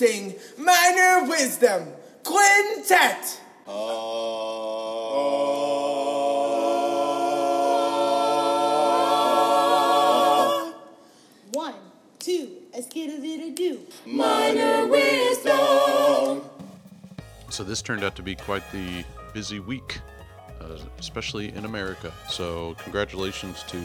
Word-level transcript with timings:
Introducing 0.00 0.34
Minor 0.56 1.28
Wisdom 1.28 1.88
Quintet. 2.24 3.40
One, 11.52 11.74
two, 12.18 12.50
a 12.72 12.82
skittle 12.82 13.20
little 13.20 13.50
do. 13.50 13.80
Minor 14.06 14.86
Wisdom. 14.86 16.42
So 17.50 17.62
this 17.64 17.82
turned 17.82 18.02
out 18.02 18.16
to 18.16 18.22
be 18.22 18.34
quite 18.34 18.62
the 18.72 19.04
busy 19.34 19.60
week, 19.60 20.00
uh, 20.62 20.78
especially 20.98 21.52
in 21.52 21.66
America. 21.66 22.10
So 22.28 22.74
congratulations 22.78 23.64
to 23.64 23.78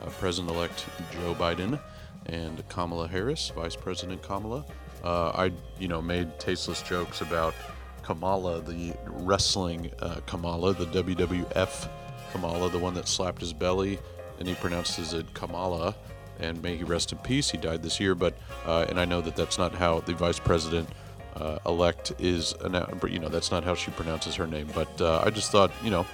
uh, 0.00 0.10
President-elect 0.20 0.86
Joe 1.12 1.34
Biden 1.34 1.80
and 2.26 2.62
Kamala 2.68 3.08
Harris, 3.08 3.50
Vice 3.56 3.74
President 3.74 4.22
Kamala. 4.22 4.64
Uh, 5.02 5.30
I, 5.30 5.52
you 5.78 5.88
know, 5.88 6.02
made 6.02 6.38
tasteless 6.38 6.82
jokes 6.82 7.20
about 7.20 7.54
Kamala, 8.02 8.60
the 8.60 8.94
wrestling 9.06 9.90
uh, 10.00 10.20
Kamala, 10.26 10.74
the 10.74 10.86
WWF 10.86 11.88
Kamala, 12.32 12.70
the 12.70 12.78
one 12.78 12.94
that 12.94 13.08
slapped 13.08 13.40
his 13.40 13.52
belly, 13.52 13.98
and 14.38 14.48
he 14.48 14.54
pronounces 14.54 15.14
it 15.14 15.32
Kamala. 15.34 15.94
And 16.38 16.62
may 16.62 16.76
he 16.76 16.84
rest 16.84 17.12
in 17.12 17.18
peace. 17.18 17.50
He 17.50 17.58
died 17.58 17.82
this 17.82 18.00
year, 18.00 18.14
but 18.14 18.34
uh, 18.64 18.86
and 18.88 18.98
I 18.98 19.04
know 19.04 19.20
that 19.20 19.36
that's 19.36 19.58
not 19.58 19.74
how 19.74 20.00
the 20.00 20.14
vice 20.14 20.38
president 20.38 20.88
uh, 21.36 21.58
elect 21.66 22.12
is. 22.18 22.54
You 22.62 23.18
know, 23.18 23.28
that's 23.28 23.50
not 23.50 23.62
how 23.62 23.74
she 23.74 23.90
pronounces 23.90 24.34
her 24.36 24.46
name. 24.46 24.68
But 24.74 25.00
uh, 25.00 25.22
I 25.24 25.30
just 25.30 25.52
thought, 25.52 25.70
you 25.84 25.90
know, 25.90 26.04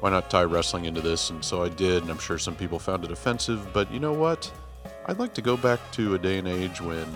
why 0.00 0.10
not 0.10 0.28
tie 0.30 0.44
wrestling 0.44 0.84
into 0.84 1.00
this? 1.00 1.30
And 1.30 1.42
so 1.44 1.62
I 1.62 1.70
did, 1.70 2.02
and 2.02 2.10
I'm 2.10 2.18
sure 2.18 2.38
some 2.38 2.54
people 2.54 2.78
found 2.78 3.04
it 3.04 3.10
offensive. 3.10 3.72
But 3.72 3.90
you 3.90 3.98
know 3.98 4.12
what? 4.12 4.50
I'd 5.06 5.18
like 5.18 5.34
to 5.34 5.42
go 5.42 5.56
back 5.56 5.80
to 5.92 6.14
a 6.14 6.18
day 6.18 6.38
and 6.38 6.48
age 6.48 6.80
when 6.80 7.06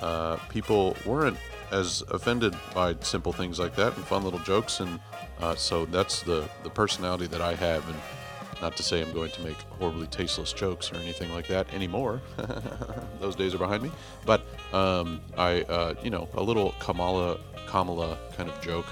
uh, 0.00 0.36
people 0.48 0.96
weren't 1.04 1.36
as 1.70 2.02
offended 2.10 2.54
by 2.74 2.94
simple 3.00 3.32
things 3.32 3.58
like 3.58 3.74
that 3.76 3.96
and 3.96 4.04
fun 4.04 4.24
little 4.24 4.38
jokes. 4.40 4.80
And 4.80 5.00
uh, 5.40 5.54
so 5.54 5.86
that's 5.86 6.22
the 6.22 6.48
the 6.62 6.70
personality 6.70 7.26
that 7.28 7.40
I 7.40 7.54
have. 7.54 7.86
And 7.88 7.98
not 8.62 8.76
to 8.76 8.82
say 8.82 9.02
I'm 9.02 9.12
going 9.12 9.30
to 9.32 9.42
make 9.42 9.56
horribly 9.78 10.06
tasteless 10.06 10.52
jokes 10.52 10.92
or 10.92 10.96
anything 10.96 11.32
like 11.32 11.46
that 11.48 11.72
anymore. 11.74 12.22
Those 13.20 13.36
days 13.36 13.54
are 13.54 13.58
behind 13.58 13.82
me. 13.82 13.90
But 14.24 14.42
um, 14.72 15.20
I, 15.36 15.62
uh, 15.62 15.94
you 16.02 16.10
know, 16.10 16.28
a 16.34 16.42
little 16.42 16.74
Kamala 16.78 17.38
Kamala 17.66 18.16
kind 18.36 18.48
of 18.48 18.60
joke 18.60 18.86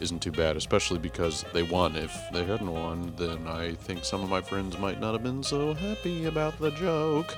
isn't 0.00 0.20
too 0.20 0.32
bad, 0.32 0.56
especially 0.56 0.98
because 0.98 1.44
they 1.52 1.62
won. 1.62 1.96
If 1.96 2.14
they 2.32 2.44
hadn't 2.44 2.72
won, 2.72 3.12
then 3.16 3.46
I 3.46 3.74
think 3.74 4.04
some 4.04 4.22
of 4.22 4.28
my 4.28 4.40
friends 4.40 4.78
might 4.78 5.00
not 5.00 5.12
have 5.12 5.22
been 5.22 5.42
so 5.42 5.74
happy 5.74 6.26
about 6.26 6.58
the 6.58 6.70
joke. 6.72 7.36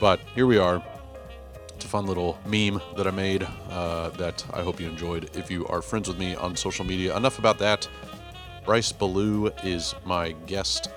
But 0.00 0.20
here 0.34 0.46
we 0.46 0.58
are. 0.58 0.82
It's 1.76 1.84
a 1.84 1.88
fun 1.88 2.06
little 2.06 2.38
meme 2.46 2.80
that 2.96 3.06
I 3.06 3.10
made 3.10 3.46
uh, 3.68 4.08
that 4.16 4.42
I 4.54 4.62
hope 4.62 4.80
you 4.80 4.88
enjoyed. 4.88 5.28
If 5.36 5.50
you 5.50 5.66
are 5.66 5.82
friends 5.82 6.08
with 6.08 6.18
me 6.18 6.34
on 6.34 6.56
social 6.56 6.86
media, 6.86 7.14
enough 7.14 7.38
about 7.38 7.58
that. 7.58 7.86
Bryce 8.64 8.92
Ballou 8.92 9.48
is 9.62 9.94
my 10.06 10.32
guest 10.46 10.88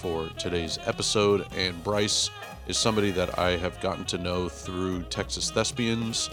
for 0.00 0.28
today's 0.38 0.78
episode, 0.86 1.48
and 1.56 1.82
Bryce 1.82 2.30
is 2.68 2.78
somebody 2.78 3.10
that 3.10 3.40
I 3.40 3.56
have 3.56 3.80
gotten 3.80 4.04
to 4.04 4.18
know 4.18 4.48
through 4.48 5.02
Texas 5.10 5.50
Thespians. 5.50 6.30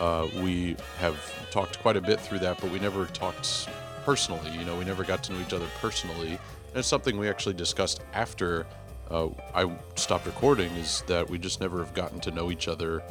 Uh, 0.00 0.26
we 0.42 0.74
have 0.98 1.16
talked 1.52 1.78
quite 1.82 1.96
a 1.96 2.00
bit 2.00 2.18
through 2.20 2.40
that, 2.40 2.60
but 2.60 2.72
we 2.72 2.80
never 2.80 3.06
talked 3.06 3.68
personally. 4.04 4.50
You 4.58 4.64
know, 4.64 4.76
we 4.76 4.84
never 4.84 5.04
got 5.04 5.22
to 5.22 5.32
know 5.32 5.40
each 5.40 5.52
other 5.52 5.68
personally. 5.80 6.30
And 6.30 6.78
it's 6.78 6.88
something 6.88 7.16
we 7.16 7.28
actually 7.28 7.54
discussed 7.54 8.00
after 8.12 8.66
uh, 9.10 9.28
I 9.54 9.70
stopped 9.96 10.26
recording 10.26 10.70
is 10.72 11.02
that 11.06 11.28
we 11.28 11.38
just 11.38 11.60
never 11.60 11.78
have 11.84 11.94
gotten 11.94 12.20
to 12.20 12.30
know 12.30 12.50
each 12.50 12.68
other 12.68 13.02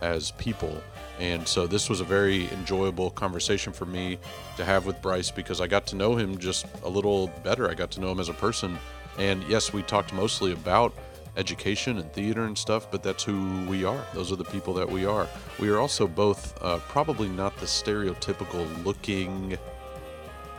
as 0.00 0.30
people. 0.32 0.82
And 1.18 1.46
so 1.46 1.66
this 1.66 1.88
was 1.88 2.00
a 2.00 2.04
very 2.04 2.48
enjoyable 2.50 3.10
conversation 3.10 3.72
for 3.72 3.86
me 3.86 4.18
to 4.56 4.64
have 4.64 4.86
with 4.86 5.00
Bryce 5.02 5.30
because 5.30 5.60
I 5.60 5.66
got 5.66 5.86
to 5.88 5.96
know 5.96 6.16
him 6.16 6.38
just 6.38 6.66
a 6.84 6.88
little 6.88 7.28
better. 7.42 7.68
I 7.68 7.74
got 7.74 7.90
to 7.92 8.00
know 8.00 8.12
him 8.12 8.20
as 8.20 8.28
a 8.28 8.34
person. 8.34 8.78
And 9.18 9.42
yes, 9.44 9.72
we 9.72 9.82
talked 9.82 10.12
mostly 10.12 10.52
about 10.52 10.94
education 11.36 11.98
and 11.98 12.12
theater 12.12 12.44
and 12.44 12.56
stuff, 12.56 12.90
but 12.90 13.02
that's 13.02 13.24
who 13.24 13.64
we 13.66 13.84
are. 13.84 14.04
Those 14.14 14.32
are 14.32 14.36
the 14.36 14.44
people 14.44 14.74
that 14.74 14.88
we 14.88 15.06
are. 15.06 15.26
We 15.58 15.70
are 15.70 15.78
also 15.78 16.06
both 16.06 16.60
uh, 16.62 16.78
probably 16.88 17.28
not 17.28 17.56
the 17.58 17.66
stereotypical 17.66 18.84
looking 18.84 19.56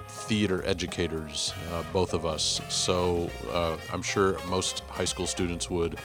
theater 0.08 0.64
educators, 0.66 1.54
uh, 1.72 1.84
both 1.92 2.14
of 2.14 2.26
us. 2.26 2.62
So 2.70 3.30
uh, 3.52 3.78
I'm 3.92 4.02
sure 4.02 4.38
most 4.48 4.82
high 4.90 5.06
school 5.06 5.28
students 5.28 5.70
would 5.70 5.98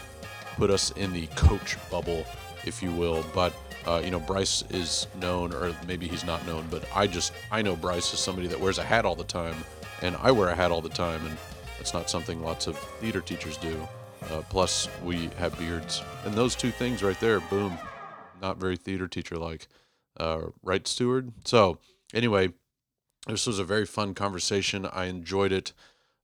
put 0.56 0.70
us 0.70 0.92
in 0.92 1.12
the 1.12 1.26
coach 1.28 1.76
bubble, 1.90 2.24
if 2.66 2.82
you 2.82 2.92
will. 2.92 3.24
But 3.34 3.54
uh, 3.86 4.00
you 4.04 4.10
know, 4.10 4.20
Bryce 4.20 4.62
is 4.70 5.06
known, 5.20 5.52
or 5.52 5.74
maybe 5.86 6.08
he's 6.08 6.24
not 6.24 6.46
known, 6.46 6.66
but 6.70 6.84
I 6.94 7.06
just 7.06 7.32
I 7.50 7.62
know 7.62 7.76
Bryce 7.76 8.12
is 8.14 8.20
somebody 8.20 8.46
that 8.48 8.58
wears 8.60 8.78
a 8.78 8.84
hat 8.84 9.04
all 9.04 9.14
the 9.14 9.24
time, 9.24 9.56
and 10.02 10.16
I 10.20 10.30
wear 10.30 10.48
a 10.48 10.54
hat 10.54 10.70
all 10.70 10.80
the 10.80 10.88
time, 10.88 11.24
and 11.26 11.36
that's 11.78 11.92
not 11.94 12.08
something 12.08 12.42
lots 12.42 12.66
of 12.66 12.78
theater 12.78 13.20
teachers 13.20 13.56
do. 13.56 13.76
Uh, 14.30 14.42
plus, 14.48 14.88
we 15.04 15.28
have 15.38 15.58
beards, 15.58 16.02
and 16.24 16.34
those 16.34 16.54
two 16.54 16.70
things 16.70 17.02
right 17.02 17.18
there, 17.20 17.40
boom, 17.40 17.76
not 18.40 18.56
very 18.56 18.76
theater 18.76 19.06
teacher 19.06 19.36
like, 19.36 19.68
uh, 20.18 20.42
right, 20.62 20.88
Steward? 20.88 21.32
So 21.44 21.78
anyway, 22.14 22.50
this 23.26 23.46
was 23.46 23.58
a 23.58 23.64
very 23.64 23.86
fun 23.86 24.14
conversation. 24.14 24.86
I 24.86 25.06
enjoyed 25.06 25.52
it 25.52 25.72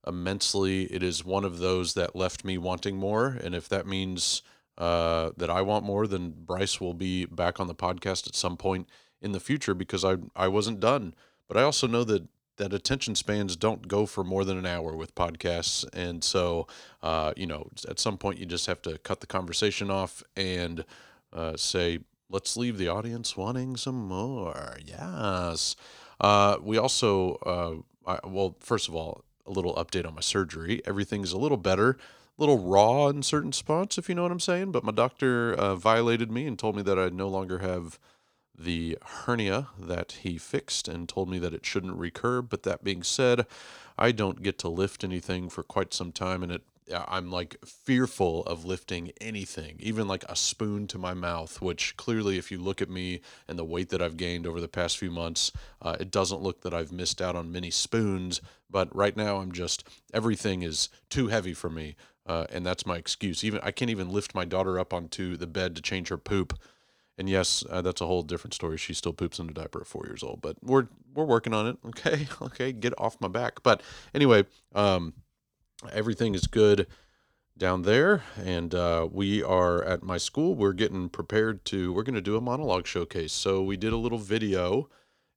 immensely. 0.07 0.83
It 0.85 1.03
is 1.03 1.25
one 1.25 1.45
of 1.45 1.59
those 1.59 1.93
that 1.93 2.15
left 2.15 2.43
me 2.43 2.57
wanting 2.57 2.97
more. 2.97 3.27
And 3.27 3.53
if 3.55 3.69
that 3.69 3.87
means 3.87 4.41
uh, 4.81 5.29
that 5.37 5.51
I 5.51 5.61
want 5.61 5.85
more, 5.85 6.07
then 6.07 6.33
Bryce 6.35 6.81
will 6.81 6.95
be 6.95 7.25
back 7.25 7.59
on 7.59 7.67
the 7.67 7.75
podcast 7.75 8.25
at 8.25 8.33
some 8.33 8.57
point 8.57 8.89
in 9.21 9.31
the 9.31 9.39
future 9.39 9.75
because 9.75 10.03
I, 10.03 10.15
I 10.35 10.47
wasn't 10.47 10.79
done. 10.79 11.13
But 11.47 11.57
I 11.57 11.61
also 11.61 11.85
know 11.85 12.03
that 12.05 12.27
that 12.57 12.73
attention 12.73 13.13
spans 13.13 13.55
don't 13.55 13.87
go 13.87 14.07
for 14.07 14.23
more 14.23 14.43
than 14.43 14.57
an 14.57 14.65
hour 14.65 14.95
with 14.95 15.13
podcasts. 15.13 15.85
And 15.93 16.23
so, 16.23 16.65
uh, 17.03 17.33
you 17.37 17.45
know, 17.45 17.69
at 17.87 17.99
some 17.99 18.17
point 18.17 18.39
you 18.39 18.47
just 18.47 18.65
have 18.65 18.81
to 18.81 18.97
cut 18.97 19.19
the 19.19 19.27
conversation 19.27 19.91
off 19.91 20.23
and 20.35 20.83
uh, 21.31 21.55
say, 21.57 21.99
let's 22.31 22.57
leave 22.57 22.79
the 22.79 22.87
audience 22.87 23.37
wanting 23.37 23.77
some 23.77 24.07
more. 24.07 24.77
Yes. 24.83 25.75
Uh, 26.19 26.57
we 26.59 26.79
also, 26.79 27.35
uh, 27.45 28.11
I, 28.11 28.27
well, 28.27 28.55
first 28.59 28.87
of 28.87 28.95
all, 28.95 29.25
a 29.45 29.51
little 29.51 29.75
update 29.75 30.07
on 30.07 30.15
my 30.15 30.21
surgery. 30.21 30.81
Everything's 30.85 31.33
a 31.33 31.37
little 31.37 31.57
better, 31.57 31.97
little 32.41 32.59
raw 32.59 33.07
in 33.07 33.21
certain 33.23 33.53
spots, 33.53 33.97
if 33.97 34.09
you 34.09 34.15
know 34.15 34.23
what 34.23 34.31
I'm 34.31 34.39
saying. 34.39 34.71
But 34.71 34.83
my 34.83 34.91
doctor 34.91 35.53
uh, 35.53 35.75
violated 35.75 36.31
me 36.31 36.47
and 36.47 36.57
told 36.57 36.75
me 36.75 36.81
that 36.81 36.99
I 36.99 37.09
no 37.09 37.29
longer 37.29 37.59
have 37.59 37.99
the 38.57 38.97
hernia 39.25 39.67
that 39.79 40.13
he 40.23 40.37
fixed 40.37 40.87
and 40.87 41.07
told 41.07 41.29
me 41.29 41.39
that 41.39 41.53
it 41.53 41.65
shouldn't 41.65 41.95
recur. 41.95 42.41
But 42.41 42.63
that 42.63 42.83
being 42.83 43.03
said, 43.03 43.45
I 43.97 44.11
don't 44.11 44.41
get 44.41 44.57
to 44.59 44.69
lift 44.69 45.03
anything 45.03 45.49
for 45.49 45.63
quite 45.63 45.93
some 45.93 46.11
time, 46.11 46.43
and 46.43 46.51
it 46.51 46.63
I'm 46.93 47.31
like 47.31 47.57
fearful 47.65 48.43
of 48.43 48.65
lifting 48.65 49.11
anything, 49.19 49.77
even 49.79 50.07
like 50.07 50.23
a 50.29 50.35
spoon 50.35 50.87
to 50.87 50.97
my 50.97 51.13
mouth, 51.13 51.61
which 51.61 51.95
clearly, 51.97 52.37
if 52.37 52.51
you 52.51 52.57
look 52.57 52.81
at 52.81 52.89
me 52.89 53.21
and 53.47 53.57
the 53.57 53.65
weight 53.65 53.89
that 53.89 54.01
I've 54.01 54.17
gained 54.17 54.45
over 54.47 54.59
the 54.59 54.67
past 54.67 54.97
few 54.97 55.11
months, 55.11 55.51
uh, 55.81 55.97
it 55.99 56.11
doesn't 56.11 56.41
look 56.41 56.61
that 56.61 56.73
I've 56.73 56.91
missed 56.91 57.21
out 57.21 57.35
on 57.35 57.51
many 57.51 57.71
spoons. 57.71 58.41
But 58.69 58.95
right 58.95 59.15
now, 59.15 59.37
I'm 59.37 59.51
just, 59.51 59.87
everything 60.13 60.63
is 60.63 60.89
too 61.09 61.27
heavy 61.27 61.53
for 61.53 61.69
me. 61.69 61.95
Uh, 62.25 62.45
and 62.51 62.65
that's 62.65 62.85
my 62.85 62.97
excuse. 62.97 63.43
Even 63.43 63.59
I 63.63 63.71
can't 63.71 63.91
even 63.91 64.09
lift 64.09 64.35
my 64.35 64.45
daughter 64.45 64.79
up 64.79 64.93
onto 64.93 65.37
the 65.37 65.47
bed 65.47 65.75
to 65.75 65.81
change 65.81 66.09
her 66.09 66.17
poop. 66.17 66.57
And 67.17 67.29
yes, 67.29 67.63
uh, 67.69 67.81
that's 67.81 68.01
a 68.01 68.05
whole 68.05 68.23
different 68.23 68.53
story. 68.53 68.77
She 68.77 68.93
still 68.93 69.13
poops 69.13 69.39
in 69.39 69.49
a 69.49 69.53
diaper 69.53 69.81
at 69.81 69.87
four 69.87 70.05
years 70.05 70.23
old, 70.23 70.41
but 70.41 70.55
we're 70.63 70.87
we're 71.13 71.25
working 71.25 71.53
on 71.53 71.67
it. 71.67 71.77
Okay, 71.85 72.27
okay, 72.41 72.71
get 72.71 72.93
off 72.97 73.19
my 73.19 73.27
back. 73.27 73.61
But 73.63 73.81
anyway, 74.15 74.45
um, 74.73 75.13
everything 75.91 76.35
is 76.35 76.47
good 76.47 76.87
down 77.57 77.83
there 77.83 78.23
and 78.43 78.73
uh, 78.73 79.07
we 79.11 79.43
are 79.43 79.83
at 79.83 80.03
my 80.03 80.17
school. 80.17 80.55
We're 80.55 80.73
getting 80.73 81.09
prepared 81.09 81.65
to 81.65 81.93
we're 81.93 82.03
going 82.03 82.15
to 82.15 82.21
do 82.21 82.37
a 82.37 82.41
monologue 82.41 82.87
showcase. 82.87 83.33
So 83.33 83.61
we 83.61 83.77
did 83.77 83.93
a 83.93 83.97
little 83.97 84.17
video 84.17 84.89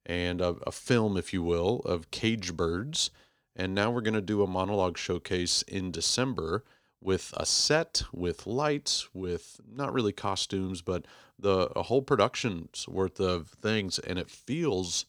and 0.07 0.41
a, 0.41 0.57
a 0.67 0.73
film 0.73 1.17
if 1.17 1.33
you 1.33 1.43
will 1.43 1.81
of 1.81 2.11
cage 2.11 2.55
birds 2.57 3.11
and 3.57 3.75
now 3.75 3.91
we're 3.91 4.01
going 4.01 4.15
to 4.15 4.21
do 4.21 4.43
a 4.43 4.47
monologue 4.47 4.99
showcase 4.99 5.63
in 5.63 5.91
december 5.91 6.65
with 7.01 7.33
a 7.37 7.47
set 7.47 8.03
with 8.13 8.47
lights 8.47 9.09
with 9.15 9.61
not 9.71 9.93
really 9.93 10.13
costumes 10.13 10.83
but 10.83 11.07
the 11.39 11.69
a 11.77 11.83
whole 11.83 12.03
production's 12.03 12.87
worth 12.89 13.21
of 13.21 13.49
things 13.49 13.99
and 13.99 14.19
it 14.19 14.31
feels 14.31 15.07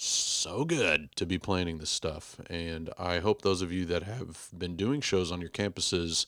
so 0.00 0.64
good 0.64 1.14
to 1.16 1.26
be 1.26 1.38
planning 1.38 1.78
this 1.78 1.90
stuff. 1.90 2.40
And 2.48 2.90
I 2.96 3.18
hope 3.18 3.42
those 3.42 3.62
of 3.62 3.72
you 3.72 3.84
that 3.86 4.04
have 4.04 4.48
been 4.56 4.76
doing 4.76 5.00
shows 5.00 5.32
on 5.32 5.40
your 5.40 5.50
campuses 5.50 6.26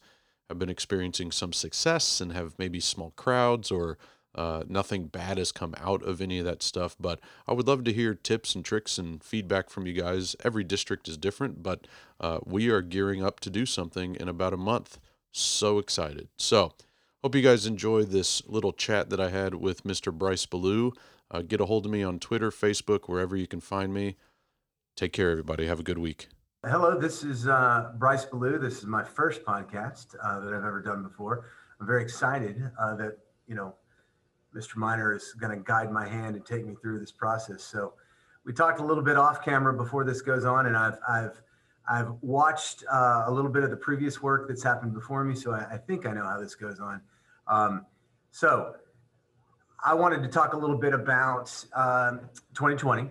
have 0.49 0.59
been 0.59 0.69
experiencing 0.69 1.31
some 1.31 1.53
success 1.53 2.21
and 2.21 2.33
have 2.33 2.59
maybe 2.59 2.81
small 2.81 3.13
crowds 3.13 3.71
or 3.71 3.97
uh, 4.35 4.65
nothing 4.69 5.07
bad 5.07 5.39
has 5.39 5.53
come 5.53 5.75
out 5.79 6.03
of 6.03 6.21
any 6.21 6.41
of 6.41 6.45
that 6.45 6.63
stuff. 6.63 6.97
But 6.99 7.21
I 7.47 7.53
would 7.53 7.69
love 7.69 7.85
to 7.85 7.93
hear 7.93 8.15
tips 8.15 8.57
and 8.57 8.65
tricks 8.65 8.99
and 8.99 9.23
feedback 9.23 9.71
from 9.71 9.87
you 9.87 9.93
guys. 9.93 10.35
Every 10.43 10.65
district 10.65 11.07
is 11.07 11.17
different, 11.17 11.63
but 11.63 11.87
uh, 12.19 12.41
we 12.45 12.71
are 12.71 12.83
gearing 12.83 13.25
up 13.25 13.39
to 13.41 13.51
do 13.51 13.67
something 13.67 14.17
in 14.17 14.29
about 14.29 14.53
a 14.53 14.57
month. 14.57 14.99
So 15.33 15.79
excited. 15.79 16.29
So, 16.37 16.75
Hope 17.23 17.35
you 17.35 17.43
guys 17.43 17.67
enjoy 17.67 18.05
this 18.05 18.43
little 18.47 18.73
chat 18.73 19.11
that 19.11 19.21
I 19.21 19.29
had 19.29 19.55
with 19.55 19.85
Mr. 19.85 20.11
Bryce 20.11 20.47
Ballou. 20.47 20.93
Uh, 21.31 21.43
get 21.43 21.61
a 21.61 21.67
hold 21.67 21.87
of 21.87 21.93
me 21.93 22.03
on 22.03 22.19
Twitter, 22.19 22.50
Facebook, 22.50 23.09
wherever 23.09 23.37
you 23.37 23.47
can 23.47 23.61
find 23.61 23.94
me. 23.94 24.17
Take 24.97 25.12
care, 25.12 25.31
everybody. 25.31 25.67
Have 25.67 25.79
a 25.79 25.85
good 25.85 25.99
week. 25.99 26.29
Hello, 26.67 26.99
this 26.99 27.23
is 27.23 27.47
uh, 27.47 27.93
Bryce 27.97 28.25
Ballou. 28.25 28.59
This 28.59 28.79
is 28.79 28.87
my 28.87 29.05
first 29.05 29.44
podcast 29.44 30.15
uh, 30.23 30.41
that 30.41 30.53
I've 30.53 30.65
ever 30.65 30.82
done 30.82 31.03
before. 31.03 31.47
I'm 31.81 31.87
very 31.87 32.03
excited 32.03 32.71
uh, 32.79 32.97
that 32.97 33.19
you 33.47 33.55
know 33.55 33.77
Mr. 34.55 34.77
Miner 34.77 35.15
is 35.15 35.32
going 35.41 35.56
to 35.56 35.65
guide 35.65 35.93
my 35.93 36.06
hand 36.06 36.35
and 36.35 36.44
take 36.44 36.67
me 36.67 36.75
through 36.82 36.99
this 36.99 37.12
process. 37.12 37.62
So 37.62 37.94
we 38.44 38.53
talked 38.53 38.81
a 38.81 38.85
little 38.85 39.03
bit 39.03 39.17
off 39.17 39.43
camera 39.44 39.73
before 39.73 40.05
this 40.05 40.21
goes 40.21 40.44
on, 40.44 40.67
and 40.67 40.76
I've 40.76 40.99
I've 41.09 41.43
I've 41.88 42.11
watched 42.21 42.85
uh, 42.93 43.25
a 43.26 43.31
little 43.31 43.50
bit 43.50 43.62
of 43.62 43.71
the 43.71 43.76
previous 43.76 44.21
work 44.21 44.49
that's 44.49 44.62
happened 44.62 44.94
before 44.94 45.25
me, 45.25 45.37
so 45.37 45.53
I, 45.53 45.75
I 45.75 45.76
think 45.79 46.06
I 46.06 46.12
know 46.12 46.25
how 46.25 46.41
this 46.41 46.56
goes 46.56 46.81
on. 46.81 47.00
Um, 47.47 47.87
so 48.33 48.75
I 49.82 49.94
wanted 49.94 50.23
to 50.23 50.29
talk 50.29 50.53
a 50.53 50.56
little 50.56 50.77
bit 50.77 50.93
about 50.93 51.47
2020 51.47 53.03
um, 53.03 53.11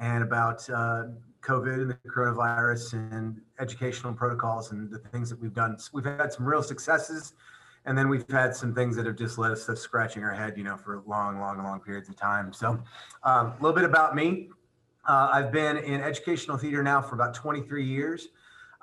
and 0.00 0.24
about 0.24 0.68
uh, 0.68 1.04
COVID 1.42 1.74
and 1.74 1.90
the 1.90 1.98
coronavirus 2.08 2.94
and 3.12 3.40
educational 3.60 4.12
protocols 4.12 4.72
and 4.72 4.90
the 4.90 4.98
things 4.98 5.30
that 5.30 5.40
we've 5.40 5.54
done. 5.54 5.76
We've 5.92 6.04
had 6.04 6.32
some 6.32 6.44
real 6.44 6.62
successes, 6.62 7.34
and 7.84 7.96
then 7.96 8.08
we've 8.08 8.28
had 8.28 8.54
some 8.54 8.74
things 8.74 8.96
that 8.96 9.06
have 9.06 9.16
just 9.16 9.38
led 9.38 9.52
us 9.52 9.66
to 9.66 9.76
scratching 9.76 10.24
our 10.24 10.32
head, 10.32 10.54
you 10.56 10.64
know, 10.64 10.76
for 10.76 11.02
long, 11.06 11.38
long, 11.38 11.62
long 11.62 11.78
periods 11.80 12.08
of 12.08 12.16
time. 12.16 12.52
So, 12.52 12.82
um, 13.22 13.46
a 13.46 13.56
little 13.60 13.74
bit 13.74 13.84
about 13.84 14.16
me. 14.16 14.48
Uh, 15.06 15.30
I've 15.32 15.52
been 15.52 15.76
in 15.78 16.00
educational 16.00 16.56
theater 16.56 16.82
now 16.82 17.00
for 17.00 17.14
about 17.14 17.34
23 17.34 17.84
years. 17.84 18.28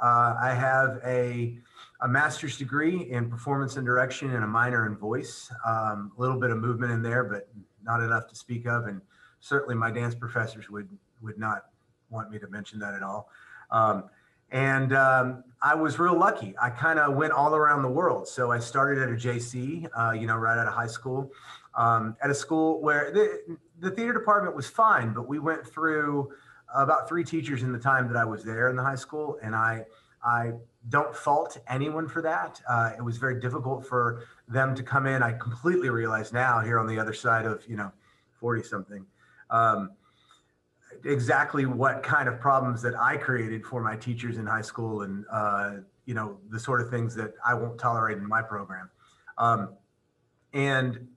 Uh, 0.02 0.36
I 0.42 0.54
have 0.54 1.00
a, 1.06 1.58
a 2.02 2.08
master's 2.08 2.58
degree 2.58 3.10
in 3.12 3.30
performance 3.30 3.76
and 3.76 3.86
direction 3.86 4.34
and 4.34 4.44
a 4.44 4.48
minor 4.48 4.86
in 4.86 4.96
voice. 4.96 5.52
Um, 5.66 6.12
a 6.18 6.22
little 6.22 6.40
bit 6.40 6.50
of 6.50 6.58
movement 6.58 6.92
in 6.92 7.02
there, 7.02 7.24
but 7.24 7.50
not 7.84 8.02
enough 8.02 8.28
to 8.28 8.36
speak 8.36 8.66
of. 8.66 8.86
And 8.86 9.02
certainly 9.40 9.76
my 9.76 9.92
dance 9.92 10.16
professors 10.16 10.70
would 10.70 10.90
would 11.22 11.38
not 11.38 11.66
want 12.10 12.32
me 12.32 12.40
to 12.40 12.48
mention 12.48 12.80
that 12.80 12.94
at 12.94 13.04
all. 13.04 13.30
Um, 13.72 14.06
and 14.52 14.94
um, 14.94 15.44
I 15.62 15.76
was 15.76 16.00
real 16.00 16.18
lucky. 16.18 16.56
I 16.60 16.70
kind 16.70 16.98
of 16.98 17.16
went 17.16 17.34
all 17.34 17.56
around 17.56 17.84
the 17.84 17.90
world. 17.90 18.28
So 18.28 18.52
I 18.52 18.60
started 18.60 19.02
at 19.04 19.10
a 19.10 19.14
JC, 19.14 19.88
uh, 19.96 20.12
you 20.14 20.26
know, 20.26 20.38
right 20.38 20.58
out 20.58 20.68
of 20.68 20.74
high 20.74 20.88
school, 20.88 21.32
um, 21.76 22.16
at 22.24 22.32
a 22.32 22.34
school 22.34 22.82
where 22.82 23.12
the, 23.12 23.58
the 23.80 23.92
theater 23.92 24.14
department 24.14 24.56
was 24.56 24.68
fine, 24.68 25.14
but 25.14 25.28
we 25.28 25.38
went 25.38 25.68
through 25.68 26.32
about 26.74 27.08
three 27.08 27.24
teachers 27.24 27.64
in 27.64 27.72
the 27.72 27.80
time 27.80 28.08
that 28.08 28.18
I 28.18 28.26
was 28.26 28.44
there 28.44 28.70
in 28.70 28.76
the 28.76 28.84
high 28.84 28.96
school, 28.96 29.38
and 29.42 29.56
I 29.56 29.86
I 30.24 30.52
don't 30.88 31.14
fault 31.14 31.58
anyone 31.68 32.08
for 32.08 32.22
that. 32.22 32.62
Uh, 32.68 32.92
it 32.98 33.02
was 33.02 33.18
very 33.18 33.40
difficult 33.40 33.86
for 33.86 34.24
them 34.48 34.74
to 34.76 34.84
come 34.84 35.06
in. 35.06 35.22
I 35.22 35.34
completely 35.34 35.90
realize 35.90 36.32
now 36.32 36.62
here 36.62 36.80
on 36.80 36.88
the 36.88 36.98
other 36.98 37.14
side 37.14 37.46
of 37.46 37.64
you 37.68 37.76
know 37.76 37.92
forty 38.40 38.64
something. 38.64 39.06
Um, 39.50 39.92
exactly 41.04 41.66
what 41.66 42.04
kind 42.04 42.28
of 42.28 42.40
problems 42.40 42.82
that 42.82 42.94
I 43.00 43.18
created 43.18 43.66
for 43.66 43.82
my 43.82 43.96
teachers 43.96 44.38
in 44.38 44.46
high 44.46 44.62
school 44.62 45.04
and, 45.04 45.26
uh, 45.32 45.76
you 46.06 46.14
know, 46.14 46.38
the 46.50 46.60
sort 46.60 46.82
of 46.82 46.90
things 46.90 47.16
that 47.16 47.34
I 47.46 47.54
won't 47.54 47.80
tolerate 47.80 48.18
in 48.18 48.28
my 48.28 48.42
program. 48.42 48.90
Um, 49.38 49.76
and 50.54 51.08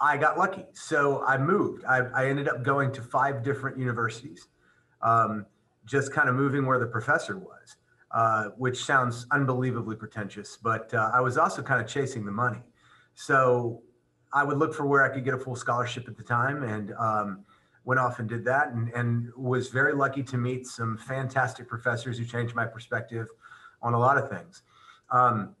I 0.00 0.16
got 0.16 0.38
lucky. 0.38 0.64
So 0.72 1.22
I 1.24 1.36
moved. 1.36 1.84
I, 1.84 1.98
I 2.14 2.28
ended 2.28 2.48
up 2.48 2.62
going 2.62 2.90
to 2.92 3.02
five 3.02 3.42
different 3.42 3.78
universities, 3.78 4.48
um, 5.02 5.46
just 5.84 6.12
kind 6.12 6.28
of 6.28 6.34
moving 6.34 6.64
where 6.64 6.78
the 6.78 6.86
professor 6.86 7.38
was, 7.38 7.76
uh, 8.12 8.46
which 8.56 8.84
sounds 8.84 9.26
unbelievably 9.30 9.96
pretentious, 9.96 10.56
but 10.56 10.92
uh, 10.94 11.10
I 11.12 11.20
was 11.20 11.38
also 11.38 11.62
kind 11.62 11.80
of 11.80 11.88
chasing 11.88 12.24
the 12.24 12.32
money. 12.32 12.60
So 13.14 13.82
I 14.32 14.44
would 14.44 14.58
look 14.58 14.74
for 14.74 14.86
where 14.86 15.04
I 15.04 15.08
could 15.08 15.24
get 15.24 15.34
a 15.34 15.38
full 15.38 15.56
scholarship 15.56 16.08
at 16.08 16.16
the 16.16 16.22
time. 16.22 16.62
And, 16.62 16.92
um, 16.98 17.44
went 17.84 17.98
off 17.98 18.18
and 18.18 18.28
did 18.28 18.44
that 18.44 18.68
and, 18.72 18.90
and 18.92 19.32
was 19.36 19.68
very 19.68 19.94
lucky 19.94 20.22
to 20.22 20.36
meet 20.36 20.66
some 20.66 20.96
fantastic 20.96 21.68
professors 21.68 22.18
who 22.18 22.24
changed 22.24 22.54
my 22.54 22.66
perspective 22.66 23.26
on 23.82 23.94
a 23.94 23.98
lot 23.98 24.18
of 24.18 24.28
things. 24.28 24.62
Um, 25.10 25.56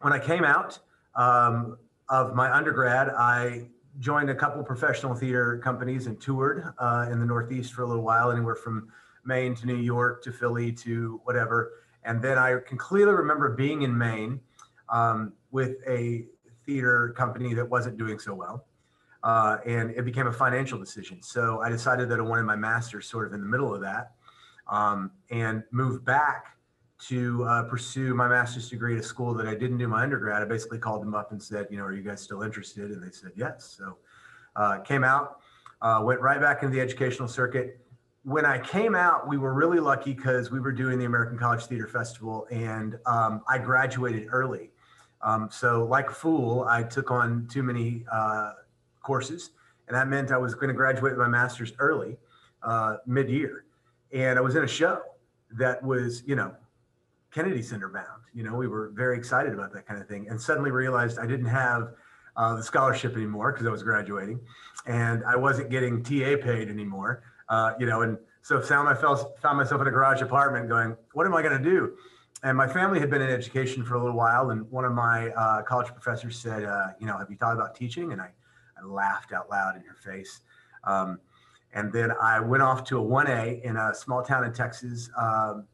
when 0.00 0.12
I 0.12 0.18
came 0.18 0.44
out 0.44 0.78
um, 1.14 1.78
of 2.08 2.34
my 2.34 2.52
undergrad, 2.52 3.08
I 3.10 3.68
joined 3.98 4.30
a 4.30 4.34
couple 4.34 4.62
professional 4.62 5.14
theater 5.14 5.58
companies 5.62 6.06
and 6.06 6.20
toured 6.20 6.64
uh, 6.78 7.08
in 7.10 7.18
the 7.18 7.26
Northeast 7.26 7.72
for 7.72 7.82
a 7.82 7.86
little 7.86 8.02
while, 8.02 8.30
anywhere 8.30 8.56
from 8.56 8.88
Maine 9.24 9.54
to 9.56 9.66
New 9.66 9.76
York 9.76 10.22
to 10.24 10.32
Philly 10.32 10.72
to 10.72 11.20
whatever. 11.24 11.72
And 12.04 12.22
then 12.22 12.38
I 12.38 12.58
can 12.66 12.78
clearly 12.78 13.12
remember 13.12 13.50
being 13.50 13.82
in 13.82 13.96
Maine 13.96 14.40
um, 14.88 15.32
with 15.50 15.76
a 15.86 16.24
theater 16.66 17.14
company 17.16 17.54
that 17.54 17.68
wasn't 17.68 17.98
doing 17.98 18.18
so 18.18 18.34
well 18.34 18.64
uh, 19.22 19.58
and 19.66 19.90
it 19.90 20.04
became 20.04 20.26
a 20.26 20.32
financial 20.32 20.78
decision. 20.78 21.22
So 21.22 21.60
I 21.60 21.68
decided 21.68 22.08
that 22.08 22.18
I 22.18 22.22
wanted 22.22 22.44
my 22.44 22.56
master's 22.56 23.06
sort 23.06 23.26
of 23.26 23.34
in 23.34 23.40
the 23.40 23.46
middle 23.46 23.74
of 23.74 23.80
that, 23.82 24.12
um, 24.68 25.10
and 25.30 25.62
moved 25.70 26.04
back 26.04 26.56
to 27.08 27.44
uh, 27.44 27.62
pursue 27.64 28.14
my 28.14 28.28
master's 28.28 28.68
degree 28.68 28.94
at 28.94 29.00
a 29.00 29.02
school 29.02 29.34
that 29.34 29.46
I 29.46 29.54
didn't 29.54 29.78
do 29.78 29.88
my 29.88 30.02
undergrad. 30.02 30.42
I 30.42 30.44
basically 30.44 30.78
called 30.78 31.02
them 31.02 31.14
up 31.14 31.32
and 31.32 31.42
said, 31.42 31.66
you 31.70 31.78
know, 31.78 31.84
are 31.84 31.92
you 31.92 32.02
guys 32.02 32.20
still 32.20 32.42
interested? 32.42 32.90
And 32.90 33.02
they 33.02 33.10
said 33.10 33.32
yes. 33.36 33.74
So 33.78 33.96
uh, 34.56 34.78
came 34.80 35.02
out, 35.02 35.40
uh, 35.80 36.02
went 36.04 36.20
right 36.20 36.40
back 36.40 36.62
into 36.62 36.74
the 36.74 36.80
educational 36.80 37.28
circuit. 37.28 37.80
When 38.22 38.44
I 38.44 38.58
came 38.58 38.94
out, 38.94 39.26
we 39.28 39.38
were 39.38 39.54
really 39.54 39.80
lucky 39.80 40.12
because 40.12 40.50
we 40.50 40.60
were 40.60 40.72
doing 40.72 40.98
the 40.98 41.06
American 41.06 41.38
College 41.38 41.64
Theater 41.64 41.86
Festival, 41.86 42.46
and 42.50 42.98
um, 43.06 43.42
I 43.48 43.56
graduated 43.56 44.28
early. 44.30 44.70
Um, 45.22 45.48
so, 45.50 45.86
like 45.86 46.10
a 46.10 46.12
fool, 46.12 46.66
I 46.68 46.82
took 46.82 47.10
on 47.10 47.46
too 47.50 47.62
many 47.62 48.04
uh, 48.12 48.52
courses, 49.00 49.52
and 49.88 49.96
that 49.96 50.08
meant 50.08 50.32
I 50.32 50.36
was 50.36 50.54
going 50.54 50.68
to 50.68 50.74
graduate 50.74 51.12
with 51.12 51.18
my 51.18 51.28
master's 51.28 51.72
early, 51.78 52.18
uh, 52.62 52.98
mid-year, 53.06 53.64
and 54.12 54.38
I 54.38 54.42
was 54.42 54.54
in 54.54 54.64
a 54.64 54.68
show 54.68 55.00
that 55.58 55.82
was, 55.82 56.22
you 56.26 56.36
know, 56.36 56.54
Kennedy 57.32 57.62
Center 57.62 57.88
bound. 57.88 58.22
You 58.34 58.44
know, 58.44 58.54
we 58.54 58.68
were 58.68 58.90
very 58.90 59.16
excited 59.16 59.54
about 59.54 59.72
that 59.72 59.86
kind 59.86 59.98
of 59.98 60.08
thing, 60.08 60.28
and 60.28 60.38
suddenly 60.38 60.70
realized 60.70 61.18
I 61.18 61.26
didn't 61.26 61.46
have 61.46 61.94
uh, 62.36 62.54
the 62.54 62.62
scholarship 62.62 63.16
anymore 63.16 63.52
because 63.52 63.66
I 63.66 63.70
was 63.70 63.82
graduating, 63.82 64.40
and 64.86 65.24
I 65.24 65.36
wasn't 65.36 65.70
getting 65.70 66.02
TA 66.02 66.36
paid 66.42 66.68
anymore. 66.68 67.22
Uh, 67.50 67.74
you 67.78 67.84
know, 67.84 68.02
and 68.02 68.16
so 68.42 68.60
found 68.60 68.88
myself 68.88 69.38
found 69.40 69.58
myself 69.58 69.82
in 69.82 69.86
a 69.86 69.90
garage 69.90 70.22
apartment, 70.22 70.68
going, 70.68 70.96
"What 71.12 71.26
am 71.26 71.34
I 71.34 71.42
going 71.42 71.62
to 71.62 71.70
do?" 71.70 71.96
And 72.42 72.56
my 72.56 72.66
family 72.66 72.98
had 73.00 73.10
been 73.10 73.20
in 73.20 73.28
education 73.28 73.84
for 73.84 73.96
a 73.96 73.98
little 73.98 74.16
while, 74.16 74.50
and 74.50 74.70
one 74.70 74.86
of 74.86 74.92
my 74.92 75.28
uh, 75.30 75.62
college 75.62 75.88
professors 75.88 76.38
said, 76.38 76.64
uh, 76.64 76.88
"You 76.98 77.06
know, 77.06 77.18
have 77.18 77.30
you 77.30 77.36
thought 77.36 77.54
about 77.54 77.74
teaching?" 77.74 78.12
And 78.12 78.20
I 78.20 78.30
I 78.80 78.86
laughed 78.86 79.32
out 79.32 79.50
loud 79.50 79.76
in 79.76 79.82
her 79.82 79.94
face. 79.94 80.40
Um, 80.84 81.20
and 81.72 81.92
then 81.92 82.12
I 82.20 82.40
went 82.40 82.62
off 82.62 82.84
to 82.84 82.98
a 82.98 83.02
1A 83.02 83.62
in 83.62 83.76
a 83.76 83.94
small 83.94 84.22
town 84.22 84.44
in 84.44 84.52
Texas 84.52 85.10
um, 85.16 85.66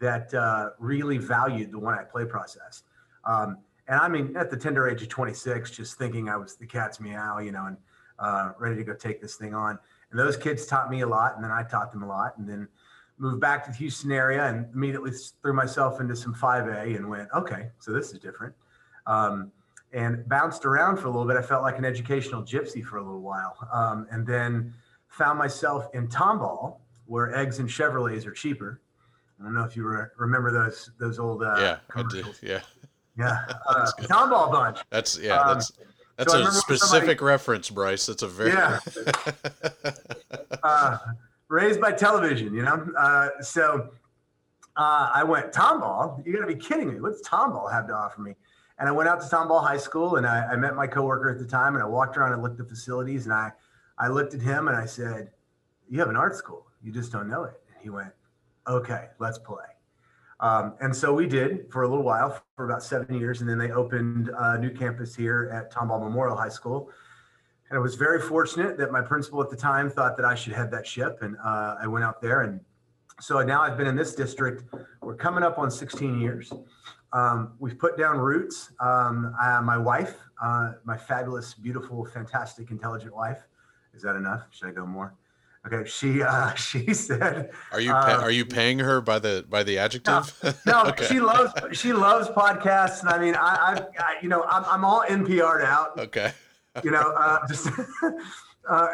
that 0.00 0.32
uh, 0.34 0.70
really 0.78 1.18
valued 1.18 1.72
the 1.72 1.78
one 1.78 1.94
act 1.94 2.12
play 2.12 2.24
process. 2.24 2.82
Um, 3.24 3.58
and 3.88 3.98
I 3.98 4.08
mean, 4.08 4.36
at 4.36 4.50
the 4.50 4.56
tender 4.56 4.88
age 4.88 5.02
of 5.02 5.08
26, 5.08 5.70
just 5.70 5.98
thinking 5.98 6.28
I 6.28 6.36
was 6.36 6.56
the 6.56 6.66
cat's 6.66 7.00
meow, 7.00 7.38
you 7.38 7.52
know, 7.52 7.66
and 7.66 7.76
uh, 8.18 8.52
ready 8.58 8.76
to 8.76 8.84
go 8.84 8.94
take 8.94 9.20
this 9.20 9.36
thing 9.36 9.54
on. 9.54 9.78
And 10.10 10.18
those 10.18 10.36
kids 10.36 10.66
taught 10.66 10.90
me 10.90 11.02
a 11.02 11.06
lot, 11.06 11.36
and 11.36 11.44
then 11.44 11.50
I 11.50 11.62
taught 11.62 11.92
them 11.92 12.02
a 12.02 12.06
lot, 12.06 12.36
and 12.38 12.48
then 12.48 12.68
moved 13.18 13.40
back 13.40 13.64
to 13.64 13.70
the 13.70 13.76
Houston 13.76 14.10
area 14.10 14.46
and 14.46 14.66
immediately 14.74 15.12
threw 15.42 15.52
myself 15.52 16.00
into 16.00 16.16
some 16.16 16.34
5A 16.34 16.96
and 16.96 17.08
went, 17.08 17.28
okay, 17.34 17.68
so 17.78 17.92
this 17.92 18.12
is 18.12 18.18
different. 18.18 18.54
Um, 19.06 19.52
and 19.92 20.26
bounced 20.28 20.64
around 20.64 20.96
for 20.96 21.06
a 21.06 21.10
little 21.10 21.26
bit. 21.26 21.36
I 21.36 21.42
felt 21.42 21.62
like 21.62 21.78
an 21.78 21.84
educational 21.84 22.42
gypsy 22.42 22.82
for 22.82 22.96
a 22.98 23.02
little 23.02 23.20
while, 23.20 23.56
um, 23.72 24.06
and 24.10 24.26
then 24.26 24.72
found 25.08 25.38
myself 25.38 25.88
in 25.94 26.08
Tomball, 26.08 26.78
where 27.06 27.34
eggs 27.36 27.58
and 27.58 27.68
Chevrolets 27.68 28.24
are 28.26 28.32
cheaper. 28.32 28.80
I 29.40 29.44
don't 29.44 29.54
know 29.54 29.64
if 29.64 29.76
you 29.76 29.84
re- 29.84 30.06
remember 30.16 30.52
those 30.52 30.90
those 30.98 31.18
old 31.18 31.42
uh, 31.42 31.56
yeah, 31.58 31.78
I 31.96 32.04
do. 32.08 32.24
Yeah, 32.40 32.60
yeah, 33.18 33.46
uh, 33.68 33.90
Tomball 34.02 34.52
bunch. 34.52 34.78
That's 34.90 35.18
yeah, 35.18 35.40
um, 35.40 35.54
that's 35.54 35.72
that's 36.20 36.32
so 36.32 36.42
a 36.42 36.52
specific 36.52 37.18
somebody, 37.18 37.24
reference, 37.24 37.70
Bryce. 37.70 38.06
That's 38.06 38.22
a 38.22 38.28
very 38.28 38.50
yeah. 38.50 38.78
uh, 40.62 40.98
raised 41.48 41.80
by 41.80 41.92
television, 41.92 42.52
you 42.54 42.62
know. 42.62 42.86
Uh, 42.98 43.28
so 43.40 43.88
uh, 44.76 45.10
I 45.14 45.24
went 45.24 45.52
Tomball. 45.52 46.24
You 46.26 46.32
got 46.34 46.40
to 46.40 46.46
be 46.46 46.60
kidding 46.60 46.92
me! 46.92 47.00
What's 47.00 47.26
Tomball 47.26 47.72
have 47.72 47.86
to 47.88 47.94
offer 47.94 48.20
me? 48.20 48.34
And 48.78 48.88
I 48.88 48.92
went 48.92 49.08
out 49.08 49.20
to 49.22 49.26
Tomball 49.26 49.62
High 49.62 49.78
School 49.78 50.16
and 50.16 50.26
I, 50.26 50.52
I, 50.52 50.56
met 50.56 50.74
my 50.74 50.86
coworker 50.86 51.28
at 51.30 51.38
the 51.38 51.44
time 51.44 51.74
and 51.74 51.82
I 51.82 51.86
walked 51.86 52.16
around 52.16 52.32
and 52.32 52.42
looked 52.42 52.60
at 52.60 52.68
facilities 52.68 53.26
and 53.26 53.32
I, 53.34 53.52
I 53.98 54.08
looked 54.08 54.32
at 54.32 54.40
him 54.40 54.68
and 54.68 54.76
I 54.76 54.86
said, 54.86 55.30
You 55.90 55.98
have 56.00 56.08
an 56.08 56.16
art 56.16 56.34
school. 56.34 56.66
You 56.82 56.90
just 56.90 57.12
don't 57.12 57.28
know 57.28 57.44
it. 57.44 57.60
And 57.68 57.76
he 57.82 57.90
went, 57.90 58.10
Okay, 58.66 59.08
let's 59.18 59.38
play. 59.38 59.69
Um, 60.40 60.74
and 60.80 60.94
so 60.94 61.12
we 61.12 61.26
did 61.26 61.70
for 61.70 61.82
a 61.82 61.88
little 61.88 62.04
while, 62.04 62.42
for 62.56 62.64
about 62.64 62.82
seven 62.82 63.14
years. 63.14 63.40
And 63.40 63.48
then 63.48 63.58
they 63.58 63.70
opened 63.70 64.30
a 64.36 64.58
new 64.58 64.70
campus 64.70 65.14
here 65.14 65.50
at 65.52 65.72
Tomball 65.72 66.00
Memorial 66.00 66.36
High 66.36 66.48
School. 66.48 66.90
And 67.68 67.78
I 67.78 67.80
was 67.80 67.94
very 67.94 68.20
fortunate 68.20 68.76
that 68.78 68.90
my 68.90 69.02
principal 69.02 69.42
at 69.42 69.50
the 69.50 69.56
time 69.56 69.90
thought 69.90 70.16
that 70.16 70.26
I 70.26 70.34
should 70.34 70.54
head 70.54 70.70
that 70.72 70.86
ship. 70.86 71.18
And 71.20 71.36
uh, 71.44 71.76
I 71.80 71.86
went 71.86 72.04
out 72.04 72.20
there. 72.20 72.42
And 72.42 72.60
so 73.20 73.40
now 73.42 73.62
I've 73.62 73.76
been 73.76 73.86
in 73.86 73.96
this 73.96 74.14
district. 74.14 74.64
We're 75.02 75.14
coming 75.14 75.44
up 75.44 75.58
on 75.58 75.70
16 75.70 76.20
years. 76.20 76.52
Um, 77.12 77.52
we've 77.58 77.78
put 77.78 77.98
down 77.98 78.18
roots. 78.18 78.72
Um, 78.80 79.34
uh, 79.40 79.60
my 79.60 79.76
wife, 79.76 80.16
uh, 80.42 80.72
my 80.84 80.96
fabulous, 80.96 81.54
beautiful, 81.54 82.04
fantastic, 82.06 82.70
intelligent 82.70 83.14
wife. 83.14 83.46
Is 83.94 84.02
that 84.02 84.16
enough? 84.16 84.46
Should 84.50 84.68
I 84.68 84.72
go 84.72 84.86
more? 84.86 85.14
Okay. 85.66 85.88
She 85.88 86.22
uh, 86.22 86.54
she 86.54 86.92
said. 86.94 87.50
Are 87.72 87.80
you 87.80 87.92
pa- 87.92 88.18
uh, 88.18 88.22
are 88.22 88.30
you 88.30 88.44
paying 88.46 88.78
her 88.78 89.00
by 89.00 89.18
the 89.18 89.44
by 89.48 89.62
the 89.62 89.78
adjective? 89.78 90.32
No, 90.66 90.84
Okay. 90.86 91.06
she 91.06 91.20
loves 91.20 91.52
she 91.78 91.92
loves 91.92 92.28
podcasts, 92.28 93.00
and 93.00 93.10
I 93.10 93.18
mean, 93.18 93.34
I, 93.34 93.40
I, 93.98 94.02
I 94.02 94.14
you 94.22 94.28
know, 94.28 94.44
I'm, 94.44 94.64
I'm 94.64 94.84
all 94.84 95.04
NPR'd 95.08 95.62
out. 95.62 95.98
Okay. 95.98 96.32
You 96.82 96.90
know, 96.92 97.12
uh, 97.16 97.38
just 97.48 97.68
uh, 98.68 98.88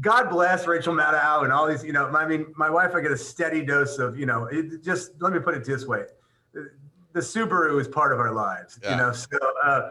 God 0.00 0.30
bless 0.30 0.66
Rachel 0.66 0.94
Maddow 0.94 1.44
and 1.44 1.52
all 1.52 1.66
these. 1.66 1.82
You 1.84 1.92
know, 1.92 2.06
I 2.08 2.26
mean, 2.26 2.52
my 2.56 2.70
wife, 2.70 2.94
I 2.94 3.00
get 3.00 3.10
a 3.10 3.16
steady 3.16 3.64
dose 3.64 3.98
of 3.98 4.16
you 4.18 4.26
know. 4.26 4.44
It 4.44 4.82
just 4.82 5.12
let 5.20 5.32
me 5.32 5.40
put 5.40 5.54
it 5.54 5.64
this 5.64 5.86
way: 5.86 6.04
the 6.52 7.20
Subaru 7.20 7.80
is 7.80 7.88
part 7.88 8.12
of 8.12 8.20
our 8.20 8.32
lives. 8.32 8.78
Yeah. 8.82 8.92
You 8.92 8.96
know, 8.98 9.12
so 9.12 9.38
uh, 9.64 9.90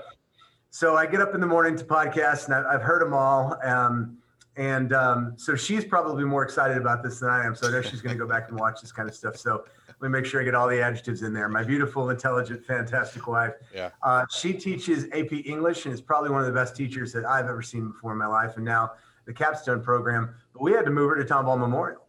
so 0.70 0.96
I 0.96 1.06
get 1.08 1.20
up 1.20 1.34
in 1.36 1.42
the 1.42 1.48
morning 1.48 1.76
to 1.78 1.84
podcasts, 1.84 2.46
and 2.46 2.54
I, 2.54 2.74
I've 2.74 2.82
heard 2.82 3.02
them 3.02 3.14
all. 3.14 3.58
Um, 3.64 4.18
and 4.58 4.92
um, 4.92 5.34
so 5.38 5.56
she's 5.56 5.86
probably 5.86 6.26
more 6.26 6.44
excited 6.44 6.78
about 6.78 7.04
this 7.04 7.20
than 7.20 7.30
I 7.30 7.46
am. 7.46 7.56
So 7.56 7.68
I 7.68 7.72
know 7.72 7.82
she's 7.82 8.02
going 8.02 8.18
to 8.18 8.22
go 8.22 8.28
back 8.28 8.50
and 8.50 8.60
watch 8.60 8.82
this 8.82 8.92
kind 8.92 9.08
of 9.08 9.16
stuff. 9.16 9.38
So 9.38 9.64
let 9.88 10.02
me 10.02 10.10
make 10.10 10.26
sure 10.26 10.42
I 10.42 10.44
get 10.44 10.56
all 10.56 10.68
the 10.68 10.82
adjectives 10.82 11.22
in 11.22 11.32
there. 11.32 11.48
My 11.48 11.64
beautiful, 11.64 12.10
intelligent, 12.10 12.66
fantastic 12.66 13.28
wife. 13.28 13.54
Yeah. 13.74 13.92
Uh, 14.04 14.26
she 14.30 14.54
teaches 14.54 15.06
AP 15.14 15.32
English 15.46 15.86
and 15.86 15.94
is 15.94 16.02
probably 16.02 16.32
one 16.32 16.42
of 16.42 16.48
the 16.48 16.54
best 16.54 16.76
teachers 16.76 17.14
that 17.14 17.24
I've 17.24 17.46
ever 17.46 17.62
seen 17.62 17.92
before 17.92 18.12
in 18.12 18.18
my 18.18 18.28
life. 18.28 18.58
And 18.58 18.66
now 18.66 18.92
the 19.26 19.34
capstone 19.34 19.82
program, 19.82 20.34
but 20.54 20.62
we 20.62 20.74
had 20.74 20.84
to 20.86 20.92
move 20.92 21.10
her 21.10 21.24
to 21.24 21.34
Tomball 21.34 21.58
Memorial, 21.58 22.02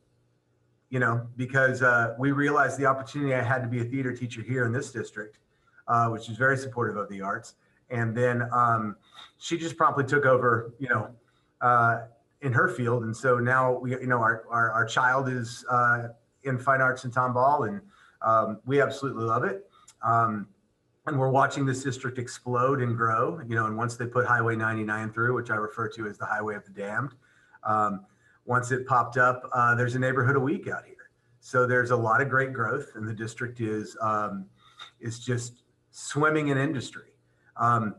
you 0.90 0.99
know, 0.99 1.26
because 1.37 1.82
uh, 1.82 2.14
we 2.18 2.32
realized 2.32 2.76
the 2.76 2.87
opportunity 2.87 3.34
I 3.34 3.42
had 3.42 3.62
to 3.62 3.68
be 3.68 3.80
a 3.80 3.84
theater 3.84 4.16
teacher 4.16 4.42
here 4.42 4.64
in 4.64 4.72
this 4.72 4.90
district, 4.90 5.38
uh, 5.87 6.08
which 6.08 6.28
is 6.28 6.37
very 6.37 6.56
supportive 6.56 6.96
of 6.96 7.08
the 7.08 7.20
arts. 7.20 7.54
And 7.90 8.16
then 8.16 8.49
um, 8.52 8.96
she 9.38 9.58
just 9.58 9.76
promptly 9.76 10.04
took 10.04 10.25
over, 10.25 10.72
you 10.78 10.88
know, 10.88 11.11
uh, 11.61 12.00
in 12.42 12.52
her 12.52 12.68
field. 12.68 13.04
And 13.04 13.16
so 13.16 13.38
now 13.38 13.78
we, 13.78 13.92
you 13.92 14.06
know, 14.06 14.18
our, 14.18 14.44
our, 14.50 14.70
our 14.72 14.84
child 14.84 15.28
is 15.28 15.64
uh, 15.70 16.08
in 16.44 16.58
fine 16.58 16.80
arts 16.80 17.04
in 17.04 17.11
Tomball 17.11 17.68
and 17.68 17.80
um, 18.20 18.61
we 18.66 18.80
absolutely 18.80 19.25
love 19.25 19.44
it. 19.44 19.68
Um, 20.04 20.49
and 21.06 21.18
we're 21.18 21.30
watching 21.30 21.66
this 21.66 21.82
district 21.82 22.18
explode 22.18 22.80
and 22.80 22.96
grow, 22.96 23.40
you 23.49 23.56
know, 23.56 23.66
and 23.66 23.76
once 23.76 23.96
they 23.96 24.06
put 24.06 24.25
Highway 24.26 24.54
99 24.54 25.12
through, 25.12 25.34
which 25.34 25.50
I 25.50 25.56
refer 25.56 25.88
to 25.88 26.06
as 26.06 26.16
the 26.16 26.26
Highway 26.26 26.54
of 26.54 26.64
the 26.64 26.70
Damned, 26.70 27.14
um, 27.64 28.06
once 28.44 28.70
it 28.70 28.87
popped 28.87 29.16
up, 29.16 29.49
uh, 29.52 29.75
there's 29.75 29.94
a 29.94 29.99
neighborhood 29.99 30.37
a 30.37 30.40
week 30.40 30.68
out 30.68 30.84
here. 30.84 30.94
So 31.40 31.66
there's 31.66 31.90
a 31.90 31.96
lot 31.96 32.20
of 32.20 32.28
great 32.28 32.52
growth, 32.52 32.92
and 32.94 33.06
the 33.06 33.14
district 33.14 33.61
is 33.61 33.96
um, 34.00 34.46
is 35.00 35.18
just 35.18 35.64
swimming 35.90 36.49
in 36.49 36.58
industry, 36.58 37.11
um, 37.56 37.96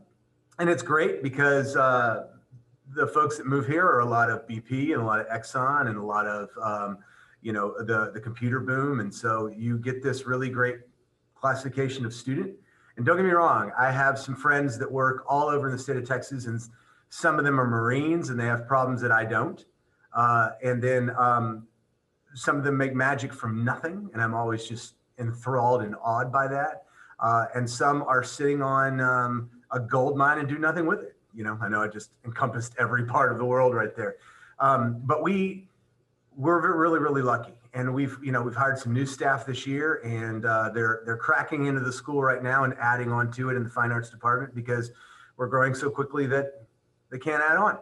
and 0.58 0.70
it's 0.70 0.82
great 0.82 1.22
because 1.22 1.76
uh, 1.76 2.28
the 2.94 3.06
folks 3.06 3.36
that 3.38 3.46
move 3.46 3.66
here 3.66 3.84
are 3.84 4.00
a 4.00 4.06
lot 4.06 4.30
of 4.30 4.46
BP 4.46 4.92
and 4.92 5.02
a 5.02 5.04
lot 5.04 5.20
of 5.20 5.26
Exxon 5.28 5.88
and 5.88 5.96
a 5.96 6.02
lot 6.04 6.26
of 6.26 6.48
um, 6.62 6.98
you 7.42 7.52
know 7.52 7.74
the 7.84 8.10
the 8.12 8.20
computer 8.20 8.60
boom, 8.60 9.00
and 9.00 9.12
so 9.12 9.48
you 9.48 9.78
get 9.78 10.02
this 10.02 10.26
really 10.26 10.48
great 10.48 10.78
classification 11.34 12.06
of 12.06 12.14
student. 12.14 12.54
And 12.96 13.04
don't 13.04 13.16
get 13.16 13.24
me 13.24 13.32
wrong, 13.32 13.72
I 13.76 13.90
have 13.90 14.18
some 14.18 14.36
friends 14.36 14.78
that 14.78 14.90
work 14.90 15.24
all 15.28 15.48
over 15.48 15.66
in 15.66 15.72
the 15.72 15.78
state 15.78 15.96
of 15.96 16.06
Texas, 16.06 16.46
and 16.46 16.60
some 17.08 17.38
of 17.38 17.44
them 17.44 17.60
are 17.60 17.66
Marines 17.66 18.30
and 18.30 18.38
they 18.38 18.46
have 18.46 18.66
problems 18.66 19.00
that 19.00 19.12
I 19.12 19.24
don't. 19.24 19.64
Uh, 20.14 20.50
and 20.62 20.82
then 20.82 21.10
um, 21.18 21.66
some 22.34 22.56
of 22.56 22.64
them 22.64 22.76
make 22.76 22.94
magic 22.94 23.32
from 23.32 23.64
nothing, 23.64 24.10
and 24.12 24.22
I'm 24.22 24.34
always 24.34 24.64
just 24.64 24.94
enthralled 25.18 25.82
and 25.82 25.94
awed 26.02 26.32
by 26.32 26.48
that. 26.48 26.84
Uh, 27.20 27.46
and 27.54 27.68
some 27.68 28.02
are 28.02 28.22
sitting 28.22 28.62
on 28.62 29.00
um, 29.00 29.50
a 29.70 29.80
gold 29.80 30.16
mine 30.16 30.38
and 30.38 30.48
do 30.48 30.58
nothing 30.58 30.86
with 30.86 31.02
it. 31.02 31.13
You 31.34 31.44
know, 31.44 31.58
I 31.60 31.68
know 31.68 31.82
I 31.82 31.88
just 31.88 32.10
encompassed 32.24 32.74
every 32.78 33.04
part 33.04 33.32
of 33.32 33.38
the 33.38 33.44
world 33.44 33.74
right 33.74 33.94
there. 33.94 34.16
Um, 34.58 35.00
but 35.04 35.22
we 35.22 35.68
we're 36.36 36.76
really 36.76 36.98
really 36.98 37.22
lucky, 37.22 37.54
and 37.74 37.92
we've 37.92 38.16
you 38.22 38.32
know 38.32 38.42
we've 38.42 38.54
hired 38.54 38.78
some 38.78 38.92
new 38.92 39.06
staff 39.06 39.46
this 39.46 39.66
year, 39.66 40.00
and 40.04 40.44
uh, 40.46 40.70
they're 40.70 41.02
they're 41.04 41.16
cracking 41.16 41.66
into 41.66 41.80
the 41.80 41.92
school 41.92 42.22
right 42.22 42.42
now 42.42 42.64
and 42.64 42.74
adding 42.80 43.12
on 43.12 43.30
to 43.32 43.50
it 43.50 43.56
in 43.56 43.64
the 43.64 43.70
fine 43.70 43.92
arts 43.92 44.10
department 44.10 44.54
because 44.54 44.90
we're 45.36 45.48
growing 45.48 45.74
so 45.74 45.90
quickly 45.90 46.26
that 46.26 46.66
they 47.10 47.18
can't 47.18 47.42
add 47.42 47.56
on. 47.56 47.78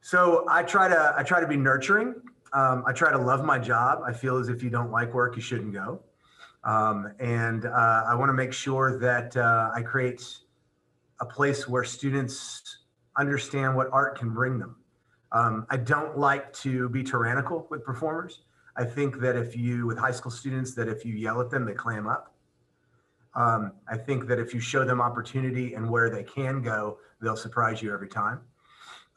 So 0.00 0.44
I 0.48 0.62
try 0.62 0.88
to 0.88 1.14
I 1.16 1.22
try 1.22 1.40
to 1.40 1.46
be 1.46 1.56
nurturing. 1.56 2.14
Um, 2.52 2.84
I 2.86 2.92
try 2.92 3.10
to 3.10 3.18
love 3.18 3.44
my 3.44 3.58
job. 3.58 4.00
I 4.06 4.12
feel 4.12 4.36
as 4.36 4.48
if 4.48 4.62
you 4.62 4.70
don't 4.70 4.92
like 4.92 5.12
work, 5.12 5.34
you 5.34 5.42
shouldn't 5.42 5.72
go. 5.72 6.00
Um, 6.62 7.12
and 7.18 7.66
uh, 7.66 8.04
I 8.06 8.14
want 8.14 8.28
to 8.28 8.34
make 8.34 8.52
sure 8.52 8.98
that 8.98 9.36
uh, 9.36 9.70
I 9.74 9.82
create 9.82 10.26
a 11.20 11.26
place 11.26 11.68
where 11.68 11.84
students 11.84 12.78
understand 13.16 13.76
what 13.76 13.88
art 13.92 14.18
can 14.18 14.30
bring 14.32 14.58
them. 14.58 14.76
Um, 15.32 15.66
I 15.70 15.76
don't 15.76 16.18
like 16.18 16.52
to 16.54 16.88
be 16.88 17.02
tyrannical 17.02 17.66
with 17.70 17.84
performers. 17.84 18.42
I 18.76 18.84
think 18.84 19.20
that 19.20 19.36
if 19.36 19.56
you, 19.56 19.86
with 19.86 19.98
high 19.98 20.10
school 20.10 20.30
students, 20.30 20.74
that 20.74 20.88
if 20.88 21.04
you 21.04 21.14
yell 21.14 21.40
at 21.40 21.50
them, 21.50 21.64
they 21.64 21.74
clam 21.74 22.06
up. 22.06 22.34
Um, 23.34 23.72
I 23.88 23.96
think 23.96 24.26
that 24.28 24.38
if 24.38 24.54
you 24.54 24.60
show 24.60 24.84
them 24.84 25.00
opportunity 25.00 25.74
and 25.74 25.88
where 25.88 26.08
they 26.08 26.22
can 26.22 26.62
go, 26.62 26.98
they'll 27.20 27.36
surprise 27.36 27.82
you 27.82 27.92
every 27.92 28.08
time. 28.08 28.40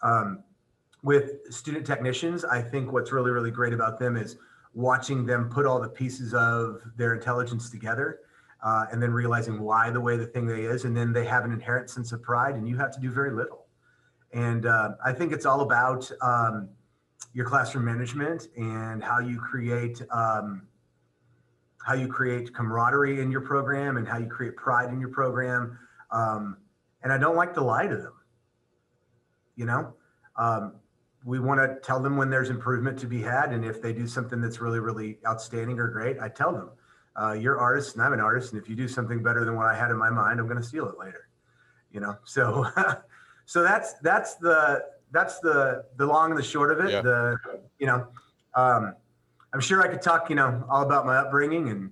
Um, 0.02 0.44
with 1.04 1.54
student 1.54 1.86
technicians, 1.86 2.44
I 2.44 2.62
think 2.62 2.92
what's 2.92 3.12
really, 3.12 3.32
really 3.32 3.52
great 3.52 3.74
about 3.74 4.00
them 4.00 4.18
is 4.18 4.38
watching 4.74 5.26
them 5.26 5.50
put 5.50 5.66
all 5.66 5.80
the 5.80 5.90
pieces 5.90 6.34
of 6.34 6.82
their 6.96 7.14
intelligence 7.14 7.70
together 7.70 8.20
uh, 8.68 8.86
and 8.92 9.02
then 9.02 9.14
realizing 9.14 9.62
why 9.62 9.90
the 9.90 10.02
way 10.02 10.18
the 10.18 10.26
thing 10.26 10.46
they 10.46 10.64
is. 10.64 10.84
And 10.84 10.96
then 10.96 11.14
they 11.14 11.24
have 11.24 11.46
an 11.46 11.54
inherent 11.54 11.90
sense 11.90 12.12
of 12.12 12.22
pride, 12.22 12.56
and 12.56 12.68
you 12.68 12.76
have 12.76 12.92
to 12.92 13.00
do 13.00 13.10
very 13.10 13.32
little. 13.32 13.66
And 14.34 14.66
uh, 14.66 14.90
I 15.06 15.14
think 15.14 15.32
it's 15.32 15.46
all 15.46 15.62
about 15.62 16.12
um, 16.22 16.68
your 17.34 17.46
classroom 17.46 17.86
management 17.86 18.48
and 18.58 19.02
how 19.02 19.20
you 19.20 19.40
create 19.40 20.02
um, 20.12 20.64
how 21.86 21.94
you 21.94 22.10
create 22.10 22.54
camaraderie 22.54 23.22
in 23.22 23.32
your 23.32 23.40
program 23.40 23.96
and 23.96 24.06
how 24.06 24.18
you 24.18 24.28
create 24.28 24.58
pride 24.58 24.90
in 24.90 25.00
your 25.00 25.12
program. 25.12 25.80
Um, 26.12 26.58
and 27.02 27.14
I 27.14 27.18
don't 27.18 27.38
like 27.38 27.54
to 27.54 27.64
lie 27.64 27.88
to 27.88 27.96
them. 27.96 28.14
You 29.56 29.66
know, 29.68 29.94
um, 30.36 30.74
we 31.24 31.40
want 31.40 31.62
to 31.62 31.80
tell 31.88 32.02
them 32.02 32.18
when 32.18 32.30
there's 32.30 32.50
improvement 32.50 33.00
to 33.00 33.08
be 33.08 33.22
had, 33.22 33.54
and 33.54 33.64
if 33.64 33.82
they 33.82 33.94
do 33.94 34.08
something 34.08 34.42
that's 34.42 34.60
really, 34.60 34.82
really 34.82 35.20
outstanding 35.26 35.80
or 35.80 35.88
great, 35.88 36.20
I 36.20 36.28
tell 36.28 36.52
them, 36.52 36.72
uh, 37.22 37.34
"You're 37.34 37.60
artists, 37.60 37.94
and 37.94 38.02
I'm 38.04 38.14
an 38.14 38.20
artist, 38.20 38.54
and 38.54 38.62
if 38.62 38.70
you 38.70 38.76
do 38.76 38.88
something 38.88 39.22
better 39.24 39.44
than 39.46 39.56
what 39.56 39.66
I 39.66 39.76
had 39.76 39.92
in 39.92 39.98
my 39.98 40.10
mind, 40.10 40.40
I'm 40.40 40.48
going 40.48 40.62
to 40.62 40.68
steal 40.68 40.88
it 40.88 40.98
later." 41.00 41.30
You 41.92 42.00
know, 42.02 42.16
so 42.26 42.66
so 43.46 43.64
that's 43.64 43.94
that's 44.02 44.36
the 44.36 44.84
that's 45.12 45.40
the 45.40 45.86
the 45.98 46.06
long 46.06 46.32
and 46.32 46.38
the 46.40 46.44
short 46.44 46.72
of 46.72 46.80
it. 46.86 46.92
Yeah. 46.92 47.02
The 47.02 47.38
you 47.80 47.88
know, 47.88 48.08
um, 48.56 48.94
I'm 49.54 49.60
sure 49.62 49.82
I 49.82 49.88
could 49.88 50.02
talk 50.02 50.30
you 50.30 50.36
know 50.36 50.66
all 50.70 50.84
about 50.84 51.06
my 51.06 51.18
upbringing 51.18 51.70
and. 51.70 51.92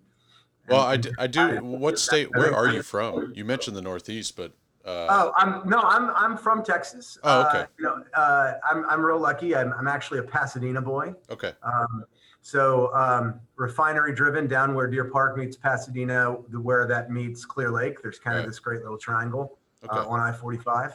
Well, 0.68 0.82
I, 0.82 0.98
d- 0.98 1.12
I 1.20 1.28
do. 1.28 1.58
What 1.64 2.00
state? 2.00 2.36
Where 2.36 2.52
are 2.52 2.68
you 2.68 2.82
from? 2.82 3.34
You 3.36 3.46
mentioned 3.46 3.78
the 3.78 3.84
Northeast, 3.84 4.36
but 4.36 4.52
uh, 4.84 5.06
Oh, 5.12 5.32
I'm 5.36 5.70
no, 5.70 5.78
I'm 5.80 6.10
I'm 6.10 6.36
from 6.38 6.64
Texas. 6.64 7.20
Oh, 7.24 7.48
okay. 7.48 7.60
Uh, 7.60 7.66
you 7.78 7.86
know, 7.86 8.04
uh, 8.16 8.54
I'm 8.68 8.84
I'm 8.90 9.06
real 9.06 9.20
lucky. 9.20 9.56
I'm 9.56 9.72
I'm 9.74 9.88
actually 9.88 10.18
a 10.20 10.24
Pasadena 10.24 10.82
boy. 10.82 11.14
okay, 11.30 11.54
Um, 11.62 12.06
so 12.46 12.94
um, 12.94 13.40
refinery 13.56 14.14
driven 14.14 14.46
down 14.46 14.76
where 14.76 14.86
Deer 14.86 15.06
Park 15.06 15.36
meets 15.36 15.58
Pasadena, 15.58 16.38
the, 16.50 16.62
where 16.62 16.86
that 16.86 17.10
meets 17.10 17.44
Clear 17.44 17.72
Lake. 17.72 18.04
There's 18.04 18.20
kind 18.20 18.36
Right. 18.36 18.42
of 18.42 18.46
this 18.48 18.60
great 18.60 18.84
little 18.84 19.00
triangle 19.00 19.58
okay, 19.84 19.98
uh, 19.98 20.06
on 20.06 20.20
I-45. 20.20 20.94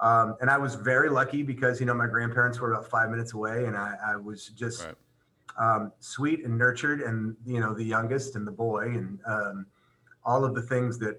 Um, 0.00 0.36
and 0.42 0.50
I 0.50 0.58
was 0.58 0.74
very 0.74 1.08
lucky 1.08 1.42
because 1.42 1.80
you 1.80 1.86
know 1.86 1.94
my 1.94 2.06
grandparents 2.06 2.60
were 2.60 2.70
about 2.74 2.86
five 2.86 3.08
minutes 3.08 3.32
away, 3.32 3.64
and 3.64 3.78
I, 3.78 3.96
I 4.08 4.16
was 4.16 4.48
just 4.48 4.84
Right. 4.84 4.94
um, 5.58 5.90
sweet 6.00 6.44
and 6.44 6.58
nurtured, 6.58 7.00
and 7.00 7.34
you 7.46 7.60
know 7.60 7.72
the 7.72 7.82
youngest 7.84 8.36
and 8.36 8.46
the 8.46 8.52
boy, 8.52 8.88
and 8.88 9.18
um, 9.24 9.64
all 10.22 10.44
of 10.44 10.54
the 10.54 10.60
things 10.60 10.98
that 10.98 11.18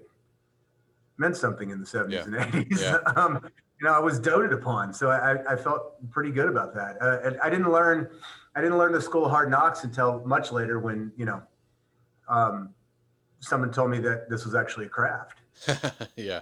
meant 1.16 1.36
something 1.36 1.70
in 1.70 1.80
the 1.80 1.86
70s 1.86 2.12
Yeah. 2.12 2.22
and 2.22 2.34
80s. 2.36 2.80
Yeah. 2.80 2.98
um, 3.16 3.40
you 3.80 3.86
know, 3.88 3.94
I 3.94 3.98
was 3.98 4.20
doted 4.20 4.52
upon, 4.52 4.94
so 4.94 5.10
I, 5.10 5.54
I 5.54 5.56
felt 5.56 6.08
pretty 6.12 6.30
good 6.30 6.48
about 6.48 6.72
that. 6.76 7.02
Uh, 7.02 7.18
and 7.24 7.36
I 7.42 7.50
didn't 7.50 7.70
learn, 7.72 8.08
I 8.54 8.60
didn't 8.60 8.78
learn 8.78 8.92
the 8.92 9.00
school 9.00 9.28
hard 9.28 9.50
knocks 9.50 9.84
until 9.84 10.22
much 10.24 10.52
later 10.52 10.78
when 10.78 11.12
you 11.16 11.24
know, 11.24 11.42
um, 12.28 12.74
someone 13.40 13.72
told 13.72 13.90
me 13.90 13.98
that 14.00 14.28
this 14.28 14.44
was 14.44 14.54
actually 14.54 14.86
a 14.86 14.90
craft. 14.90 15.38
yeah. 16.16 16.40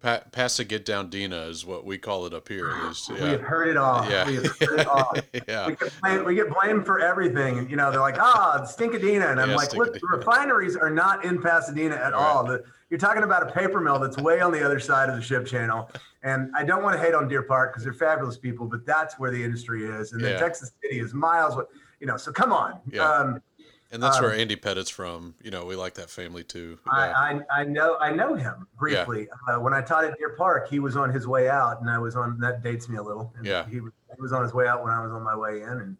Pa- 0.00 0.20
pass 0.30 0.60
a 0.60 0.64
get 0.64 0.84
down 0.84 1.10
Dina 1.10 1.42
is 1.46 1.66
what 1.66 1.84
we 1.84 1.98
call 1.98 2.24
it 2.26 2.32
up 2.32 2.48
here. 2.48 2.72
Least. 2.86 3.10
We 3.10 3.18
have 3.18 3.40
heard 3.40 3.66
it 3.68 3.76
all. 3.76 4.08
yeah, 4.08 4.26
We 4.26 4.36
it 4.38 4.86
all. 4.86 5.12
yeah. 5.48 5.66
we 5.66 5.74
get 5.74 5.92
blamed, 6.00 6.24
we 6.24 6.34
get 6.36 6.46
blamed 6.54 6.86
for 6.86 7.00
everything. 7.00 7.68
You 7.68 7.74
know, 7.74 7.90
they're 7.90 8.00
like, 8.00 8.20
ah, 8.20 8.60
Stinkadena. 8.62 9.32
And 9.32 9.40
I'm 9.40 9.50
Yeah, 9.50 9.56
like, 9.56 9.74
look, 9.74 9.94
the 9.94 10.00
refineries 10.16 10.76
are 10.76 10.90
not 10.90 11.24
in 11.24 11.42
Pasadena 11.42 11.96
at 11.96 12.12
Right. 12.12 12.14
all. 12.14 12.44
The, 12.44 12.62
you're 12.90 13.00
talking 13.00 13.24
about 13.24 13.42
a 13.48 13.52
paper 13.52 13.80
mill 13.80 13.98
that's 13.98 14.16
way 14.18 14.40
on 14.40 14.52
the 14.52 14.64
other 14.64 14.78
side 14.78 15.10
of 15.10 15.16
the 15.16 15.22
ship 15.22 15.46
channel. 15.46 15.90
And 16.22 16.50
I 16.56 16.62
don't 16.62 16.84
want 16.84 16.96
to 16.96 17.02
hate 17.04 17.14
on 17.14 17.26
Deer 17.26 17.42
Park 17.42 17.72
because 17.72 17.82
they're 17.82 17.92
fabulous 17.92 18.38
people, 18.38 18.66
but 18.66 18.86
that's 18.86 19.18
where 19.18 19.32
the 19.32 19.42
industry 19.42 19.84
is. 19.84 20.12
And 20.12 20.22
then 20.24 20.38
Texas 20.38 20.70
City 20.82 21.00
is 21.00 21.12
miles, 21.12 21.56
wa- 21.56 21.64
you 22.00 22.06
know, 22.06 22.16
so 22.16 22.30
come 22.30 22.52
on. 22.52 22.78
Yeah. 22.90 23.02
Um, 23.08 23.42
And 23.90 24.02
that's 24.02 24.20
where 24.20 24.32
Um, 24.32 24.38
Andy 24.40 24.54
Pettitte's 24.56 24.90
from. 24.90 25.34
You 25.42 25.50
know, 25.50 25.64
we 25.64 25.74
like 25.74 25.94
that 25.94 26.10
family 26.10 26.44
too. 26.44 26.78
Yeah. 26.86 26.92
I, 26.92 27.40
I 27.56 27.60
I 27.60 27.64
know 27.64 27.96
I 28.00 28.12
know 28.12 28.34
him 28.34 28.66
briefly. 28.78 29.28
Uh, 29.48 29.58
when 29.60 29.72
I 29.72 29.80
taught 29.80 30.04
at 30.04 30.18
Deer 30.18 30.34
Park, 30.36 30.68
he 30.68 30.78
was 30.78 30.94
on 30.96 31.10
his 31.10 31.26
way 31.26 31.48
out, 31.48 31.80
and 31.80 31.88
I 31.88 31.98
was 31.98 32.14
on. 32.14 32.38
That 32.38 32.62
dates 32.62 32.88
me 32.88 32.98
a 32.98 33.02
little. 33.02 33.32
And 33.36 33.46
Yeah. 33.46 33.64
he 33.66 33.80
was 33.80 33.92
he 34.14 34.20
was 34.20 34.32
on 34.32 34.42
his 34.42 34.52
way 34.52 34.66
out 34.68 34.82
when 34.84 34.92
I 34.92 35.02
was 35.02 35.10
on 35.12 35.22
my 35.22 35.34
way 35.34 35.62
in, 35.62 35.68
and 35.68 35.96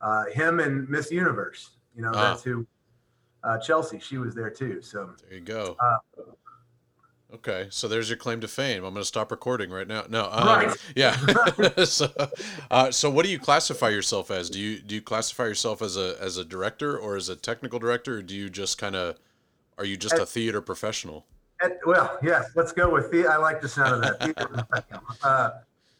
uh, 0.00 0.26
him 0.26 0.60
and 0.60 0.88
Miss 0.88 1.10
Universe. 1.10 1.70
You 1.96 2.02
know, 2.02 2.12
Ah. 2.14 2.30
that's 2.30 2.42
who. 2.44 2.66
Uh, 3.44 3.58
Chelsi, 3.58 4.00
she 4.00 4.18
was 4.18 4.36
there 4.36 4.50
too. 4.50 4.80
So 4.80 5.10
There 5.28 5.38
you 5.38 5.44
go. 5.44 5.76
Okay, 7.34 7.66
so 7.70 7.88
there's 7.88 8.10
your 8.10 8.18
claim 8.18 8.40
to 8.42 8.48
fame. 8.48 8.84
I'm 8.84 8.92
going 8.92 9.02
to 9.02 9.06
stop 9.06 9.30
recording 9.30 9.70
right 9.70 9.88
now. 9.88 10.04
No, 10.08 10.28
um, 10.30 10.46
Right. 10.46 10.76
yeah. 10.96 11.16
so, 11.84 12.10
uh, 12.70 12.90
so 12.90 13.08
what 13.08 13.24
do 13.24 13.30
you 13.32 13.38
classify 13.38 13.88
yourself 13.88 14.30
as? 14.30 14.50
Do 14.50 14.58
you 14.60 14.80
do 14.80 14.94
you 14.94 15.00
classify 15.00 15.44
yourself 15.44 15.80
as 15.80 15.96
a 15.96 16.16
as 16.20 16.36
a 16.36 16.44
director 16.44 16.96
or 16.98 17.16
as 17.16 17.30
a 17.30 17.36
technical 17.36 17.78
director, 17.78 18.18
or 18.18 18.22
do 18.22 18.34
you 18.34 18.50
just 18.50 18.76
kind 18.76 18.94
of 18.94 19.18
are 19.78 19.84
you 19.86 19.96
just 19.96 20.14
a 20.14 20.26
theater 20.26 20.60
professional? 20.60 21.24
And- 21.62 21.74
well, 21.86 22.18
yes, 22.22 22.50
let's 22.54 22.72
go 22.72 22.90
with 22.90 23.10
the. 23.10 23.26
I 23.26 23.38
like 23.38 23.60
the 23.62 23.68
sound 23.68 24.04
of 24.04 24.18
that. 24.18 24.94
Uh, 25.24 25.50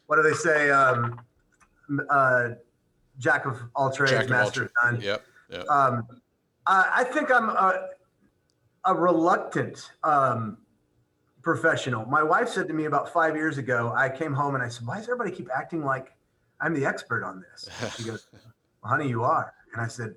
what 0.07 0.17
do 0.17 0.21
they 0.21 0.33
say? 0.33 0.69
Um, 0.69 1.19
uh, 2.09 2.49
jack 3.17 3.45
of 3.45 3.59
all 3.75 3.89
trades, 3.91 4.11
Jack 4.11 4.29
master 4.29 4.63
of 4.63 4.71
none. 4.83 5.01
Yep. 5.01 5.25
Yep. 5.49 5.69
Um, 5.69 6.07
I, 6.67 6.91
I 6.97 7.03
think 7.05 7.31
I'm 7.31 7.49
a, 7.49 7.87
a 8.85 8.93
reluctant 8.93 9.91
um, 10.03 10.57
professional. 11.43 12.05
My 12.05 12.23
wife 12.23 12.49
said 12.49 12.67
to 12.69 12.73
me 12.73 12.85
about 12.85 13.11
five 13.13 13.35
years 13.35 13.57
ago, 13.57 13.93
I 13.95 14.09
came 14.09 14.33
home 14.33 14.55
and 14.55 14.63
I 14.63 14.69
said, 14.69 14.87
Why 14.87 14.97
does 14.97 15.05
everybody 15.05 15.31
keep 15.31 15.49
acting 15.55 15.83
like 15.85 16.13
I'm 16.59 16.73
the 16.73 16.85
expert 16.85 17.23
on 17.23 17.41
this? 17.51 17.69
She 17.97 18.03
goes, 18.09 18.27
well, 18.81 18.91
Honey, 18.91 19.09
you 19.09 19.23
are. 19.23 19.53
And 19.73 19.81
I 19.81 19.87
said, 19.87 20.15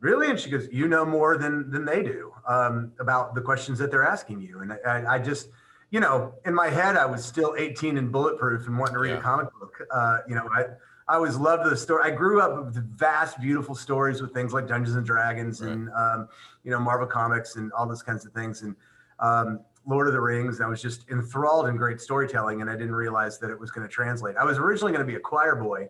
Really? 0.00 0.30
And 0.30 0.40
she 0.40 0.50
goes, 0.50 0.66
You 0.72 0.88
know 0.88 1.04
more 1.04 1.36
than, 1.36 1.70
than 1.70 1.84
they 1.84 2.02
do 2.02 2.32
um, 2.48 2.92
about 2.98 3.34
the 3.34 3.40
questions 3.42 3.78
that 3.78 3.90
they're 3.90 4.02
asking 4.06 4.40
you. 4.40 4.60
And 4.60 4.72
I, 4.86 5.14
I, 5.14 5.18
just, 5.18 5.50
you 5.90 6.00
know, 6.00 6.32
in 6.46 6.54
my 6.54 6.68
head, 6.68 6.96
I 6.96 7.04
was 7.04 7.22
still 7.24 7.54
18 7.58 7.98
and 7.98 8.10
bulletproof 8.10 8.66
and 8.66 8.78
wanting 8.78 8.94
to 8.94 9.00
read 9.00 9.10
Yeah. 9.10 9.18
a 9.18 9.22
comic 9.22 9.48
book. 9.60 9.74
Uh, 9.90 10.18
you 10.26 10.34
know, 10.34 10.48
I, 10.54 10.64
I 11.06 11.16
always 11.16 11.36
loved 11.36 11.68
the 11.70 11.76
story. 11.76 12.10
I 12.10 12.14
grew 12.14 12.40
up 12.40 12.64
with 12.64 12.76
vast, 12.96 13.40
beautiful 13.40 13.74
stories 13.74 14.22
with 14.22 14.32
things 14.32 14.52
like 14.54 14.66
Dungeons 14.68 14.96
and 14.96 15.04
Dragons 15.04 15.60
and 15.60 15.90
um, 15.90 16.28
you 16.62 16.70
know 16.70 16.78
Marvel 16.78 17.06
comics 17.08 17.56
and 17.56 17.72
all 17.72 17.84
those 17.86 18.02
kinds 18.02 18.24
of 18.24 18.32
things 18.32 18.62
and 18.62 18.76
um, 19.18 19.58
Lord 19.86 20.06
of 20.06 20.12
the 20.12 20.20
Rings. 20.20 20.60
I 20.60 20.66
was 20.66 20.82
just 20.82 21.08
enthralled 21.10 21.68
in 21.68 21.76
great 21.76 22.00
storytelling, 22.00 22.60
and 22.60 22.70
I 22.70 22.74
didn't 22.74 22.94
realize 22.94 23.38
that 23.38 23.50
it 23.50 23.58
was 23.58 23.70
going 23.70 23.86
to 23.86 23.92
translate. 23.92 24.36
I 24.36 24.44
was 24.44 24.58
originally 24.58 24.92
going 24.92 25.04
to 25.04 25.10
be 25.10 25.16
a 25.16 25.20
choir 25.20 25.56
boy 25.56 25.88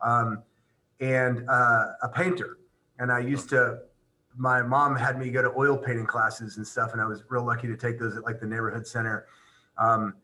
um, 0.00 0.42
and 1.00 1.44
uh, 1.48 1.86
a 2.02 2.08
painter, 2.08 2.58
and 2.98 3.10
I 3.10 3.20
used 3.20 3.48
to. 3.50 3.78
My 4.34 4.62
mom 4.62 4.96
had 4.96 5.18
me 5.18 5.30
go 5.30 5.42
to 5.42 5.52
oil 5.58 5.76
painting 5.76 6.06
classes 6.06 6.56
and 6.56 6.66
stuff, 6.66 6.92
and 6.92 7.02
I 7.02 7.04
was 7.04 7.22
real 7.28 7.44
lucky 7.44 7.68
to 7.68 7.76
take 7.76 7.98
those 7.98 8.16
at 8.16 8.22
like 8.22 8.40
the 8.40 8.46
neighborhood 8.46 8.86
center. 8.86 9.26
Um, 9.76 10.14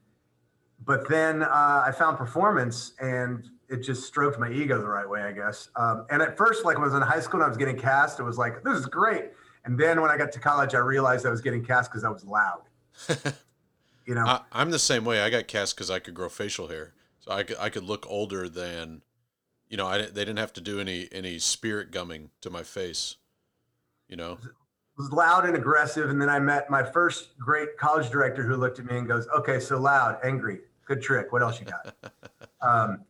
but 0.84 1.06
then 1.08 1.42
uh, 1.42 1.82
I 1.84 1.92
found 1.92 2.16
performance, 2.16 2.94
and 3.00 3.46
it 3.68 3.78
just 3.82 4.04
stroked 4.04 4.38
my 4.38 4.50
ego 4.50 4.80
the 4.80 4.88
right 4.88 5.08
way, 5.08 5.22
I 5.22 5.32
guess. 5.32 5.68
Um, 5.76 6.06
and 6.10 6.22
at 6.22 6.36
first, 6.36 6.64
like 6.64 6.76
when 6.76 6.84
I 6.84 6.86
was 6.86 6.94
in 6.94 7.02
high 7.02 7.20
school 7.20 7.40
and 7.40 7.44
I 7.44 7.48
was 7.48 7.58
getting 7.58 7.76
cast, 7.76 8.18
it 8.18 8.22
was 8.22 8.38
like, 8.38 8.64
this 8.64 8.78
is 8.78 8.86
great. 8.86 9.32
And 9.64 9.78
then 9.78 10.00
when 10.00 10.10
I 10.10 10.16
got 10.16 10.32
to 10.32 10.40
college, 10.40 10.74
I 10.74 10.78
realized 10.78 11.26
I 11.26 11.30
was 11.30 11.42
getting 11.42 11.64
cast 11.64 11.90
because 11.90 12.04
I 12.04 12.08
was 12.08 12.24
loud. 12.24 12.62
You 14.06 14.14
know, 14.14 14.24
I, 14.24 14.40
I'm 14.52 14.70
the 14.70 14.78
same 14.78 15.04
way. 15.04 15.20
I 15.20 15.28
got 15.28 15.48
cast 15.48 15.76
because 15.76 15.90
I 15.90 15.98
could 15.98 16.14
grow 16.14 16.30
facial 16.30 16.68
hair, 16.68 16.94
so 17.20 17.30
I 17.30 17.42
could 17.42 17.58
I 17.58 17.68
could 17.68 17.84
look 17.84 18.06
older 18.08 18.48
than, 18.48 19.02
you 19.68 19.76
know, 19.76 19.86
I 19.86 19.98
they 19.98 20.24
didn't 20.24 20.38
have 20.38 20.54
to 20.54 20.62
do 20.62 20.80
any 20.80 21.10
any 21.12 21.38
spirit 21.38 21.90
gumming 21.90 22.30
to 22.40 22.48
my 22.48 22.62
face, 22.62 23.16
you 24.08 24.16
know. 24.16 24.38
was 24.96 25.12
loud 25.12 25.44
and 25.44 25.56
aggressive. 25.56 26.10
And 26.10 26.20
then 26.20 26.28
I 26.28 26.38
met 26.38 26.70
my 26.70 26.82
first 26.82 27.38
great 27.38 27.76
college 27.76 28.10
director 28.10 28.42
who 28.42 28.56
looked 28.56 28.78
at 28.78 28.86
me 28.86 28.98
and 28.98 29.06
goes, 29.06 29.28
okay, 29.36 29.60
so 29.60 29.78
loud, 29.78 30.18
angry, 30.24 30.60
good 30.86 31.00
trick. 31.00 31.32
What 31.32 31.42
else 31.42 31.60
you 31.60 31.66
got? 31.66 31.94
um, 32.60 33.04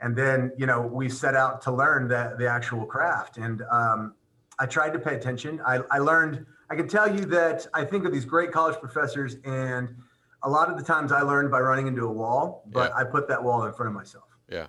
and 0.00 0.16
then, 0.16 0.52
you 0.56 0.66
know, 0.66 0.80
we 0.80 1.08
set 1.08 1.34
out 1.34 1.60
to 1.62 1.70
learn 1.70 2.08
the, 2.08 2.34
the 2.38 2.48
actual 2.48 2.84
craft. 2.86 3.36
And 3.36 3.62
um, 3.70 4.14
I 4.58 4.66
tried 4.66 4.92
to 4.94 4.98
pay 4.98 5.14
attention. 5.16 5.60
I, 5.66 5.80
I 5.90 5.98
learned, 5.98 6.46
I 6.70 6.74
can 6.76 6.88
tell 6.88 7.12
you 7.14 7.24
that 7.26 7.66
I 7.74 7.84
think 7.84 8.04
of 8.04 8.12
these 8.12 8.24
great 8.24 8.52
college 8.52 8.78
professors 8.80 9.36
and 9.44 9.94
a 10.42 10.48
lot 10.48 10.70
of 10.70 10.76
the 10.76 10.82
times 10.84 11.12
I 11.12 11.22
learned 11.22 11.50
by 11.50 11.60
running 11.60 11.86
into 11.86 12.04
a 12.04 12.12
wall, 12.12 12.62
but 12.66 12.90
Yeah. 12.90 12.96
I 12.96 13.04
put 13.04 13.28
that 13.28 13.42
wall 13.42 13.64
in 13.64 13.72
front 13.72 13.88
of 13.88 13.94
myself. 13.94 14.24
Yeah. 14.48 14.66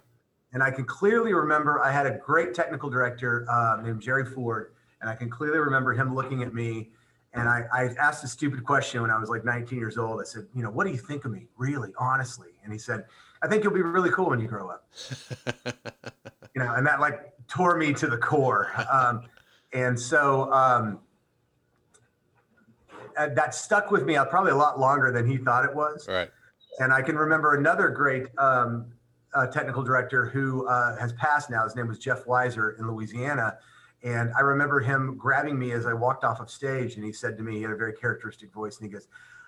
And 0.54 0.64
I 0.64 0.72
can 0.72 0.86
clearly 0.86 1.34
remember 1.34 1.82
I 1.84 1.92
had 1.92 2.06
a 2.06 2.18
great 2.18 2.54
technical 2.54 2.90
director 2.90 3.46
uh, 3.50 3.82
named 3.82 4.02
Jerry 4.02 4.26
Ford, 4.26 4.74
and 5.02 5.10
I 5.10 5.16
can 5.16 5.30
clearly 5.30 5.60
remember 5.60 5.94
him 5.94 6.16
looking 6.16 6.44
at 6.44 6.54
me. 6.54 6.92
And 7.34 7.50
I, 7.50 7.66
I 7.74 7.84
asked 8.00 8.24
a 8.24 8.28
stupid 8.30 8.64
question 8.64 9.02
when 9.02 9.12
I 9.12 9.20
was 9.20 9.30
like 9.30 9.44
19 9.44 9.78
years 9.78 9.98
old. 9.98 10.22
I 10.22 10.24
said, 10.24 10.48
You 10.56 10.64
know, 10.64 10.70
what 10.70 10.86
do 10.86 10.92
you 10.94 10.98
think 10.98 11.26
of 11.26 11.32
me, 11.32 11.48
really, 11.58 11.92
honestly? 12.00 12.52
And 12.64 12.72
he 12.72 12.80
said, 12.80 13.04
I 13.42 13.48
think 13.50 13.64
you'll 13.66 13.74
be 13.74 13.82
really 13.82 14.10
cool 14.12 14.30
when 14.30 14.40
you 14.40 14.48
grow 14.48 14.70
up. 14.70 14.88
You 16.56 16.64
know, 16.64 16.74
and 16.74 16.88
that 16.88 17.02
like 17.02 17.34
tore 17.50 17.76
me 17.76 17.92
to 17.96 18.08
the 18.08 18.18
core. 18.18 18.72
Um, 18.90 19.24
and 19.74 20.00
so 20.00 20.50
um, 20.54 21.00
uh, 23.18 23.30
that 23.30 23.56
stuck 23.56 23.92
with 23.92 24.04
me 24.06 24.16
uh, 24.16 24.26
probably 24.26 24.52
a 24.52 24.56
lot 24.56 24.80
longer 24.80 25.12
than 25.12 25.28
he 25.28 25.38
thought 25.38 25.66
it 25.66 25.76
was. 25.76 26.08
Right. 26.08 26.30
And 26.80 26.92
I 26.92 27.02
can 27.02 27.16
remember 27.16 27.56
another 27.56 27.90
great 27.90 28.28
um, 28.38 28.92
uh, 29.34 29.48
technical 29.48 29.84
director 29.84 30.26
who 30.26 30.68
uh, 30.68 30.98
has 30.98 31.14
passed 31.14 31.50
now. 31.50 31.64
His 31.64 31.76
name 31.76 31.88
was 31.88 32.00
Jeff 32.00 32.26
Weiser 32.26 32.78
in 32.80 32.88
Louisiana. 32.88 33.58
And 34.04 34.32
I 34.38 34.42
remember 34.42 34.80
him 34.80 35.18
grabbing 35.18 35.58
me 35.58 35.72
as 35.72 35.86
I 35.86 35.94
walked 35.94 36.24
off 36.24 36.40
of 36.40 36.50
stage. 36.50 36.96
And 36.96 37.04
he 37.04 37.12
said 37.12 37.38
to 37.38 37.44
me, 37.44 37.58
he 37.58 37.62
had 37.62 37.72
a 37.72 37.76
very 37.76 37.94
characteristic 37.94 38.54
voice. 38.54 38.78
And 38.78 38.88
he 38.88 38.94
goes, 38.94 39.08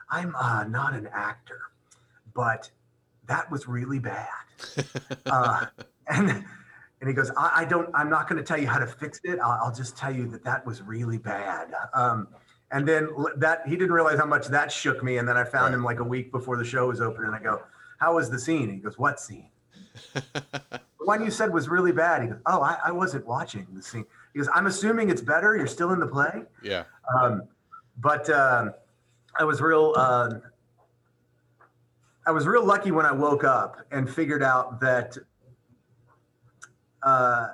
I'm 0.09 0.35
uh, 0.35 0.63
not 0.63 0.93
an 0.93 1.07
actor, 1.13 1.59
but 2.33 2.69
that 3.27 3.49
was 3.51 3.67
really 3.67 3.99
bad. 3.99 4.27
Uh, 5.27 5.65
and, 6.07 6.29
and 7.01 7.07
he 7.07 7.13
goes, 7.13 7.29
I, 7.37 7.51
I 7.57 7.65
don't, 7.65 7.89
I'm 7.93 8.09
not 8.09 8.29
going 8.29 8.41
to 8.41 8.47
tell 8.47 8.57
you 8.57 8.67
how 8.67 8.79
to 8.79 8.87
fix 8.87 9.19
it. 9.25 9.39
I'll, 9.39 9.65
I'll 9.65 9.75
just 9.75 9.97
tell 9.97 10.13
you 10.13 10.25
that 10.29 10.43
that 10.45 10.65
was 10.65 10.81
really 10.81 11.17
bad. 11.17 11.73
Um, 11.93 12.29
and 12.71 12.87
then 12.87 13.09
that 13.37 13.67
he 13.67 13.75
didn't 13.75 13.93
realize 13.93 14.17
how 14.19 14.25
much 14.25 14.47
that 14.47 14.71
shook 14.71 15.03
me. 15.03 15.17
And 15.17 15.27
then 15.27 15.37
I 15.37 15.43
found 15.43 15.65
Right. 15.65 15.73
him 15.75 15.83
like 15.83 15.99
a 15.99 16.03
week 16.03 16.31
before 16.31 16.57
the 16.57 16.65
show 16.65 16.87
was 16.87 17.01
open, 17.01 17.23
and 17.25 17.33
I 17.35 17.39
go, 17.39 17.61
"How 17.99 18.15
was 18.15 18.29
the 18.29 18.39
scene?" 18.39 18.69
He 18.69 18.77
goes, 18.77 18.97
"What 18.97 19.19
scene?" 19.19 19.49
The 20.99 21.05
one 21.05 21.23
you 21.23 21.31
said 21.31 21.53
was 21.53 21.69
really 21.69 21.93
bad. 21.93 22.21
He 22.23 22.27
goes, 22.27 22.39
"Oh, 22.45 22.61
I, 22.61 22.77
I 22.85 22.91
wasn't 22.91 23.25
watching 23.25 23.65
the 23.73 23.81
scene." 23.81 24.05
He 24.33 24.39
goes, 24.39 24.49
"I'm 24.53 24.67
assuming 24.67 25.09
it's 25.09 25.21
better. 25.21 25.55
You're 25.55 25.65
still 25.67 25.93
in 25.93 25.99
the 26.01 26.07
play." 26.07 26.43
yeah. 26.61 26.83
Um, 27.21 27.43
but 27.99 28.29
um, 28.29 28.73
I 29.39 29.45
was 29.45 29.61
real. 29.61 29.93
Um, 29.95 30.41
I 32.25 32.31
was 32.31 32.45
real 32.45 32.65
lucky 32.65 32.91
when 32.91 33.05
I 33.05 33.13
woke 33.13 33.45
up 33.45 33.85
and 33.91 34.09
figured 34.09 34.43
out 34.43 34.81
that 34.81 35.17
uh, 37.03 37.47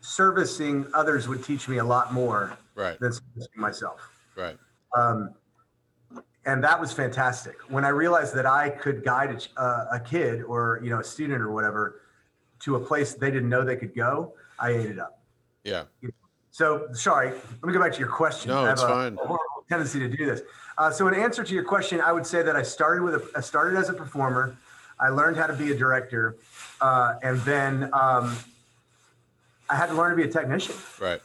servicing 0.00 0.86
others 0.94 1.28
would 1.28 1.44
teach 1.44 1.68
me 1.68 1.76
a 1.76 1.84
lot 1.84 2.14
more 2.14 2.56
Right. 2.76 2.98
than 3.00 3.12
myself. 3.56 4.08
Right. 4.36 4.56
Um, 4.94 5.34
and 6.44 6.62
that 6.62 6.80
was 6.80 6.92
fantastic. 6.92 7.56
When 7.68 7.84
I 7.84 7.88
realized 7.88 8.34
that 8.36 8.46
I 8.46 8.70
could 8.70 9.02
guide 9.02 9.44
a, 9.56 9.62
a 9.92 10.00
kid 10.00 10.42
or 10.42 10.80
you 10.82 10.90
know 10.90 11.00
a 11.00 11.04
student 11.04 11.42
or 11.42 11.50
whatever 11.50 12.02
to 12.60 12.76
a 12.76 12.80
place 12.80 13.14
they 13.14 13.30
didn't 13.30 13.48
know 13.48 13.64
they 13.64 13.76
could 13.76 13.94
go, 13.94 14.34
I 14.58 14.70
ate 14.70 14.90
it 14.90 14.98
up. 14.98 15.20
Yeah. 15.64 15.84
So 16.52 16.88
sorry, 16.92 17.30
let 17.30 17.64
me 17.64 17.72
go 17.72 17.80
back 17.80 17.92
to 17.92 17.98
your 17.98 18.08
question. 18.08 18.50
No, 18.50 18.60
I 18.60 18.68
have 18.68 18.72
it's 18.74 18.82
a 18.82 18.88
fine. 18.88 19.16
horrible 19.16 19.64
tendency 19.68 19.98
to 19.98 20.08
do 20.08 20.24
this. 20.24 20.42
Uh, 20.78 20.90
so 20.90 21.08
in 21.08 21.14
answer 21.14 21.42
to 21.42 21.54
your 21.54 21.64
question, 21.64 22.00
I 22.00 22.12
would 22.12 22.26
say 22.26 22.42
that 22.42 22.54
I 22.54 22.62
started 22.62 23.02
with 23.02 23.14
a, 23.14 23.30
I 23.36 23.40
started 23.40 23.76
as 23.76 23.88
a 23.88 23.92
performer. 23.92 24.56
I 25.00 25.08
learned 25.08 25.36
how 25.36 25.46
to 25.46 25.52
be 25.52 25.72
a 25.72 25.76
director, 25.76 26.36
uh, 26.80 27.16
and 27.22 27.40
then 27.40 27.90
um, 27.92 28.36
I 29.68 29.76
had 29.76 29.86
to 29.86 29.94
learn 29.94 30.10
to 30.10 30.16
be 30.16 30.22
a 30.22 30.32
technician. 30.32 30.74
Right. 31.00 31.20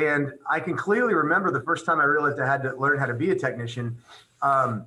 And 0.00 0.32
I 0.48 0.60
can 0.60 0.76
clearly 0.76 1.14
remember 1.14 1.50
the 1.50 1.60
first 1.60 1.84
time 1.84 2.00
I 2.00 2.04
realized 2.04 2.40
I 2.40 2.46
had 2.46 2.62
to 2.62 2.74
learn 2.74 2.98
how 2.98 3.06
to 3.06 3.14
be 3.14 3.30
a 3.30 3.34
technician. 3.34 3.98
Um, 4.40 4.86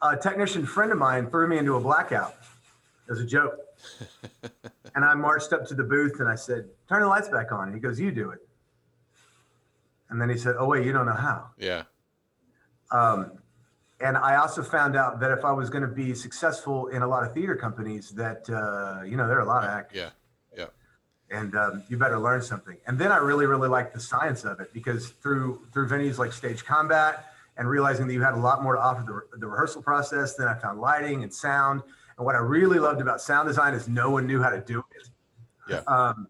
a 0.00 0.16
technician 0.16 0.64
friend 0.64 0.90
of 0.90 0.98
mine 0.98 1.28
threw 1.28 1.46
me 1.46 1.58
into 1.58 1.76
a 1.76 1.80
blackout 1.80 2.34
as 3.10 3.20
a 3.20 3.26
joke. 3.26 3.58
and 4.94 5.04
I 5.04 5.14
marched 5.14 5.52
up 5.52 5.66
to 5.66 5.74
the 5.74 5.82
booth 5.82 6.20
and 6.20 6.28
I 6.28 6.34
said, 6.34 6.68
Turn 6.88 7.02
the 7.02 7.08
lights 7.08 7.28
back 7.28 7.52
on. 7.52 7.68
And 7.68 7.74
he 7.74 7.80
goes, 7.80 8.00
You 8.00 8.10
do 8.10 8.30
it. 8.30 8.40
And 10.08 10.20
then 10.20 10.30
he 10.30 10.38
said, 10.38 10.56
Oh, 10.58 10.66
wait, 10.66 10.86
you 10.86 10.92
don't 10.92 11.06
know 11.06 11.12
how. 11.12 11.50
Yeah. 11.58 11.82
Um, 12.90 13.32
and 14.00 14.16
I 14.16 14.36
also 14.36 14.62
found 14.62 14.96
out 14.96 15.20
that 15.20 15.30
if 15.30 15.44
I 15.44 15.52
was 15.52 15.68
going 15.68 15.82
to 15.82 15.88
be 15.88 16.14
successful 16.14 16.88
in 16.88 17.02
a 17.02 17.06
lot 17.06 17.22
of 17.22 17.34
theater 17.34 17.56
companies, 17.56 18.10
that, 18.10 18.48
uh, 18.48 19.04
you 19.04 19.16
know, 19.16 19.26
there 19.28 19.38
are 19.38 19.42
a 19.42 19.46
lot 19.46 19.64
of 19.64 19.70
actors 19.70 19.98
Yeah. 19.98 20.10
And 21.30 21.56
um, 21.56 21.82
you 21.88 21.96
better 21.96 22.18
learn 22.18 22.42
something. 22.42 22.76
And 22.86 22.98
then 22.98 23.10
I 23.10 23.16
really, 23.16 23.46
really 23.46 23.68
liked 23.68 23.94
the 23.94 24.00
science 24.00 24.44
of 24.44 24.60
it 24.60 24.72
because 24.72 25.08
through 25.08 25.66
through 25.72 25.88
venues 25.88 26.18
like 26.18 26.32
Stage 26.32 26.64
Combat 26.64 27.26
and 27.56 27.68
realizing 27.68 28.06
that 28.06 28.12
you 28.14 28.22
had 28.22 28.34
a 28.34 28.38
lot 28.38 28.62
more 28.62 28.74
to 28.74 28.80
offer 28.80 29.02
the, 29.06 29.38
the 29.38 29.46
rehearsal 29.46 29.82
process, 29.82 30.34
then 30.34 30.48
I 30.48 30.54
found 30.54 30.80
lighting 30.80 31.22
and 31.22 31.32
sound. 31.32 31.82
And 32.16 32.26
what 32.26 32.34
I 32.34 32.38
really 32.38 32.78
loved 32.78 33.00
about 33.00 33.20
sound 33.20 33.48
design 33.48 33.74
is 33.74 33.88
no 33.88 34.10
one 34.10 34.26
knew 34.26 34.42
how 34.42 34.50
to 34.50 34.60
do 34.60 34.84
it. 34.94 35.08
Yeah. 35.68 35.78
Um, 35.86 36.28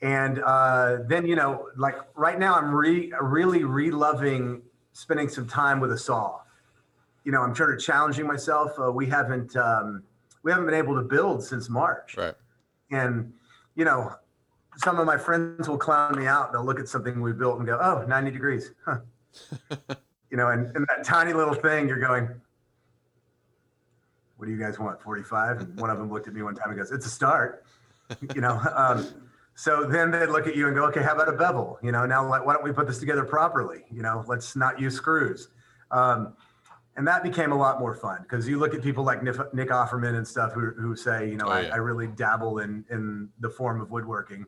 And 0.00 0.40
uh, 0.44 0.98
then, 1.06 1.26
you 1.26 1.34
know, 1.34 1.68
like 1.76 1.96
right 2.14 2.38
now, 2.38 2.54
I'm 2.54 2.72
re- 2.74 3.12
really 3.20 3.64
re-loving 3.64 4.62
spending 4.92 5.28
some 5.28 5.46
time 5.46 5.80
with 5.80 5.92
a 5.92 5.98
saw. 5.98 6.40
You 7.24 7.32
know, 7.32 7.42
I'm 7.42 7.54
sort 7.54 7.74
of 7.74 7.80
challenging 7.80 8.26
myself. 8.26 8.72
Uh, 8.78 8.92
we 8.92 9.06
haven't 9.06 9.56
um, 9.56 10.02
we 10.42 10.50
haven't 10.52 10.66
been 10.66 10.74
able 10.74 10.94
to 10.96 11.02
build 11.02 11.42
since 11.42 11.68
March, 11.68 12.16
Right. 12.16 12.34
and 12.90 13.32
you 13.78 13.84
know, 13.84 14.12
some 14.76 14.98
of 14.98 15.06
my 15.06 15.16
friends 15.16 15.68
will 15.68 15.78
clown 15.78 16.18
me 16.18 16.26
out. 16.26 16.52
They'll 16.52 16.64
look 16.64 16.80
at 16.80 16.88
something 16.88 17.22
we 17.22 17.32
built 17.32 17.58
and 17.58 17.66
go, 17.66 17.78
"Oh, 17.80 18.04
90 18.06 18.32
degrees," 18.32 18.72
huh? 18.84 18.98
you 20.30 20.36
know, 20.36 20.48
and, 20.48 20.74
and 20.76 20.84
that 20.88 21.04
tiny 21.04 21.32
little 21.32 21.54
thing, 21.54 21.88
you're 21.88 22.00
going, 22.00 22.28
"What 24.36 24.46
do 24.46 24.52
you 24.52 24.58
guys 24.58 24.80
want? 24.80 25.00
45?" 25.00 25.60
And 25.60 25.80
one 25.80 25.90
of 25.90 25.98
them 25.98 26.12
looked 26.12 26.26
at 26.26 26.34
me 26.34 26.42
one 26.42 26.56
time 26.56 26.70
and 26.70 26.76
goes, 26.76 26.90
"It's 26.90 27.06
a 27.06 27.10
start," 27.10 27.64
you 28.34 28.40
know. 28.40 28.60
Um, 28.74 29.06
so 29.54 29.84
then 29.84 30.12
they'd 30.12 30.26
look 30.26 30.46
at 30.46 30.54
you 30.54 30.66
and 30.66 30.76
go, 30.76 30.84
"Okay, 30.86 31.02
how 31.02 31.14
about 31.14 31.28
a 31.28 31.36
bevel?" 31.36 31.78
You 31.80 31.92
know, 31.92 32.04
now 32.04 32.28
like, 32.28 32.44
why 32.44 32.54
don't 32.54 32.64
we 32.64 32.72
put 32.72 32.88
this 32.88 32.98
together 32.98 33.24
properly? 33.24 33.84
You 33.92 34.02
know, 34.02 34.24
let's 34.26 34.56
not 34.56 34.80
use 34.80 34.94
screws. 34.94 35.48
Um, 35.92 36.34
and 36.98 37.06
that 37.06 37.22
became 37.22 37.52
a 37.52 37.56
lot 37.56 37.78
more 37.78 37.94
fun 37.94 38.18
because 38.22 38.48
you 38.48 38.58
look 38.58 38.74
at 38.74 38.82
people 38.82 39.04
like 39.04 39.22
Nick 39.22 39.36
Nick 39.54 39.68
Offerman 39.68 40.16
and 40.16 40.26
stuff 40.26 40.52
who, 40.52 40.72
who 40.72 40.96
say, 40.96 41.30
you 41.30 41.36
know, 41.36 41.46
Oh, 41.46 41.52
I, 41.52 41.60
yeah. 41.60 41.74
I 41.74 41.76
really 41.76 42.08
dabble 42.08 42.58
in 42.58 42.84
in 42.90 43.28
the 43.38 43.48
form 43.48 43.80
of 43.80 43.92
woodworking. 43.92 44.44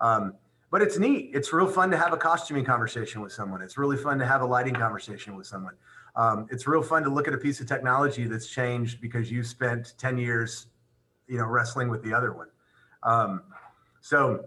Um, 0.00 0.34
but 0.72 0.82
it's 0.82 0.98
neat. 0.98 1.30
It's 1.32 1.52
real 1.52 1.68
fun 1.68 1.92
to 1.92 1.96
have 1.96 2.12
a 2.12 2.16
costuming 2.16 2.64
conversation 2.64 3.20
with 3.20 3.30
someone. 3.30 3.62
It's 3.62 3.78
really 3.78 3.96
fun 3.96 4.18
to 4.18 4.26
have 4.26 4.42
a 4.42 4.44
lighting 4.44 4.74
conversation 4.74 5.36
with 5.36 5.46
someone. 5.46 5.74
Um, 6.16 6.48
it's 6.50 6.66
real 6.66 6.82
fun 6.82 7.04
to 7.04 7.08
look 7.08 7.28
at 7.28 7.34
a 7.34 7.38
piece 7.38 7.60
of 7.60 7.68
technology 7.68 8.24
that's 8.24 8.48
changed 8.48 9.00
because 9.00 9.30
you 9.30 9.44
spent 9.44 9.94
10 9.98 10.18
years, 10.18 10.66
you 11.28 11.36
know, 11.36 11.46
wrestling 11.46 11.88
with 11.88 12.02
the 12.02 12.12
other 12.12 12.32
one. 12.32 12.48
Um, 13.04 13.42
so, 14.00 14.46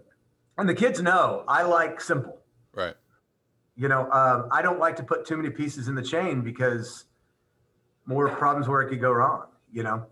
and 0.58 0.68
the 0.68 0.74
kids 0.74 1.00
know 1.00 1.42
I 1.48 1.62
like 1.62 2.02
simple. 2.02 2.38
Right. 2.74 2.94
You 3.76 3.88
know, 3.88 4.10
um, 4.10 4.48
I 4.50 4.60
don't 4.60 4.78
like 4.78 4.96
to 4.96 5.02
put 5.02 5.24
too 5.24 5.36
many 5.38 5.48
pieces 5.50 5.88
in 5.88 5.94
the 5.94 6.02
chain 6.02 6.42
because 6.42 7.06
more 8.06 8.28
problems 8.28 8.68
where 8.68 8.82
it 8.82 8.88
could 8.88 9.00
go 9.00 9.12
wrong, 9.12 9.46
you 9.72 9.82
know? 9.82 10.06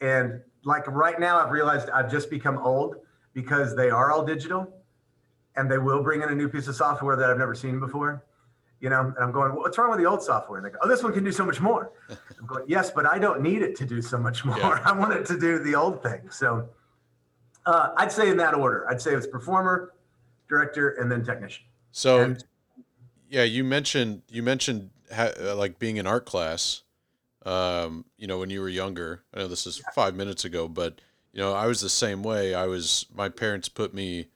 And 0.00 0.40
like 0.64 0.86
right 0.88 1.20
now, 1.20 1.38
I've 1.38 1.50
realized 1.50 1.90
I've 1.90 2.10
just 2.10 2.30
become 2.30 2.58
old 2.58 2.96
because 3.34 3.76
they 3.76 3.90
are 3.90 4.10
all 4.10 4.24
digital 4.24 4.66
and 5.56 5.70
they 5.70 5.78
will 5.78 6.02
bring 6.02 6.22
in 6.22 6.30
a 6.30 6.34
new 6.34 6.48
piece 6.48 6.66
of 6.68 6.74
software 6.74 7.16
that 7.16 7.30
I've 7.30 7.38
never 7.38 7.54
seen 7.54 7.78
before. 7.78 8.24
You 8.80 8.90
know, 8.90 9.00
and 9.00 9.14
I'm 9.18 9.32
going, 9.32 9.52
well, 9.52 9.62
what's 9.62 9.78
wrong 9.78 9.90
with 9.90 9.98
the 9.98 10.04
old 10.04 10.22
software? 10.22 10.58
And 10.58 10.66
they 10.66 10.70
go, 10.70 10.78
oh, 10.82 10.88
this 10.88 11.02
one 11.02 11.12
can 11.14 11.24
do 11.24 11.32
so 11.32 11.44
much 11.44 11.60
more. 11.60 11.92
I'm 12.10 12.46
going, 12.46 12.64
yes, 12.66 12.90
but 12.90 13.06
I 13.06 13.18
don't 13.18 13.40
need 13.40 13.62
it 13.62 13.76
to 13.76 13.86
do 13.86 14.02
so 14.02 14.18
much 14.18 14.44
more. 14.44 14.58
Yeah. 14.58 14.80
I 14.84 14.92
want 14.92 15.14
it 15.14 15.24
to 15.26 15.38
do 15.38 15.58
the 15.58 15.74
old 15.74 16.02
thing. 16.02 16.28
So 16.30 16.68
uh, 17.64 17.90
I'd 17.96 18.12
say 18.12 18.28
in 18.28 18.36
that 18.38 18.52
order, 18.54 18.86
I'd 18.90 19.00
say 19.00 19.14
it's 19.14 19.26
performer, 19.26 19.94
director, 20.48 20.90
and 21.00 21.10
then 21.10 21.24
technician. 21.24 21.64
So, 21.92 22.20
And- 22.20 22.44
yeah, 23.28 23.42
you 23.44 23.64
mentioned 23.64 24.22
you 24.28 24.42
mentioned 24.44 24.90
uh, 25.10 25.54
like 25.56 25.78
being 25.80 25.96
in 25.96 26.06
art 26.06 26.24
class. 26.24 26.82
Um, 27.44 28.06
you 28.16 28.26
know, 28.26 28.38
when 28.38 28.50
you 28.50 28.60
were 28.60 28.68
younger. 28.68 29.22
I 29.34 29.38
know 29.38 29.48
this 29.48 29.66
is 29.66 29.82
five 29.94 30.14
minutes 30.14 30.44
ago, 30.44 30.66
but 30.68 31.00
you 31.32 31.40
know, 31.40 31.52
I 31.52 31.66
was 31.66 31.80
the 31.80 31.88
same 31.88 32.22
way. 32.22 32.54
I 32.54 32.66
was. 32.66 33.06
My 33.14 33.28
parents 33.28 33.68
put 33.68 33.92
me. 33.92 34.28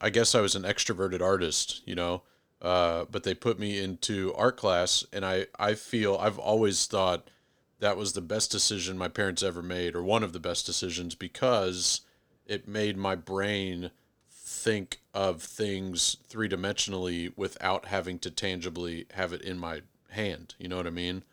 I 0.00 0.10
guess 0.10 0.34
I 0.34 0.40
was 0.40 0.54
an 0.54 0.62
extroverted 0.62 1.20
artist. 1.20 1.82
You 1.86 1.94
know, 1.94 2.22
uh, 2.62 3.06
but 3.10 3.24
they 3.24 3.34
put 3.34 3.58
me 3.58 3.82
into 3.82 4.32
art 4.34 4.56
class, 4.56 5.04
and 5.12 5.24
I 5.24 5.46
I 5.58 5.74
feel 5.74 6.16
I've 6.16 6.38
always 6.38 6.86
thought 6.86 7.30
that 7.80 7.96
was 7.96 8.12
the 8.12 8.20
best 8.20 8.50
decision 8.50 8.96
my 8.96 9.08
parents 9.08 9.42
ever 9.42 9.62
made, 9.62 9.96
or 9.96 10.02
one 10.02 10.22
of 10.22 10.32
the 10.32 10.40
best 10.40 10.66
decisions, 10.66 11.14
because 11.14 12.02
it 12.46 12.68
made 12.68 12.96
my 12.96 13.14
brain 13.14 13.90
think 14.30 15.00
of 15.12 15.42
things 15.42 16.16
three 16.28 16.48
dimensionally 16.48 17.32
without 17.36 17.86
having 17.86 18.18
to 18.20 18.30
tangibly 18.30 19.06
have 19.14 19.32
it 19.32 19.42
in 19.42 19.58
my 19.58 19.82
hand. 20.10 20.54
You 20.58 20.68
know 20.68 20.76
what 20.76 20.86
I 20.86 20.90
mean? 20.90 21.24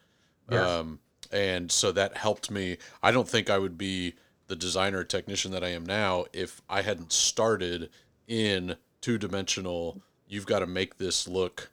Yes. 0.52 0.68
Um, 0.68 1.00
and 1.32 1.72
so 1.72 1.92
that 1.94 2.18
helped 2.18 2.52
me. 2.52 2.78
I 3.02 3.12
don't 3.12 3.28
think 3.28 3.50
I 3.50 3.58
would 3.58 3.78
be 3.78 4.16
the 4.48 4.56
designer 4.56 5.04
technician 5.04 5.52
that 5.52 5.64
I 5.64 5.70
am 5.70 5.86
now 5.86 6.26
if 6.34 6.62
I 6.70 6.82
hadn't 6.82 7.14
started 7.14 7.90
in 8.28 8.76
two 9.00 9.18
dimensional. 9.18 10.02
You've 10.28 10.46
got 10.46 10.60
to 10.60 10.68
make 10.68 10.98
this 10.98 11.28
look, 11.28 11.72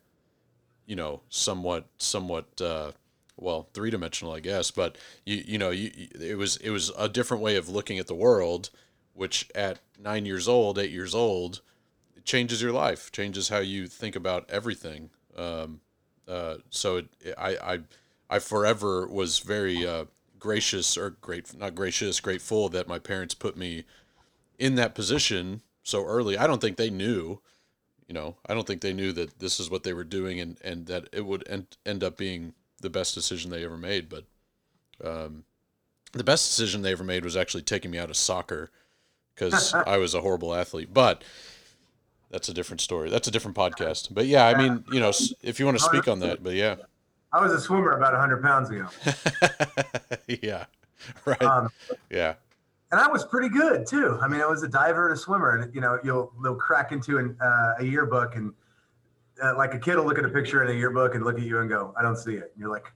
you 0.87 0.95
know, 0.95 1.23
somewhat, 1.29 1.87
somewhat, 1.99 2.61
uh, 2.61 2.93
well, 3.37 3.69
three 3.75 3.91
dimensional, 3.91 4.33
I 4.33 4.41
guess. 4.41 4.71
But 4.71 4.97
you, 5.27 5.43
you 5.45 5.59
know, 5.59 5.71
you, 5.71 5.91
it 6.21 6.39
was, 6.39 6.57
it 6.59 6.71
was 6.71 6.93
a 6.97 7.09
different 7.09 7.43
way 7.43 7.57
of 7.57 7.69
looking 7.69 7.99
at 7.99 8.07
the 8.07 8.15
world, 8.15 8.71
which 9.13 9.49
at 9.57 9.81
nine 9.99 10.25
years 10.25 10.47
old, 10.47 10.79
eight 10.79 10.93
years 10.93 11.15
old, 11.15 11.63
it 12.17 12.25
changes 12.25 12.63
your 12.63 12.73
life, 12.73 13.11
changes 13.11 13.49
how 13.49 13.59
you 13.59 13.89
think 13.89 14.15
about 14.15 14.49
everything. 14.49 15.11
Um, 15.37 15.81
uh, 16.29 16.57
so 16.71 16.99
it, 16.99 17.09
I, 17.37 17.57
I, 17.57 17.79
I 18.31 18.39
forever 18.39 19.07
was 19.07 19.39
very 19.39 19.87
uh, 19.87 20.07
gracious 20.39 20.97
or 20.97 21.11
great, 21.11 21.57
not 21.59 21.75
gracious, 21.75 22.21
grateful 22.21 22.69
that 22.71 22.89
my 22.89 22.99
parents 22.99 23.35
put 23.35 23.57
me 23.57 23.85
in 24.59 24.75
that 24.77 24.95
position 24.95 25.63
so 25.83 26.05
early. 26.05 26.37
I 26.37 26.47
don't 26.47 26.61
think 26.61 26.77
they 26.77 26.91
knew, 26.91 27.41
you 28.07 28.15
know, 28.15 28.37
I 28.47 28.55
don't 28.55 28.67
think 28.67 28.81
they 28.81 28.93
knew 28.93 29.13
that 29.13 29.39
this 29.39 29.59
is 29.59 29.71
what 29.71 29.83
they 29.83 29.93
were 29.93 30.05
doing 30.05 30.41
and, 30.41 30.59
and 30.63 30.87
that 30.87 31.09
it 31.13 31.25
would 31.25 31.47
end, 31.49 31.77
end 31.87 32.05
up 32.05 32.17
being 32.17 32.55
the 32.81 32.91
best 32.91 33.15
decision 33.15 33.51
they 33.51 33.65
ever 33.65 33.79
made. 33.79 34.09
But 34.09 34.25
um, 35.03 35.45
the 36.13 36.25
best 36.25 36.49
decision 36.49 36.83
they 36.83 36.93
ever 36.93 37.05
made 37.05 37.25
was 37.25 37.37
actually 37.37 37.63
taking 37.63 37.91
me 37.91 37.99
out 37.99 38.11
of 38.11 38.17
soccer 38.17 38.71
because 39.35 39.75
I 39.87 39.97
was 39.99 40.15
a 40.15 40.21
horrible 40.21 40.55
athlete. 40.55 40.93
But 40.93 41.25
that's 42.31 42.49
a 42.49 42.55
different 42.55 42.83
story. 42.83 43.09
That's 43.09 43.29
a 43.29 43.31
different 43.31 43.57
podcast. 43.57 44.09
But 44.11 44.27
yeah, 44.27 44.47
I 44.47 44.57
mean, 44.57 44.85
you 44.93 45.01
know, 45.01 45.13
if 45.43 45.59
you 45.59 45.65
want 45.65 45.79
to 45.79 45.85
speak 45.85 46.09
on 46.09 46.21
that, 46.21 46.43
but 46.43 46.55
yeah. 46.55 46.77
I 47.33 47.43
was 47.43 47.53
a 47.53 47.61
swimmer 47.61 47.93
about 47.93 48.13
100 48.13 48.43
pounds 48.43 48.71
ago. 48.71 48.89
yeah. 50.43 50.65
Right. 51.25 51.43
Um, 51.43 51.69
yeah. 52.11 52.35
and 52.91 53.01
I 53.01 53.09
was 53.09 53.25
pretty 53.25 53.49
good 53.49 53.87
too. 53.87 54.19
I 54.21 54.29
mean, 54.29 54.41
I 54.41 54.47
was 54.47 54.63
a 54.63 54.69
diver 54.69 55.09
and 55.09 55.17
a 55.17 55.21
swimmer, 55.21 55.57
and 55.57 55.75
you 55.75 55.81
know, 55.81 55.99
you'll 56.03 56.33
they'll 56.43 56.55
crack 56.55 56.93
into 56.93 57.19
an, 57.19 57.37
uh, 57.41 57.75
a 57.79 57.85
yearbook, 57.85 58.35
and 58.37 58.53
uh, 59.43 59.57
like 59.57 59.75
a 59.75 59.79
kid 59.79 59.97
will 59.97 60.05
look 60.07 60.19
at 60.19 60.25
a 60.25 60.29
picture 60.29 60.65
in 60.65 60.71
a 60.71 60.79
yearbook 60.79 61.15
and 61.15 61.25
look 61.25 61.39
at 61.39 61.45
you 61.45 61.61
and 61.61 61.69
go, 61.69 61.95
"I 61.99 62.03
don't 62.03 62.17
see 62.17 62.35
it." 62.35 62.51
And 62.55 62.61
you're 62.61 62.71
like, 62.71 62.87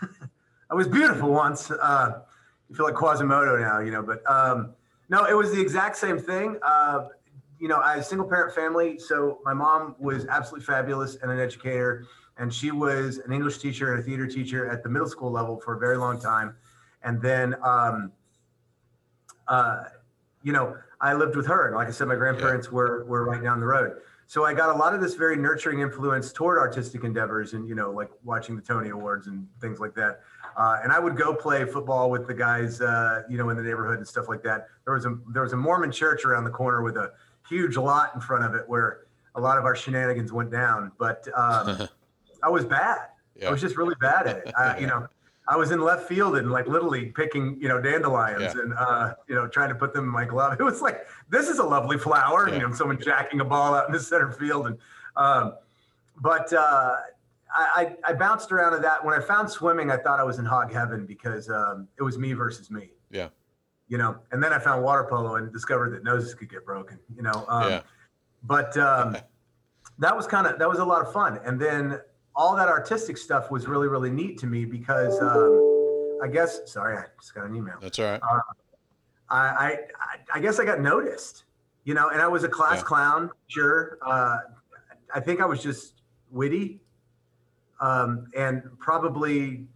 "I 0.70 0.74
was 0.74 0.86
beautiful 0.86 1.30
once." 1.30 1.70
Uh, 1.70 2.20
you 2.68 2.76
feel 2.76 2.86
like 2.86 2.94
Quasimodo 2.94 3.58
now, 3.58 3.80
you 3.80 3.90
know. 3.90 4.02
But 4.02 4.22
um, 4.30 4.74
no, 5.08 5.24
it 5.24 5.34
was 5.34 5.50
the 5.52 5.60
exact 5.60 5.96
same 5.96 6.18
thing. 6.18 6.58
Uh, 6.62 7.08
you 7.58 7.66
know, 7.66 7.78
I 7.78 8.00
single 8.00 8.28
parent 8.28 8.54
family, 8.54 8.98
so 8.98 9.40
my 9.44 9.52
mom 9.52 9.96
was 9.98 10.26
absolutely 10.26 10.64
fabulous 10.64 11.16
and 11.22 11.30
an 11.30 11.40
educator, 11.40 12.06
and 12.38 12.52
she 12.52 12.70
was 12.70 13.18
an 13.18 13.32
English 13.32 13.58
teacher 13.58 13.92
and 13.92 14.00
a 14.00 14.02
theater 14.02 14.26
teacher 14.26 14.70
at 14.70 14.82
the 14.82 14.88
middle 14.88 15.08
school 15.08 15.30
level 15.30 15.58
for 15.58 15.74
a 15.74 15.78
very 15.78 15.96
long 15.96 16.20
time, 16.20 16.56
and 17.02 17.20
then. 17.20 17.54
Um, 17.62 18.12
uh, 19.48 19.84
you 20.42 20.52
know, 20.52 20.76
I 21.00 21.14
lived 21.14 21.36
with 21.36 21.46
her, 21.46 21.66
and 21.66 21.76
like 21.76 21.88
I 21.88 21.90
said, 21.90 22.08
my 22.08 22.14
grandparents 22.14 22.70
were 22.70 23.04
were 23.04 23.24
right 23.24 23.42
down 23.42 23.60
the 23.60 23.66
road. 23.66 23.98
So 24.26 24.44
I 24.44 24.52
got 24.52 24.74
a 24.74 24.78
lot 24.78 24.94
of 24.94 25.00
this 25.00 25.14
very 25.14 25.36
nurturing 25.36 25.80
influence 25.80 26.32
toward 26.32 26.58
artistic 26.58 27.04
endeavors, 27.04 27.54
and 27.54 27.68
you 27.68 27.74
know, 27.74 27.90
like 27.90 28.10
watching 28.24 28.56
the 28.56 28.62
Tony 28.62 28.90
Awards 28.90 29.26
and 29.26 29.46
things 29.60 29.80
like 29.80 29.94
that. 29.94 30.20
Uh, 30.56 30.78
and 30.82 30.92
I 30.92 30.98
would 30.98 31.16
go 31.16 31.34
play 31.34 31.64
football 31.64 32.10
with 32.10 32.26
the 32.26 32.34
guys, 32.34 32.80
uh, 32.80 33.22
you 33.28 33.38
know, 33.38 33.48
in 33.50 33.56
the 33.56 33.62
neighborhood 33.62 33.98
and 33.98 34.06
stuff 34.06 34.28
like 34.28 34.42
that. 34.42 34.68
There 34.84 34.94
was 34.94 35.06
a 35.06 35.18
there 35.32 35.42
was 35.42 35.52
a 35.52 35.56
Mormon 35.56 35.90
church 35.90 36.24
around 36.24 36.44
the 36.44 36.50
corner 36.50 36.82
with 36.82 36.96
a 36.96 37.12
huge 37.48 37.76
lot 37.76 38.14
in 38.14 38.20
front 38.20 38.44
of 38.44 38.54
it 38.54 38.68
where 38.68 39.06
a 39.34 39.40
lot 39.40 39.56
of 39.56 39.64
our 39.64 39.74
shenanigans 39.74 40.32
went 40.32 40.50
down. 40.50 40.92
But 40.98 41.26
um, 41.34 41.88
I 42.42 42.48
was 42.48 42.64
bad. 42.64 42.98
Yeah. 43.36 43.48
I 43.48 43.50
was 43.50 43.60
just 43.60 43.76
really 43.76 43.94
bad 44.00 44.26
at 44.26 44.36
it. 44.46 44.54
I, 44.56 44.78
you 44.80 44.86
know, 44.86 45.06
I 45.48 45.56
was 45.56 45.70
in 45.70 45.80
left 45.80 46.06
field 46.08 46.36
and 46.36 46.50
like 46.50 46.66
literally 46.66 47.06
picking, 47.06 47.56
you 47.60 47.68
know, 47.68 47.80
dandelions 47.80 48.54
Yeah. 48.54 48.60
and, 48.62 48.74
uh, 48.74 49.14
you 49.28 49.34
know, 49.34 49.48
trying 49.48 49.70
to 49.70 49.74
put 49.74 49.94
them 49.94 50.04
in 50.04 50.10
my 50.10 50.24
glove. 50.24 50.56
It 50.60 50.62
was 50.62 50.82
like, 50.82 51.06
this 51.30 51.48
is 51.48 51.58
a 51.58 51.64
lovely 51.64 51.98
flower, 51.98 52.48
Yeah. 52.48 52.56
you 52.56 52.68
know, 52.68 52.74
someone 52.74 52.98
jacking 53.00 53.40
a 53.40 53.44
ball 53.44 53.74
out 53.74 53.86
in 53.86 53.92
the 53.92 54.00
center 54.00 54.30
field. 54.32 54.66
And, 54.66 54.78
um, 55.16 55.54
but 56.20 56.52
uh, 56.52 56.96
I, 57.50 57.96
I 58.04 58.10
I 58.10 58.12
bounced 58.12 58.52
around 58.52 58.72
to 58.72 58.78
that. 58.80 59.02
When 59.04 59.14
I 59.14 59.20
found 59.20 59.48
swimming, 59.48 59.90
I 59.90 59.96
thought 59.96 60.20
I 60.20 60.24
was 60.24 60.38
in 60.38 60.44
hog 60.44 60.72
heaven 60.72 61.06
because 61.06 61.48
um, 61.48 61.88
it 61.98 62.02
was 62.02 62.18
me 62.18 62.32
versus 62.34 62.70
me, 62.70 62.90
Yeah. 63.10 63.28
you 63.88 63.96
know, 63.98 64.18
and 64.32 64.42
then 64.42 64.52
I 64.52 64.58
found 64.58 64.82
water 64.84 65.06
polo 65.08 65.36
and 65.36 65.50
discovered 65.52 65.90
that 65.94 66.04
noses 66.04 66.34
could 66.34 66.50
get 66.50 66.66
broken, 66.66 66.98
you 67.16 67.22
know. 67.22 67.44
Um, 67.48 67.70
yeah. 67.70 67.80
but 68.42 68.76
um, 68.76 69.16
that 69.98 70.14
was 70.14 70.26
kind 70.26 70.46
of 70.46 70.58
that 70.58 70.68
was 70.68 70.78
a 70.80 70.84
lot 70.84 71.00
of 71.06 71.12
fun 71.12 71.40
and 71.44 71.58
then 71.58 72.00
all 72.38 72.54
that 72.54 72.68
artistic 72.68 73.18
stuff 73.18 73.50
was 73.50 73.66
really 73.66 73.88
really 73.88 74.10
neat 74.10 74.38
to 74.38 74.46
me 74.46 74.64
because 74.64 75.20
um, 75.20 76.18
i 76.22 76.28
guess 76.28 76.60
sorry 76.66 76.96
i 76.96 77.04
just 77.20 77.34
got 77.34 77.44
an 77.44 77.54
email 77.56 77.74
That's 77.82 77.98
all 77.98 78.04
right. 78.06 78.20
I, 79.28 79.36
I 79.38 79.76
i 80.34 80.40
guess 80.40 80.58
i 80.60 80.64
got 80.64 80.80
noticed 80.80 81.44
you 81.84 81.94
know 81.94 82.08
and 82.10 82.22
i 82.22 82.28
was 82.28 82.44
a 82.44 82.48
class 82.48 82.76
Yeah. 82.78 82.82
clown 82.84 83.30
sure 83.48 83.98
uh, 84.06 84.38
i 85.14 85.20
think 85.20 85.40
i 85.40 85.44
was 85.44 85.62
just 85.62 86.00
witty 86.30 86.80
um, 87.80 88.26
and 88.36 88.62
probably 88.78 89.66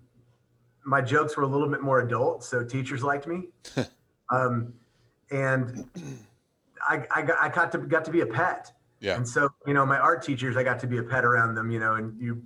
my 0.85 1.01
jokes 1.01 1.37
were 1.37 1.43
a 1.45 1.47
little 1.47 1.69
bit 1.69 1.83
more 1.83 2.01
adult 2.01 2.43
so 2.45 2.65
teachers 2.65 3.03
liked 3.03 3.27
me 3.27 3.49
um, 4.31 4.73
and 5.31 5.89
I, 6.85 7.07
I 7.15 7.23
got, 7.23 7.39
I 7.41 7.49
got 7.49 7.73
to, 7.73 7.79
got 7.79 8.05
to 8.07 8.11
be 8.11 8.21
a 8.23 8.27
pet. 8.27 8.73
Yeah. 9.01 9.17
And 9.17 9.27
so, 9.27 9.49
you 9.69 9.73
know, 9.73 9.87
my 9.87 9.99
art 9.99 10.21
teachers, 10.23 10.57
I 10.57 10.65
got 10.65 10.79
to 10.81 10.87
be 10.89 10.99
a 10.99 11.03
pet 11.03 11.25
around 11.25 11.55
them, 11.55 11.71
you 11.71 11.79
know, 11.79 11.95
and 11.95 12.21
you 12.21 12.43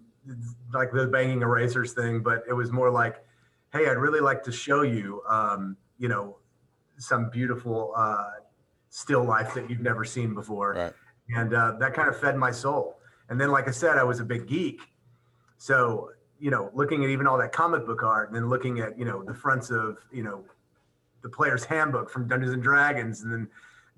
like 0.72 0.92
the 0.92 1.06
banging 1.06 1.42
erasers 1.42 1.92
thing, 1.92 2.22
but 2.22 2.44
it 2.48 2.52
was 2.52 2.72
more 2.72 2.90
like, 2.90 3.24
Hey, 3.72 3.88
I'd 3.88 3.98
really 3.98 4.20
like 4.20 4.42
to 4.44 4.52
show 4.52 4.82
you, 4.82 5.22
um, 5.28 5.76
you 5.98 6.08
know, 6.08 6.38
some 6.98 7.30
beautiful, 7.30 7.92
uh, 7.96 8.30
still 8.88 9.24
life 9.24 9.54
that 9.54 9.68
you've 9.68 9.80
never 9.80 10.04
seen 10.04 10.34
before. 10.34 10.74
Right. 10.74 10.92
And, 11.36 11.52
uh, 11.52 11.72
that 11.80 11.92
kind 11.92 12.08
of 12.08 12.18
fed 12.18 12.36
my 12.36 12.50
soul. 12.50 12.98
And 13.28 13.40
then, 13.40 13.50
like 13.50 13.68
I 13.68 13.72
said, 13.72 13.98
I 13.98 14.04
was 14.04 14.20
a 14.20 14.24
big 14.24 14.46
geek. 14.46 14.80
So, 15.58 16.10
you 16.38 16.50
know, 16.50 16.70
looking 16.74 17.02
at 17.04 17.10
even 17.10 17.26
all 17.26 17.38
that 17.38 17.52
comic 17.52 17.86
book 17.86 18.02
art 18.02 18.28
and 18.28 18.36
then 18.36 18.48
looking 18.48 18.80
at, 18.80 18.98
you 18.98 19.04
know, 19.04 19.22
the 19.24 19.34
fronts 19.34 19.70
of, 19.70 19.98
you 20.12 20.22
know, 20.22 20.44
the 21.22 21.28
player's 21.28 21.64
handbook 21.64 22.08
from 22.08 22.28
Dungeons 22.28 22.52
and 22.52 22.62
Dragons 22.62 23.22
and 23.22 23.32
then 23.32 23.48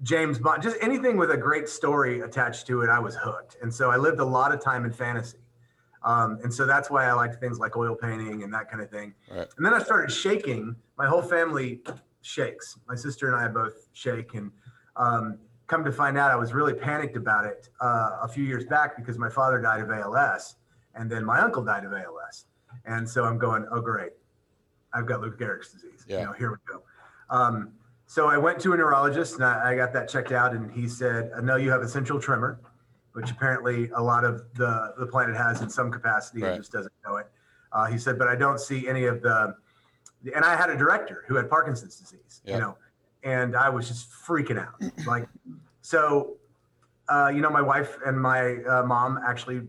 James 0.02 0.38
Bond, 0.38 0.62
just 0.62 0.76
anything 0.80 1.16
with 1.16 1.30
a 1.32 1.36
great 1.36 1.68
story 1.68 2.20
attached 2.20 2.66
to 2.68 2.82
it, 2.82 2.88
I 2.88 3.00
was 3.00 3.16
hooked. 3.16 3.56
And 3.62 3.72
so 3.72 3.90
I 3.90 3.96
lived 3.96 4.20
a 4.20 4.24
lot 4.24 4.52
of 4.52 4.62
time 4.62 4.84
in 4.84 4.92
fantasy. 4.92 5.38
Um, 6.02 6.38
and 6.42 6.52
so 6.52 6.66
that's 6.66 6.90
why 6.90 7.06
I 7.06 7.12
liked 7.12 7.40
things 7.40 7.58
like 7.58 7.76
oil 7.76 7.94
painting 7.94 8.42
and 8.42 8.52
that 8.54 8.70
kind 8.70 8.82
of 8.82 8.90
thing. 8.90 9.14
Right. 9.30 9.48
And 9.56 9.66
then 9.66 9.74
I 9.74 9.80
started 9.80 10.12
shaking. 10.12 10.76
My 10.96 11.06
whole 11.06 11.22
family 11.22 11.80
shakes. 12.22 12.78
My 12.86 12.94
sister 12.94 13.26
and 13.32 13.36
I 13.36 13.48
both 13.48 13.88
shake. 13.92 14.34
And 14.34 14.50
um, 14.96 15.38
come 15.66 15.84
to 15.84 15.92
find 15.92 16.16
out, 16.16 16.30
I 16.30 16.36
was 16.36 16.52
really 16.52 16.74
panicked 16.74 17.16
about 17.16 17.44
it 17.44 17.68
uh, 17.80 18.18
a 18.22 18.28
few 18.28 18.44
years 18.44 18.64
back 18.64 18.96
because 18.96 19.18
my 19.18 19.28
father 19.28 19.60
died 19.60 19.80
of 19.80 19.90
ALS 19.90 20.56
and 20.94 21.10
then 21.10 21.24
my 21.24 21.40
uncle 21.40 21.64
died 21.64 21.84
of 21.84 21.92
ALS. 21.92 22.46
And 22.84 23.08
so 23.08 23.24
I'm 23.24 23.38
going, 23.38 23.66
oh, 23.70 23.80
great. 23.80 24.12
I've 24.92 25.06
got 25.06 25.20
Lou 25.20 25.30
Gehrig's 25.32 25.72
disease. 25.72 26.04
Yeah. 26.06 26.20
You 26.20 26.24
know, 26.26 26.32
here 26.32 26.50
we 26.50 26.56
go. 26.66 26.82
Um, 27.30 27.72
so 28.06 28.26
I 28.26 28.38
went 28.38 28.58
to 28.60 28.72
a 28.72 28.76
neurologist 28.76 29.34
and 29.34 29.44
I, 29.44 29.72
I 29.72 29.76
got 29.76 29.92
that 29.92 30.08
checked 30.08 30.32
out, 30.32 30.54
and 30.54 30.72
he 30.72 30.88
said, 30.88 31.30
"I 31.36 31.42
know 31.42 31.56
you 31.56 31.70
have 31.70 31.82
essential 31.82 32.18
tremor, 32.18 32.58
which 33.18 33.32
apparently 33.32 33.90
a 33.96 34.00
lot 34.00 34.24
of 34.24 34.42
the 34.54 34.94
the 34.96 35.06
planet 35.06 35.34
has 35.36 35.60
in 35.60 35.68
some 35.68 35.90
capacity 35.90 36.40
Right. 36.42 36.50
and 36.52 36.60
just 36.60 36.70
doesn't 36.70 36.92
know 37.04 37.16
it." 37.16 37.26
Uh, 37.72 37.86
he 37.86 37.98
said, 37.98 38.16
"But 38.16 38.28
I 38.28 38.36
don't 38.36 38.60
see 38.60 38.86
any 38.88 39.06
of 39.06 39.22
the." 39.22 39.56
And 40.36 40.44
I 40.44 40.54
had 40.54 40.70
a 40.70 40.76
director 40.76 41.24
who 41.26 41.34
had 41.34 41.50
Parkinson's 41.50 41.96
disease, 41.98 42.40
Yeah. 42.44 42.54
you 42.54 42.60
know, 42.60 42.76
and 43.24 43.56
I 43.56 43.68
was 43.70 43.88
just 43.88 44.08
freaking 44.10 44.58
out. 44.58 44.80
Like, 45.06 45.28
so, 45.82 46.36
uh, 47.08 47.30
you 47.34 47.40
know, 47.40 47.50
my 47.50 47.60
wife 47.62 47.98
and 48.06 48.20
my 48.20 48.56
uh, 48.64 48.84
mom 48.84 49.18
actually 49.26 49.62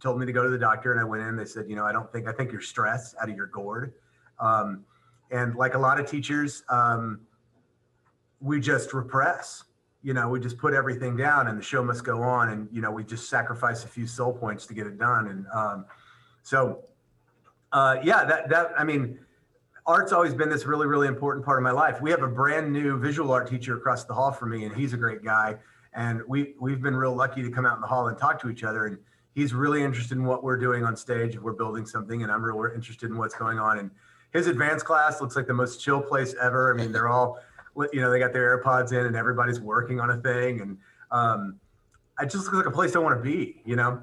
told 0.00 0.18
me 0.18 0.24
to 0.26 0.32
go 0.32 0.42
to 0.42 0.48
the 0.50 0.58
doctor, 0.58 0.92
and 0.92 1.00
I 1.00 1.04
went 1.04 1.22
in. 1.24 1.36
They 1.36 1.44
said, 1.44 1.68
you 1.68 1.76
know, 1.76 1.84
I 1.84 1.92
don't 1.92 2.10
think 2.10 2.26
I 2.26 2.32
think 2.32 2.52
you're 2.52 2.60
stressed 2.62 3.16
out 3.20 3.28
of 3.28 3.36
your 3.36 3.48
gourd. 3.48 3.92
Um, 4.40 4.84
and 5.30 5.54
like 5.56 5.74
a 5.74 5.78
lot 5.78 6.00
of 6.00 6.06
teachers, 6.08 6.62
um, 6.70 7.20
we 8.40 8.60
just 8.60 8.94
repress. 8.94 9.64
You 10.08 10.14
know, 10.14 10.26
we 10.26 10.40
just 10.40 10.56
put 10.56 10.72
everything 10.72 11.18
down, 11.18 11.48
and 11.48 11.58
the 11.58 11.62
show 11.62 11.84
must 11.84 12.02
go 12.02 12.22
on. 12.22 12.48
And 12.48 12.66
you 12.72 12.80
know, 12.80 12.90
we 12.90 13.04
just 13.04 13.28
sacrifice 13.28 13.84
a 13.84 13.88
few 13.88 14.06
soul 14.06 14.32
points 14.32 14.64
to 14.68 14.72
get 14.72 14.86
it 14.86 14.98
done. 14.98 15.26
And 15.26 15.44
um, 15.52 15.84
so, 16.42 16.82
uh, 17.72 17.96
yeah, 18.02 18.24
that 18.24 18.48
that 18.48 18.70
I 18.78 18.84
mean, 18.84 19.18
art's 19.84 20.12
always 20.12 20.32
been 20.32 20.48
this 20.48 20.64
really 20.64 20.86
really 20.86 21.08
important 21.08 21.44
part 21.44 21.58
of 21.58 21.62
my 21.62 21.72
life. 21.72 22.00
We 22.00 22.10
have 22.10 22.22
a 22.22 22.26
brand 22.26 22.72
new 22.72 22.98
visual 22.98 23.30
art 23.32 23.50
teacher 23.50 23.76
across 23.76 24.04
the 24.06 24.14
hall 24.14 24.32
from 24.32 24.48
me, 24.52 24.64
and 24.64 24.74
he's 24.74 24.94
a 24.94 24.96
great 24.96 25.22
guy. 25.22 25.56
And 25.92 26.22
we 26.26 26.54
we've 26.58 26.80
been 26.80 26.96
real 26.96 27.14
lucky 27.14 27.42
to 27.42 27.50
come 27.50 27.66
out 27.66 27.74
in 27.74 27.82
the 27.82 27.86
hall 27.86 28.08
and 28.08 28.16
talk 28.16 28.40
to 28.40 28.48
each 28.48 28.64
other. 28.64 28.86
And 28.86 28.96
he's 29.34 29.52
really 29.52 29.82
interested 29.82 30.16
in 30.16 30.24
what 30.24 30.42
we're 30.42 30.56
doing 30.56 30.84
on 30.84 30.96
stage. 30.96 31.34
If 31.34 31.42
we're 31.42 31.52
building 31.52 31.84
something, 31.84 32.22
and 32.22 32.32
I'm 32.32 32.42
real 32.42 32.72
interested 32.74 33.10
in 33.10 33.18
what's 33.18 33.34
going 33.34 33.58
on. 33.58 33.78
And 33.78 33.90
his 34.32 34.46
advanced 34.46 34.86
class 34.86 35.20
looks 35.20 35.36
like 35.36 35.46
the 35.46 35.52
most 35.52 35.82
chill 35.82 36.00
place 36.00 36.34
ever. 36.40 36.72
I 36.72 36.76
mean, 36.78 36.92
they're 36.92 37.08
all, 37.08 37.40
you 37.92 38.00
know, 38.00 38.10
they 38.10 38.18
got 38.18 38.32
their 38.32 38.58
AirPods 38.58 38.92
in 38.92 39.06
and 39.06 39.16
everybody's 39.16 39.60
working 39.60 40.00
on 40.00 40.10
a 40.10 40.16
thing. 40.16 40.60
And 40.60 40.78
um, 41.10 41.60
it 42.20 42.26
just 42.26 42.44
looks 42.44 42.52
like 42.52 42.66
a 42.66 42.70
place 42.70 42.96
I 42.96 42.98
want 42.98 43.16
to 43.16 43.22
be, 43.22 43.62
you 43.64 43.76
know? 43.76 44.02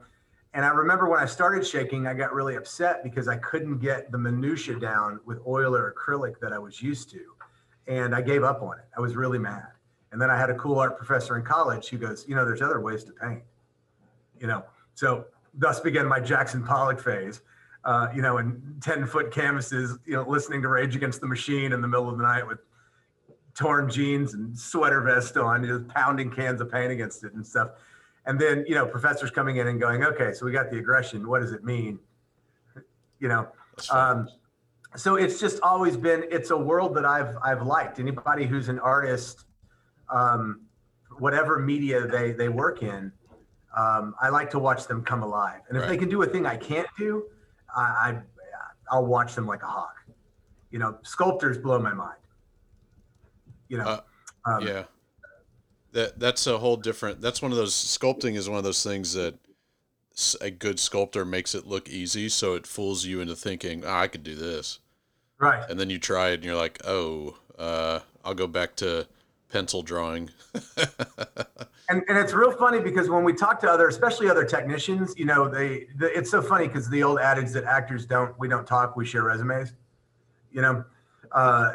And 0.53 0.63
I 0.63 0.69
remember 0.69 1.09
when 1.09 1.19
I 1.19 1.25
started 1.25 1.67
shaking, 1.67 2.07
I 2.07 2.13
got 2.13 2.33
really 2.33 2.55
upset 2.55 3.03
because 3.03 3.27
I 3.27 3.35
couldn't 3.37 3.79
get 3.79 4.11
the 4.11 4.17
minutia 4.17 4.79
down 4.79 5.19
with 5.25 5.39
oil 5.45 5.75
or 5.75 5.93
acrylic 5.93 6.39
that 6.39 6.53
I 6.53 6.59
was 6.59 6.81
used 6.81 7.09
to. 7.11 7.19
And 7.87 8.15
I 8.15 8.21
gave 8.21 8.43
up 8.43 8.61
on 8.61 8.79
it. 8.79 8.85
I 8.97 9.01
was 9.01 9.15
really 9.15 9.37
mad. 9.37 9.67
And 10.11 10.21
then 10.21 10.29
I 10.29 10.37
had 10.37 10.49
a 10.49 10.55
cool 10.55 10.79
art 10.79 10.97
professor 10.97 11.37
in 11.37 11.43
college 11.43 11.89
who 11.89 11.97
goes, 11.97 12.25
you 12.27 12.35
know, 12.35 12.45
there's 12.45 12.61
other 12.61 12.79
ways 12.79 13.03
to 13.03 13.11
paint, 13.11 13.43
you 14.39 14.47
know? 14.47 14.63
So 14.93 15.25
thus 15.53 15.81
began 15.81 16.07
my 16.07 16.21
Jackson 16.21 16.63
Pollock 16.63 17.01
phase 17.01 17.41
uh, 17.85 18.09
you 18.13 18.21
know, 18.21 18.37
and 18.37 18.81
10 18.81 19.05
foot 19.05 19.31
canvases, 19.31 19.97
you 20.05 20.13
know, 20.13 20.27
listening 20.27 20.61
to 20.63 20.67
Rage 20.67 20.95
Against 20.95 21.21
the 21.21 21.27
Machine 21.27 21.71
in 21.71 21.81
the 21.81 21.87
middle 21.87 22.09
of 22.09 22.17
the 22.17 22.23
night 22.23 22.45
with 22.45 22.59
torn 23.55 23.89
jeans 23.89 24.33
and 24.33 24.57
sweater 24.57 25.01
vest 25.01 25.37
on, 25.37 25.65
just 25.65 25.87
pounding 25.87 26.29
cans 26.29 26.61
of 26.61 26.71
paint 26.71 26.91
against 26.91 27.23
it 27.23 27.33
and 27.33 27.45
stuff. 27.45 27.69
And 28.25 28.39
then, 28.39 28.65
you 28.67 28.75
know, 28.75 28.85
professors 28.85 29.31
coming 29.31 29.57
in 29.57 29.67
and 29.67 29.79
going, 29.79 30.03
okay, 30.03 30.33
so 30.33 30.45
we 30.45 30.51
got 30.51 30.69
the 30.69 30.77
aggression. 30.77 31.27
What 31.27 31.41
does 31.41 31.53
it 31.53 31.63
mean? 31.63 31.99
You 33.19 33.29
know, 33.29 33.47
um, 33.91 34.27
so 34.95 35.15
it's 35.15 35.39
just 35.39 35.61
always 35.61 35.95
been, 35.95 36.25
it's 36.29 36.49
a 36.51 36.57
world 36.57 36.95
that 36.95 37.05
I've, 37.05 37.35
I've 37.43 37.61
liked 37.61 37.99
anybody 37.99 38.45
who's 38.45 38.67
an 38.67 38.79
artist, 38.79 39.45
um, 40.09 40.61
whatever 41.19 41.59
media 41.59 42.05
they, 42.07 42.31
they 42.31 42.49
work 42.49 42.83
in, 42.83 43.11
um, 43.77 44.15
I 44.21 44.29
like 44.29 44.49
to 44.51 44.59
watch 44.59 44.87
them 44.87 45.03
come 45.03 45.23
alive. 45.23 45.61
And 45.69 45.77
if 45.77 45.87
they 45.87 45.97
can 45.97 46.09
do 46.09 46.21
a 46.23 46.25
thing 46.25 46.45
I 46.45 46.57
can't 46.57 46.87
do, 46.97 47.25
I, 47.75 47.81
I 47.81 48.21
I'll 48.91 49.05
watch 49.05 49.35
them 49.35 49.45
like 49.45 49.63
a 49.63 49.67
hawk. 49.67 49.95
You 50.71 50.79
know, 50.79 50.97
sculptors 51.03 51.57
blow 51.57 51.79
my 51.79 51.93
mind. 51.93 52.17
You 53.67 53.77
know, 53.77 53.85
Uh, 53.85 54.01
um, 54.45 54.67
yeah. 54.67 54.83
That 55.91 56.19
that's 56.19 56.45
a 56.45 56.57
whole 56.57 56.75
different 56.75 57.21
that's 57.21 57.41
one 57.41 57.51
of 57.51 57.57
those 57.57 57.73
sculpting 57.73 58.35
is 58.35 58.49
one 58.49 58.57
of 58.57 58.63
those 58.65 58.83
things 58.83 59.13
that 59.13 59.35
a 60.41 60.51
good 60.51 60.79
sculptor 60.79 61.25
makes 61.25 61.55
it 61.55 61.67
look 61.67 61.89
easy 61.89 62.29
so 62.29 62.53
it 62.55 62.65
fools 62.67 63.05
you 63.05 63.21
into 63.21 63.35
thinking 63.35 63.83
"Ah, 63.85 64.01
i 64.01 64.07
could 64.07 64.23
do 64.23 64.35
this. 64.35 64.79
Right. 65.37 65.69
and 65.69 65.79
then 65.79 65.89
you 65.89 65.99
try 65.99 66.29
it 66.29 66.35
and 66.35 66.43
you're 66.45 66.55
like 66.55 66.79
oh 66.85 67.37
uh, 67.57 67.99
i'll 68.25 68.33
go 68.33 68.47
back 68.47 68.75
to 68.77 69.07
pencil 69.49 69.81
drawing. 69.83 70.31
And, 71.87 72.03
and 72.07 72.17
it's 72.17 72.33
real 72.33 72.51
funny 72.51 72.79
because 72.79 73.09
when 73.09 73.23
we 73.23 73.31
talk 73.33 73.59
to 73.59 73.69
other, 73.69 73.87
especially 73.87 74.27
other 74.27 74.43
technicians, 74.43 75.13
you 75.17 75.25
know, 75.25 75.47
they, 75.47 75.85
the, 75.97 76.07
it's 76.17 76.31
so 76.31 76.41
funny 76.41 76.67
because 76.67 76.89
the 76.89 77.03
old 77.03 77.19
adage 77.19 77.51
that 77.51 77.63
actors 77.65 78.07
don't, 78.07 78.37
we 78.39 78.47
don't 78.47 78.65
talk, 78.65 78.95
we 78.95 79.05
share 79.05 79.21
resumes, 79.23 79.73
you 80.51 80.61
know, 80.63 80.83
uh, 81.31 81.73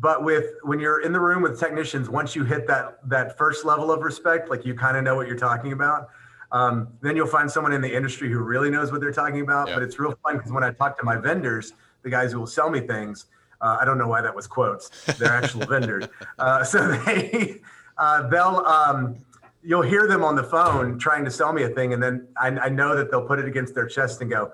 but 0.00 0.24
with, 0.24 0.54
when 0.62 0.80
you're 0.80 1.00
in 1.00 1.12
the 1.12 1.20
room 1.20 1.42
with 1.42 1.58
technicians, 1.58 2.08
once 2.08 2.34
you 2.34 2.44
hit 2.44 2.66
that, 2.66 2.98
that 3.08 3.38
first 3.38 3.64
level 3.64 3.92
of 3.92 4.02
respect, 4.02 4.50
like 4.50 4.64
you 4.64 4.74
kind 4.74 4.96
of 4.96 5.04
know 5.04 5.14
what 5.14 5.26
you're 5.26 5.36
talking 5.36 5.72
about. 5.72 6.08
Um, 6.52 6.88
then 7.00 7.16
you'll 7.16 7.26
find 7.26 7.50
someone 7.50 7.72
in 7.72 7.80
the 7.80 7.94
industry 7.94 8.30
who 8.30 8.38
really 8.40 8.70
knows 8.70 8.92
what 8.92 9.00
they're 9.00 9.12
talking 9.12 9.40
about. 9.40 9.68
Yeah. 9.68 9.74
But 9.74 9.82
it's 9.82 9.98
real 9.98 10.16
fun 10.22 10.36
because 10.36 10.52
when 10.52 10.62
I 10.62 10.72
talk 10.72 10.98
to 10.98 11.04
my 11.04 11.16
vendors, 11.16 11.72
the 12.02 12.10
guys 12.10 12.32
who 12.32 12.38
will 12.38 12.46
sell 12.46 12.70
me 12.70 12.80
things, 12.80 13.26
uh, 13.60 13.78
I 13.80 13.84
don't 13.84 13.98
know 13.98 14.08
why 14.08 14.20
that 14.20 14.34
was 14.34 14.46
quotes. 14.46 14.90
They're 15.18 15.32
actual 15.32 15.66
vendors. 15.66 16.06
Uh, 16.38 16.62
so 16.62 16.88
they, 16.88 17.60
uh, 17.98 18.28
they'll, 18.28 18.58
um, 18.66 19.24
you'll 19.64 19.82
hear 19.82 20.06
them 20.06 20.22
on 20.22 20.36
the 20.36 20.44
phone 20.44 20.98
trying 20.98 21.24
to 21.24 21.30
sell 21.30 21.52
me 21.52 21.62
a 21.62 21.68
thing, 21.68 21.94
and 21.94 22.02
then 22.02 22.28
I, 22.36 22.48
I 22.48 22.68
know 22.68 22.94
that 22.94 23.10
they'll 23.10 23.26
put 23.26 23.38
it 23.38 23.46
against 23.46 23.74
their 23.74 23.86
chest 23.86 24.20
and 24.20 24.30
go, 24.30 24.52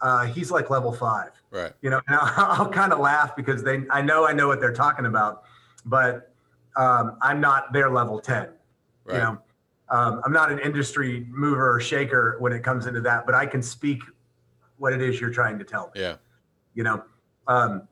uh, 0.00 0.26
"He's 0.26 0.50
like 0.50 0.68
level 0.68 0.92
five. 0.92 1.30
Right. 1.52 1.72
You 1.80 1.90
know, 1.90 2.00
and 2.08 2.16
I'll, 2.16 2.32
I'll 2.60 2.68
kind 2.68 2.92
of 2.92 2.98
laugh 2.98 3.36
because 3.36 3.62
they, 3.62 3.82
I 3.90 4.02
know, 4.02 4.26
I 4.26 4.32
know 4.32 4.48
what 4.48 4.60
they're 4.60 4.72
talking 4.72 5.06
about, 5.06 5.44
but 5.84 6.32
um, 6.76 7.16
I'm 7.22 7.40
not 7.40 7.72
their 7.72 7.90
level 7.90 8.18
ten. 8.18 8.48
right. 9.04 9.14
You 9.14 9.20
know, 9.20 9.38
um, 9.90 10.22
I'm 10.24 10.32
not 10.32 10.50
an 10.50 10.58
industry 10.58 11.26
mover 11.30 11.76
or 11.76 11.78
shaker 11.78 12.36
when 12.40 12.52
it 12.52 12.64
comes 12.64 12.86
into 12.86 13.02
that, 13.02 13.26
but 13.26 13.34
I 13.34 13.46
can 13.46 13.62
speak 13.62 14.02
what 14.78 14.92
it 14.92 15.00
is 15.00 15.20
you're 15.20 15.30
trying 15.30 15.58
to 15.58 15.64
tell 15.64 15.92
me. 15.94 16.00
Yeah. 16.00 16.16
You 16.74 16.82
know 16.82 17.04
um, 17.46 17.88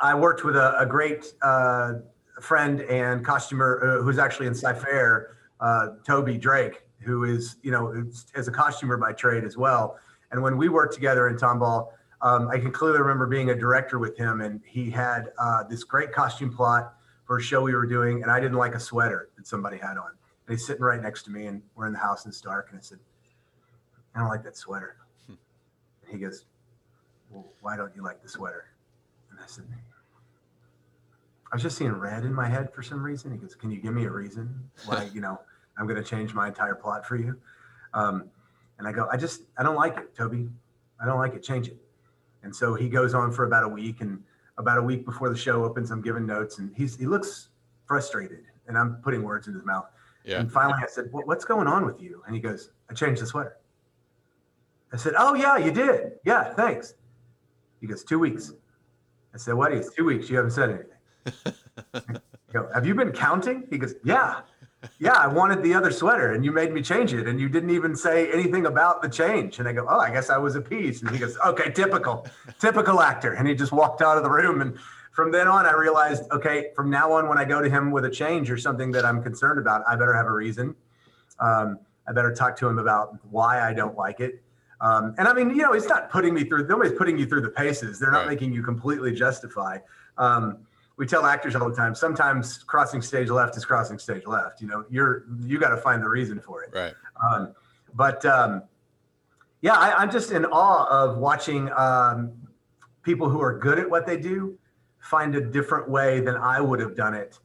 i 0.00 0.14
worked 0.14 0.44
with 0.44 0.56
a, 0.56 0.78
a 0.78 0.86
great 0.86 1.32
uh, 1.42 1.94
friend 2.40 2.80
and 2.82 3.24
costumer 3.24 3.98
uh, 4.00 4.02
who's 4.02 4.18
actually 4.18 4.46
in 4.46 4.54
Cy-Fair, 4.54 5.36
uh, 5.60 5.88
toby 6.06 6.36
drake 6.36 6.82
who 7.00 7.24
is 7.24 7.56
you 7.62 7.70
know 7.70 7.92
is, 7.92 8.26
is 8.34 8.48
a 8.48 8.52
costumer 8.52 8.96
by 8.96 9.12
trade 9.12 9.44
as 9.44 9.56
well. 9.56 9.98
And 10.30 10.42
when 10.42 10.56
we 10.56 10.68
worked 10.68 10.94
together 10.94 11.28
in 11.28 11.36
tomball 11.36 11.88
um, 12.22 12.48
i 12.48 12.58
can 12.58 12.70
clearly 12.70 12.98
remember 12.98 13.26
being 13.26 13.50
a 13.50 13.54
director 13.54 13.98
with 13.98 14.16
him 14.16 14.40
and 14.40 14.60
he 14.64 14.90
had 14.90 15.32
uh, 15.38 15.62
this 15.64 15.84
great 15.84 16.12
costume 16.12 16.54
plot 16.54 16.94
for 17.24 17.38
a 17.38 17.42
show 17.42 17.62
we 17.62 17.74
were 17.74 17.86
doing 17.86 18.22
and 18.22 18.30
i 18.30 18.40
didn't 18.40 18.58
like 18.58 18.74
a 18.74 18.80
sweater 18.80 19.28
that 19.36 19.46
somebody 19.46 19.76
had 19.76 19.96
on 19.96 20.10
and 20.46 20.56
he's 20.56 20.66
sitting 20.66 20.82
right 20.82 21.00
next 21.02 21.22
to 21.22 21.30
me 21.30 21.46
and 21.46 21.62
we're 21.74 21.86
in 21.86 21.92
the 21.92 21.98
house 21.98 22.24
and 22.24 22.32
it's 22.32 22.40
dark 22.40 22.68
and 22.70 22.78
i 22.78 22.82
said 22.82 22.98
i 24.14 24.18
don't 24.18 24.28
like 24.28 24.42
that 24.42 24.56
sweater 24.56 24.96
and 25.28 25.38
he 26.10 26.18
goes 26.18 26.44
well, 27.34 27.52
why 27.60 27.76
don't 27.76 27.94
you 27.94 28.02
like 28.02 28.22
the 28.22 28.28
sweater? 28.28 28.66
And 29.30 29.40
I 29.40 29.46
said, 29.46 29.64
I 31.50 31.56
was 31.56 31.62
just 31.62 31.76
seeing 31.76 31.92
red 31.92 32.24
in 32.24 32.32
my 32.32 32.48
head 32.48 32.72
for 32.72 32.82
some 32.82 33.02
reason. 33.02 33.32
He 33.32 33.38
goes, 33.38 33.54
can 33.54 33.70
you 33.70 33.80
give 33.80 33.92
me 33.92 34.04
a 34.04 34.10
reason 34.10 34.70
why, 34.86 35.08
you 35.14 35.20
know, 35.20 35.40
I'm 35.76 35.86
going 35.86 36.02
to 36.02 36.08
change 36.08 36.32
my 36.32 36.48
entire 36.48 36.74
plot 36.74 37.04
for 37.04 37.16
you? 37.16 37.36
Um, 37.92 38.30
and 38.78 38.88
I 38.88 38.92
go, 38.92 39.08
I 39.10 39.16
just, 39.16 39.42
I 39.58 39.62
don't 39.62 39.76
like 39.76 39.96
it, 39.98 40.14
Toby. 40.14 40.48
I 41.00 41.06
don't 41.06 41.18
like 41.18 41.34
it. 41.34 41.42
Change 41.42 41.68
it. 41.68 41.76
And 42.44 42.54
so 42.54 42.74
he 42.74 42.88
goes 42.88 43.14
on 43.14 43.32
for 43.32 43.44
about 43.46 43.64
a 43.64 43.68
week 43.68 44.00
and 44.02 44.22
about 44.58 44.78
a 44.78 44.82
week 44.82 45.04
before 45.04 45.30
the 45.30 45.36
show 45.36 45.64
opens, 45.64 45.90
I'm 45.90 46.02
giving 46.02 46.26
notes 46.26 46.58
and 46.58 46.72
he's, 46.76 46.96
he 46.96 47.06
looks 47.06 47.48
frustrated 47.86 48.44
and 48.68 48.78
I'm 48.78 48.96
putting 49.02 49.22
words 49.22 49.48
in 49.48 49.54
his 49.54 49.64
mouth. 49.64 49.86
Yeah. 50.24 50.40
And 50.40 50.52
finally, 50.52 50.78
I 50.82 50.86
said, 50.86 51.12
"What- 51.12 51.26
"What's 51.26 51.44
going 51.44 51.66
on 51.66 51.84
with 51.84 52.00
you?" 52.00 52.22
And 52.26 52.34
he 52.34 52.40
goes, 52.40 52.70
"I 52.88 52.94
changed 52.94 53.20
the 53.20 53.26
sweater." 53.26 53.56
I 54.92 54.96
said, 54.96 55.14
"Oh 55.18 55.34
yeah, 55.34 55.58
you 55.58 55.70
did. 55.70 56.12
Yeah, 56.24 56.54
thanks." 56.54 56.94
He 57.80 57.86
goes, 57.86 58.04
two 58.04 58.18
weeks." 58.18 58.52
I 59.34 59.36
said, 59.38 59.52
"What 59.54 59.72
is 59.74 59.90
two 59.92 60.04
weeks? 60.06 60.30
You 60.30 60.36
haven't 60.36 60.52
said 60.52 60.70
anything." 60.70 62.20
Go, 62.54 62.70
"Have 62.72 62.86
you 62.86 62.94
been 62.94 63.12
counting?" 63.12 63.66
He 63.68 63.76
goes, 63.76 63.94
"Yeah." 64.02 64.40
Yeah, 64.98 65.12
I 65.12 65.26
wanted 65.26 65.62
the 65.62 65.74
other 65.74 65.90
sweater 65.90 66.32
and 66.32 66.44
you 66.44 66.52
made 66.52 66.72
me 66.72 66.82
change 66.82 67.12
it 67.12 67.26
and 67.28 67.40
you 67.40 67.48
didn't 67.48 67.70
even 67.70 67.94
say 67.96 68.30
anything 68.32 68.66
about 68.66 69.02
the 69.02 69.08
change. 69.08 69.58
And 69.58 69.68
I 69.68 69.72
go, 69.72 69.86
Oh, 69.88 69.98
I 69.98 70.10
guess 70.10 70.30
I 70.30 70.38
was 70.38 70.56
appeased. 70.56 71.02
And 71.04 71.12
he 71.12 71.18
goes, 71.18 71.36
Okay, 71.46 71.70
typical, 71.70 72.26
typical 72.58 73.00
actor. 73.00 73.32
And 73.34 73.46
he 73.48 73.54
just 73.54 73.72
walked 73.72 74.02
out 74.02 74.16
of 74.16 74.22
the 74.22 74.30
room. 74.30 74.60
And 74.60 74.78
from 75.12 75.30
then 75.30 75.46
on, 75.46 75.66
I 75.66 75.72
realized, 75.72 76.24
okay, 76.32 76.70
from 76.74 76.90
now 76.90 77.12
on, 77.12 77.28
when 77.28 77.38
I 77.38 77.44
go 77.44 77.60
to 77.62 77.68
him 77.68 77.90
with 77.90 78.04
a 78.04 78.10
change 78.10 78.50
or 78.50 78.56
something 78.58 78.90
that 78.92 79.04
I'm 79.04 79.22
concerned 79.22 79.58
about, 79.58 79.82
I 79.88 79.94
better 79.96 80.12
have 80.14 80.26
a 80.26 80.32
reason. 80.32 80.74
Um, 81.38 81.78
I 82.08 82.12
better 82.12 82.34
talk 82.34 82.56
to 82.58 82.68
him 82.68 82.78
about 82.78 83.16
why 83.30 83.60
I 83.60 83.72
don't 83.72 83.96
like 83.96 84.20
it. 84.20 84.42
Um, 84.80 85.14
and 85.18 85.26
I 85.28 85.32
mean, 85.32 85.50
you 85.50 85.62
know, 85.62 85.72
it's 85.72 85.88
not 85.88 86.10
putting 86.10 86.34
me 86.34 86.44
through, 86.44 86.66
nobody's 86.66 86.98
putting 86.98 87.16
you 87.16 87.26
through 87.26 87.40
the 87.42 87.48
paces. 87.48 87.98
They're 87.98 88.10
not 88.10 88.26
Right. 88.26 88.28
making 88.28 88.52
you 88.52 88.62
completely 88.62 89.12
justify. 89.14 89.78
Um, 90.18 90.58
we 90.96 91.06
tell 91.06 91.26
actors 91.26 91.54
all 91.56 91.68
the 91.68 91.74
time, 91.74 91.94
sometimes 91.94 92.58
crossing 92.58 93.02
stage 93.02 93.28
left 93.28 93.56
is 93.56 93.64
crossing 93.64 93.98
stage 93.98 94.26
left. 94.26 94.60
You 94.60 94.68
know, 94.68 94.84
you're, 94.90 95.24
you 95.44 95.58
got 95.58 95.70
to 95.70 95.76
find 95.76 96.02
the 96.02 96.08
reason 96.08 96.40
for 96.40 96.62
it. 96.62 96.70
Right. 96.72 96.94
Um, 97.30 97.54
but 97.94 98.24
um, 98.24 98.62
yeah, 99.60 99.74
I, 99.74 99.96
I'm 99.96 100.10
just 100.10 100.30
in 100.30 100.44
awe 100.44 100.86
of 100.88 101.18
watching 101.18 101.70
um, 101.76 102.32
people 103.02 103.28
who 103.28 103.40
are 103.40 103.58
good 103.58 103.78
at 103.78 103.88
what 103.88 104.06
they 104.06 104.16
do 104.16 104.58
find 104.98 105.34
a 105.36 105.40
different 105.40 105.88
way 105.88 106.20
than 106.20 106.36
I 106.36 106.60
would 106.60 106.80
have 106.80 106.96
done 106.96 107.14
it. 107.14 107.38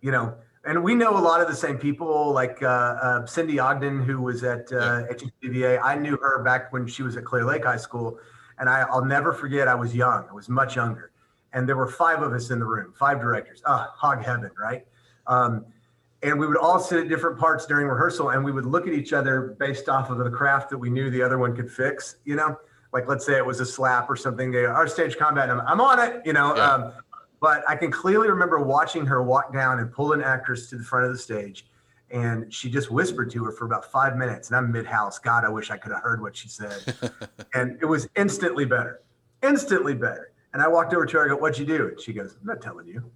You 0.00 0.12
know, 0.12 0.34
and 0.64 0.82
we 0.82 0.94
know 0.94 1.16
a 1.16 1.20
lot 1.20 1.40
of 1.40 1.48
the 1.48 1.54
same 1.54 1.78
people, 1.78 2.32
like 2.32 2.62
uh, 2.62 2.66
uh, 2.66 3.26
Cindy 3.26 3.58
Ogden, 3.58 4.02
who 4.02 4.20
was 4.20 4.44
at 4.44 4.72
uh, 4.72 5.04
HCVA. 5.06 5.80
I 5.82 5.96
knew 5.96 6.16
her 6.18 6.42
back 6.42 6.72
when 6.72 6.86
she 6.86 7.02
was 7.02 7.16
at 7.16 7.24
Clear 7.24 7.44
Lake 7.44 7.64
High 7.64 7.76
School, 7.76 8.18
and 8.58 8.68
I, 8.68 8.82
I'll 8.82 9.04
never 9.04 9.32
forget. 9.32 9.66
I 9.66 9.74
was 9.74 9.94
young; 9.94 10.26
I 10.28 10.32
was 10.32 10.48
much 10.48 10.76
younger, 10.76 11.10
and 11.52 11.68
there 11.68 11.76
were 11.76 11.88
five 11.88 12.22
of 12.22 12.32
us 12.32 12.50
in 12.50 12.58
the 12.58 12.64
room, 12.64 12.92
five 12.98 13.20
directors. 13.20 13.62
Ah, 13.66 13.92
hog 13.96 14.22
heaven, 14.22 14.50
right? 14.60 14.86
Um, 15.26 15.64
and 16.22 16.38
we 16.38 16.46
would 16.46 16.56
all 16.56 16.80
sit 16.80 16.98
at 16.98 17.08
different 17.08 17.38
parts 17.38 17.66
during 17.66 17.86
rehearsal 17.86 18.30
and 18.30 18.44
we 18.44 18.50
would 18.52 18.66
look 18.66 18.86
at 18.88 18.92
each 18.92 19.12
other 19.12 19.56
based 19.58 19.88
off 19.88 20.10
of 20.10 20.18
the 20.18 20.30
craft 20.30 20.70
that 20.70 20.78
we 20.78 20.90
knew 20.90 21.10
the 21.10 21.22
other 21.22 21.38
one 21.38 21.54
could 21.54 21.70
fix 21.70 22.16
you 22.24 22.34
know 22.34 22.56
like 22.92 23.06
let's 23.06 23.24
say 23.24 23.36
it 23.36 23.46
was 23.46 23.60
a 23.60 23.66
slap 23.66 24.10
or 24.10 24.16
something 24.16 24.50
they 24.50 24.64
our 24.64 24.88
stage 24.88 25.16
combat 25.16 25.48
I'm, 25.48 25.60
I'm 25.60 25.80
on 25.80 25.98
it 26.00 26.22
you 26.26 26.32
know 26.32 26.56
Yeah. 26.56 26.72
um, 26.72 26.92
but 27.40 27.62
i 27.68 27.76
can 27.76 27.92
clearly 27.92 28.28
remember 28.28 28.58
watching 28.60 29.06
her 29.06 29.22
walk 29.22 29.52
down 29.52 29.78
and 29.78 29.92
pull 29.92 30.12
an 30.12 30.20
actress 30.22 30.68
to 30.70 30.76
the 30.76 30.82
front 30.82 31.06
of 31.06 31.12
the 31.12 31.18
stage 31.18 31.66
and 32.10 32.52
she 32.52 32.68
just 32.70 32.90
whispered 32.90 33.30
to 33.30 33.44
her 33.44 33.52
for 33.52 33.66
about 33.66 33.84
five 33.84 34.16
minutes 34.16 34.48
and 34.48 34.56
i'm 34.56 34.72
mid-house 34.72 35.20
god 35.20 35.44
i 35.44 35.48
wish 35.48 35.70
i 35.70 35.76
could 35.76 35.92
have 35.92 36.02
heard 36.02 36.20
what 36.20 36.36
she 36.36 36.48
said 36.48 36.96
and 37.54 37.78
it 37.80 37.86
was 37.86 38.08
instantly 38.16 38.64
better 38.64 39.02
instantly 39.44 39.94
better 39.94 40.27
and 40.52 40.62
i 40.62 40.68
walked 40.68 40.94
over 40.94 41.06
to 41.06 41.16
her 41.18 41.24
i 41.24 41.28
go 41.28 41.36
what'd 41.36 41.58
you 41.58 41.66
do 41.66 41.88
and 41.88 42.00
she 42.00 42.12
goes 42.12 42.36
i'm 42.40 42.46
not 42.46 42.60
telling 42.60 42.86
you 42.86 43.10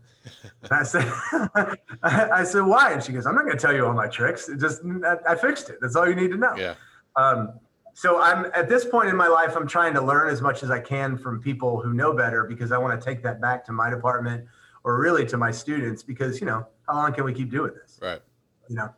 and 0.62 0.72
I 0.72 0.82
said, 0.82 1.04
I 2.02 2.44
said, 2.44 2.62
why? 2.62 2.92
And 2.92 3.02
she 3.02 3.12
goes, 3.12 3.26
I'm 3.26 3.34
not 3.34 3.44
going 3.44 3.56
to 3.56 3.60
tell 3.60 3.74
you 3.74 3.86
all 3.86 3.92
my 3.92 4.06
tricks. 4.06 4.48
It 4.48 4.60
just, 4.60 4.82
I, 5.04 5.32
I 5.32 5.34
fixed 5.34 5.70
it. 5.70 5.78
That's 5.80 5.96
all 5.96 6.08
you 6.08 6.14
need 6.14 6.30
to 6.30 6.36
know. 6.36 6.54
Yeah. 6.56 6.74
Um, 7.16 7.54
so 7.94 8.20
I'm 8.20 8.46
at 8.54 8.68
this 8.68 8.84
point 8.84 9.08
in 9.08 9.16
my 9.16 9.28
life, 9.28 9.54
I'm 9.54 9.66
trying 9.66 9.92
to 9.94 10.00
learn 10.00 10.30
as 10.30 10.40
much 10.40 10.62
as 10.62 10.70
I 10.70 10.80
can 10.80 11.18
from 11.18 11.40
people 11.40 11.80
who 11.80 11.92
know 11.92 12.14
better 12.14 12.44
because 12.44 12.72
I 12.72 12.78
want 12.78 12.98
to 12.98 13.04
take 13.04 13.22
that 13.22 13.40
back 13.40 13.64
to 13.66 13.72
my 13.72 13.90
department 13.90 14.46
or 14.84 14.98
really 14.98 15.26
to 15.26 15.36
my 15.36 15.50
students 15.50 16.02
because, 16.02 16.40
you 16.40 16.46
know, 16.46 16.66
how 16.88 16.94
long 16.94 17.12
can 17.12 17.24
we 17.24 17.34
keep 17.34 17.50
doing 17.50 17.72
this? 17.74 17.98
Right. 18.00 18.20
You 18.68 18.76
know? 18.76 18.94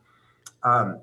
Um, 0.63 1.01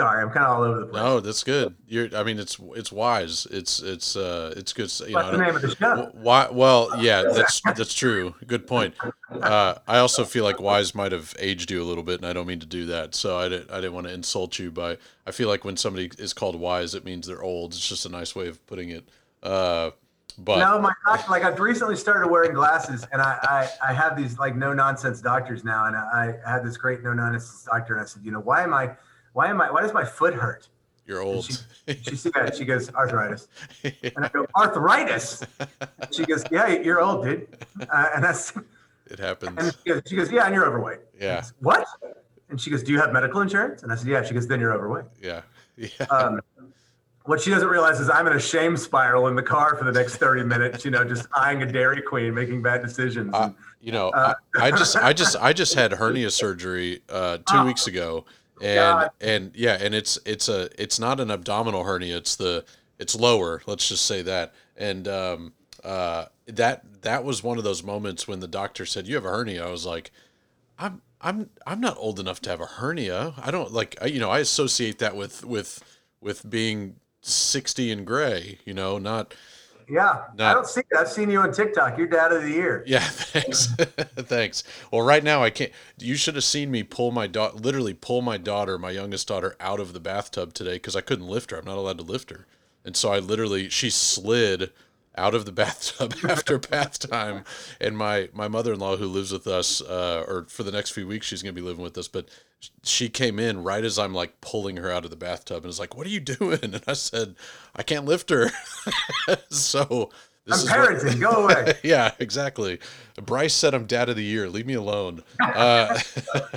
sorry, 0.00 0.22
I'm 0.22 0.30
kind 0.30 0.46
of 0.46 0.56
all 0.56 0.62
over 0.62 0.80
the 0.80 0.86
place. 0.86 1.02
No, 1.02 1.20
that's 1.20 1.44
good. 1.44 1.74
You're. 1.86 2.08
I 2.16 2.22
mean, 2.22 2.38
it's 2.38 2.58
it's 2.74 2.90
wise. 2.90 3.46
It's 3.50 3.80
it's 3.80 4.16
uh 4.16 4.54
it's 4.56 4.72
good. 4.72 4.90
You 5.06 5.14
What's 5.14 5.26
know, 5.26 5.36
the 5.36 5.44
name 5.44 5.56
of 5.56 5.62
the 5.62 5.76
show? 5.76 6.10
Why? 6.14 6.48
Well, 6.50 6.90
yeah, 6.98 7.22
that's 7.22 7.60
that's 7.60 7.94
true. 7.94 8.34
Good 8.46 8.66
point. 8.66 8.94
Uh, 9.30 9.74
I 9.86 9.98
also 9.98 10.24
feel 10.24 10.44
like 10.44 10.60
Wise 10.60 10.94
might 10.94 11.12
have 11.12 11.34
aged 11.38 11.70
you 11.70 11.82
a 11.82 11.84
little 11.84 12.02
bit, 12.02 12.20
and 12.20 12.26
I 12.26 12.32
don't 12.32 12.46
mean 12.46 12.60
to 12.60 12.66
do 12.66 12.86
that. 12.86 13.14
So 13.14 13.38
I 13.38 13.48
didn't. 13.48 13.70
I 13.70 13.76
didn't 13.76 13.92
want 13.92 14.06
to 14.06 14.12
insult 14.12 14.58
you 14.58 14.70
by. 14.70 14.96
I 15.26 15.32
feel 15.32 15.48
like 15.48 15.64
when 15.64 15.76
somebody 15.76 16.10
is 16.18 16.32
called 16.32 16.56
wise, 16.56 16.94
it 16.94 17.04
means 17.04 17.26
they're 17.26 17.42
old. 17.42 17.72
It's 17.72 17.88
just 17.88 18.06
a 18.06 18.08
nice 18.08 18.34
way 18.34 18.48
of 18.48 18.64
putting 18.66 18.90
it. 18.90 19.08
Uh, 19.42 19.90
but 20.38 20.58
No, 20.58 20.80
my 20.80 20.92
like 21.28 21.44
I've 21.44 21.60
recently 21.60 21.96
started 21.96 22.28
wearing 22.28 22.54
glasses, 22.54 23.06
and 23.12 23.20
I, 23.20 23.38
I 23.82 23.90
I 23.90 23.92
have 23.92 24.16
these 24.16 24.38
like 24.38 24.56
no 24.56 24.72
nonsense 24.72 25.20
doctors 25.20 25.64
now, 25.64 25.86
and 25.86 25.96
I, 25.96 26.34
I 26.46 26.50
had 26.50 26.64
this 26.64 26.76
great 26.76 27.02
no 27.02 27.12
nonsense 27.12 27.66
doctor, 27.70 27.94
and 27.94 28.02
I 28.02 28.06
said, 28.06 28.24
you 28.24 28.32
know, 28.32 28.40
why 28.40 28.62
am 28.62 28.72
I, 28.72 28.90
why 29.32 29.48
am 29.48 29.60
I, 29.60 29.70
why 29.70 29.82
does 29.82 29.92
my 29.92 30.04
foot 30.04 30.34
hurt? 30.34 30.68
you're 31.06 31.22
old. 31.22 31.44
She 32.02 32.14
said, 32.14 32.32
yeah, 32.36 32.50
she 32.52 32.64
goes 32.64 32.88
arthritis, 32.94 33.48
and 33.84 34.12
I 34.24 34.28
go 34.28 34.46
arthritis. 34.56 35.42
She 36.12 36.24
goes, 36.24 36.44
yeah, 36.52 36.68
you're 36.68 37.00
old, 37.00 37.24
dude, 37.24 37.48
uh, 37.92 38.10
and 38.14 38.22
that's, 38.22 38.50
it 38.50 39.18
and 39.18 39.18
happens. 39.18 39.76
she 39.84 39.90
goes, 39.92 40.02
she 40.06 40.14
goes, 40.16 40.30
yeah, 40.30 40.44
and 40.46 40.54
you're 40.54 40.66
overweight. 40.66 41.00
Yeah. 41.20 41.44
What? 41.58 41.84
And 42.48 42.60
she 42.60 42.70
goes, 42.70 42.84
do 42.84 42.92
you 42.92 43.00
have 43.00 43.12
medical 43.12 43.40
insurance? 43.40 43.82
And 43.82 43.90
I 43.90 43.96
said, 43.96 44.06
yeah. 44.08 44.22
She 44.22 44.34
goes, 44.34 44.46
then 44.46 44.60
you're 44.60 44.72
overweight. 44.72 45.06
Yeah. 45.20 45.42
Yeah. 45.76 45.88
Um, 46.10 46.40
what 47.24 47.40
she 47.40 47.48
doesn't 47.50 47.68
realize 47.68 48.00
is 48.00 48.10
I'm 48.10 48.26
in 48.26 48.34
a 48.34 48.40
shame 48.40 48.76
spiral 48.76 49.28
in 49.28 49.34
the 49.34 49.42
car 49.42 49.76
for 49.76 49.84
the 49.84 49.92
next 49.92 50.16
30 50.16 50.42
minutes, 50.44 50.84
you 50.84 50.90
know, 50.90 51.04
just 51.04 51.26
eyeing 51.34 51.62
a 51.62 51.72
Dairy 51.72 52.02
Queen, 52.02 52.34
making 52.34 52.60
bad 52.60 52.82
decisions. 52.82 53.32
Uh, 53.32 53.52
you 53.80 53.92
know, 53.92 54.10
I, 54.14 54.34
I 54.58 54.70
just, 54.72 54.96
I 54.96 55.12
just, 55.14 55.36
I 55.36 55.52
just 55.54 55.74
had 55.74 55.92
hernia 56.00 56.30
surgery 56.30 57.00
uh, 57.08 57.38
two 57.38 57.42
Oh, 57.58 57.64
weeks 57.64 57.86
ago, 57.86 58.26
and 58.60 58.76
God. 58.76 59.10
and 59.20 59.52
yeah, 59.54 59.78
and 59.80 59.94
it's 59.94 60.18
it's 60.24 60.48
a 60.48 60.68
it's 60.80 60.98
not 60.98 61.20
an 61.20 61.30
abdominal 61.30 61.84
hernia. 61.84 62.16
It's 62.16 62.36
the 62.36 62.64
it's 62.98 63.14
lower. 63.14 63.62
Let's 63.66 63.88
just 63.88 64.04
say 64.06 64.22
that. 64.22 64.54
And 64.76 65.08
um, 65.08 65.52
uh, 65.82 66.26
that 66.46 67.02
that 67.02 67.24
was 67.24 67.42
one 67.42 67.58
of 67.58 67.64
those 67.64 67.82
moments 67.82 68.28
when 68.28 68.40
the 68.40 68.48
doctor 68.48 68.84
said 68.86 69.06
you 69.06 69.14
have 69.14 69.24
a 69.24 69.30
hernia. 69.30 69.66
I 69.66 69.70
was 69.70 69.86
like, 69.86 70.10
I'm 70.78 71.02
I'm 71.20 71.50
I'm 71.66 71.80
not 71.80 71.96
old 71.98 72.20
enough 72.20 72.40
to 72.42 72.50
have 72.50 72.60
a 72.60 72.66
hernia. 72.66 73.34
I 73.38 73.50
don't 73.50 73.72
like 73.72 73.96
I, 74.00 74.06
you 74.06 74.20
know 74.20 74.30
I 74.30 74.40
associate 74.40 74.98
that 74.98 75.16
with 75.16 75.44
with 75.44 75.82
with 76.20 76.48
being 76.48 76.96
sixty 77.22 77.90
and 77.90 78.06
gray. 78.06 78.58
You 78.64 78.74
know, 78.74 78.98
not. 78.98 79.34
Yeah, 79.90 80.26
I 80.38 80.54
don't 80.54 80.66
see 80.66 80.80
it. 80.80 80.96
I've 80.96 81.08
seen 81.08 81.30
you 81.30 81.40
on 81.40 81.52
TikTok. 81.52 81.98
You're 81.98 82.06
dad 82.06 82.32
of 82.32 82.42
the 82.42 82.50
year. 82.50 82.84
Yeah, 82.90 83.00
thanks. 83.00 83.66
thanks. 84.16 84.62
Well, 84.90 85.02
right 85.02 85.22
now 85.22 85.42
I 85.42 85.50
can't. 85.50 85.72
You 85.98 86.16
should 86.16 86.34
have 86.36 86.44
seen 86.44 86.70
me 86.70 86.82
pull 86.82 87.10
my 87.10 87.26
daughter, 87.26 87.56
literally 87.56 87.94
pull 87.94 88.22
my 88.22 88.36
daughter, 88.36 88.78
my 88.78 88.90
youngest 88.90 89.28
daughter, 89.28 89.56
out 89.60 89.80
of 89.80 89.92
the 89.92 90.00
bathtub 90.00 90.54
today 90.54 90.74
because 90.74 90.96
I 90.96 91.00
couldn't 91.00 91.26
lift 91.26 91.50
her. 91.50 91.58
I'm 91.58 91.64
not 91.64 91.76
allowed 91.76 91.98
to 91.98 92.04
lift 92.04 92.30
her, 92.30 92.46
and 92.84 92.96
so 92.96 93.12
I 93.12 93.18
literally 93.18 93.68
she 93.68 93.90
slid 93.90 94.70
out 95.16 95.34
of 95.34 95.44
the 95.44 95.52
bathtub 95.62 96.14
after 96.28 96.58
bath 96.58 96.98
time. 97.10 97.44
And 97.80 97.96
my 97.96 98.28
my 98.32 98.48
mother 98.48 98.72
in 98.72 98.80
law 98.80 98.96
who 98.96 99.06
lives 99.06 99.32
with 99.32 99.46
us, 99.46 99.80
uh, 99.82 100.24
or 100.26 100.44
for 100.48 100.62
the 100.62 100.72
next 100.72 100.90
few 100.90 101.06
weeks 101.06 101.26
she's 101.26 101.42
gonna 101.42 101.52
be 101.52 101.60
living 101.60 101.82
with 101.82 101.96
us, 101.98 102.08
but 102.08 102.28
she 102.82 103.08
came 103.08 103.38
in 103.38 103.62
right 103.62 103.84
as 103.84 103.98
I'm 103.98 104.12
like 104.14 104.40
pulling 104.42 104.76
her 104.76 104.90
out 104.90 105.04
of 105.04 105.10
the 105.10 105.16
bathtub 105.16 105.58
and 105.58 105.66
was 105.66 105.80
like, 105.80 105.96
"What 105.96 106.06
are 106.06 106.10
you 106.10 106.20
doing?" 106.20 106.58
And 106.62 106.82
I 106.86 106.92
said, 106.92 107.34
"I 107.74 107.82
can't 107.82 108.04
lift 108.04 108.30
her." 108.30 108.50
so. 109.50 110.10
This 110.46 110.66
I'm 110.68 110.80
is 110.84 111.04
what- 111.04 111.14
parenting. 111.14 111.20
Go 111.20 111.30
away. 111.44 111.74
yeah, 111.84 112.12
exactly. 112.18 112.80
Bryce 113.16 113.52
said 113.52 113.74
I'm 113.74 113.84
dad 113.84 114.08
of 114.08 114.16
the 114.16 114.24
year. 114.24 114.48
Leave 114.48 114.66
me 114.66 114.72
alone. 114.72 115.22
Uh, 115.38 115.98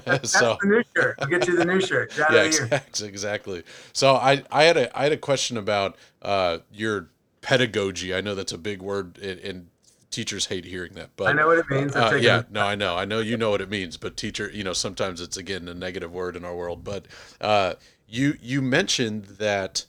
That's 0.06 0.32
so 0.32 0.58
the 0.62 0.68
new 0.68 0.84
shirt. 0.96 1.16
I'll 1.20 1.28
get 1.28 1.46
you 1.48 1.58
the 1.58 1.66
new 1.66 1.82
shirt. 1.82 2.16
Dad 2.16 2.28
yeah, 2.32 2.42
of 2.44 2.52
the 2.70 2.78
year. 3.00 3.08
exactly. 3.10 3.64
So 3.92 4.16
I, 4.16 4.44
I 4.50 4.64
had 4.64 4.78
a 4.78 4.98
I 4.98 5.04
had 5.04 5.12
a 5.12 5.18
question 5.18 5.58
about 5.58 5.98
uh, 6.22 6.60
your 6.72 7.10
pedagogy. 7.44 8.16
I 8.16 8.22
know 8.22 8.34
that's 8.34 8.54
a 8.54 8.58
big 8.58 8.82
word, 8.82 9.20
and, 9.20 9.40
and 9.42 9.68
teachers 10.10 10.48
hate 10.48 10.66
hearing 10.66 10.94
that. 10.94 11.12
But 11.16 11.28
I 11.28 11.34
know 11.34 11.48
what 11.48 11.60
it 11.60 11.70
means. 11.70 11.96
Uh, 11.96 12.18
yeah, 12.20 12.40
it. 12.40 12.52
no, 12.52 12.66
I 12.66 12.74
know. 12.74 12.98
I 12.98 13.06
know 13.06 13.20
you 13.20 13.38
know 13.38 13.52
what 13.52 13.62
it 13.62 13.70
means, 13.70 13.98
but 13.98 14.18
teacher, 14.18 14.50
you 14.52 14.64
know, 14.64 14.74
sometimes 14.74 15.22
it's 15.22 15.38
again 15.38 15.68
a 15.68 15.76
negative 15.76 16.12
word 16.12 16.36
in 16.36 16.44
our 16.44 16.56
world. 16.56 16.84
But 16.84 17.06
uh, 17.40 17.76
you 18.08 18.38
you 18.42 18.64
mentioned 18.64 19.26
that 19.38 19.86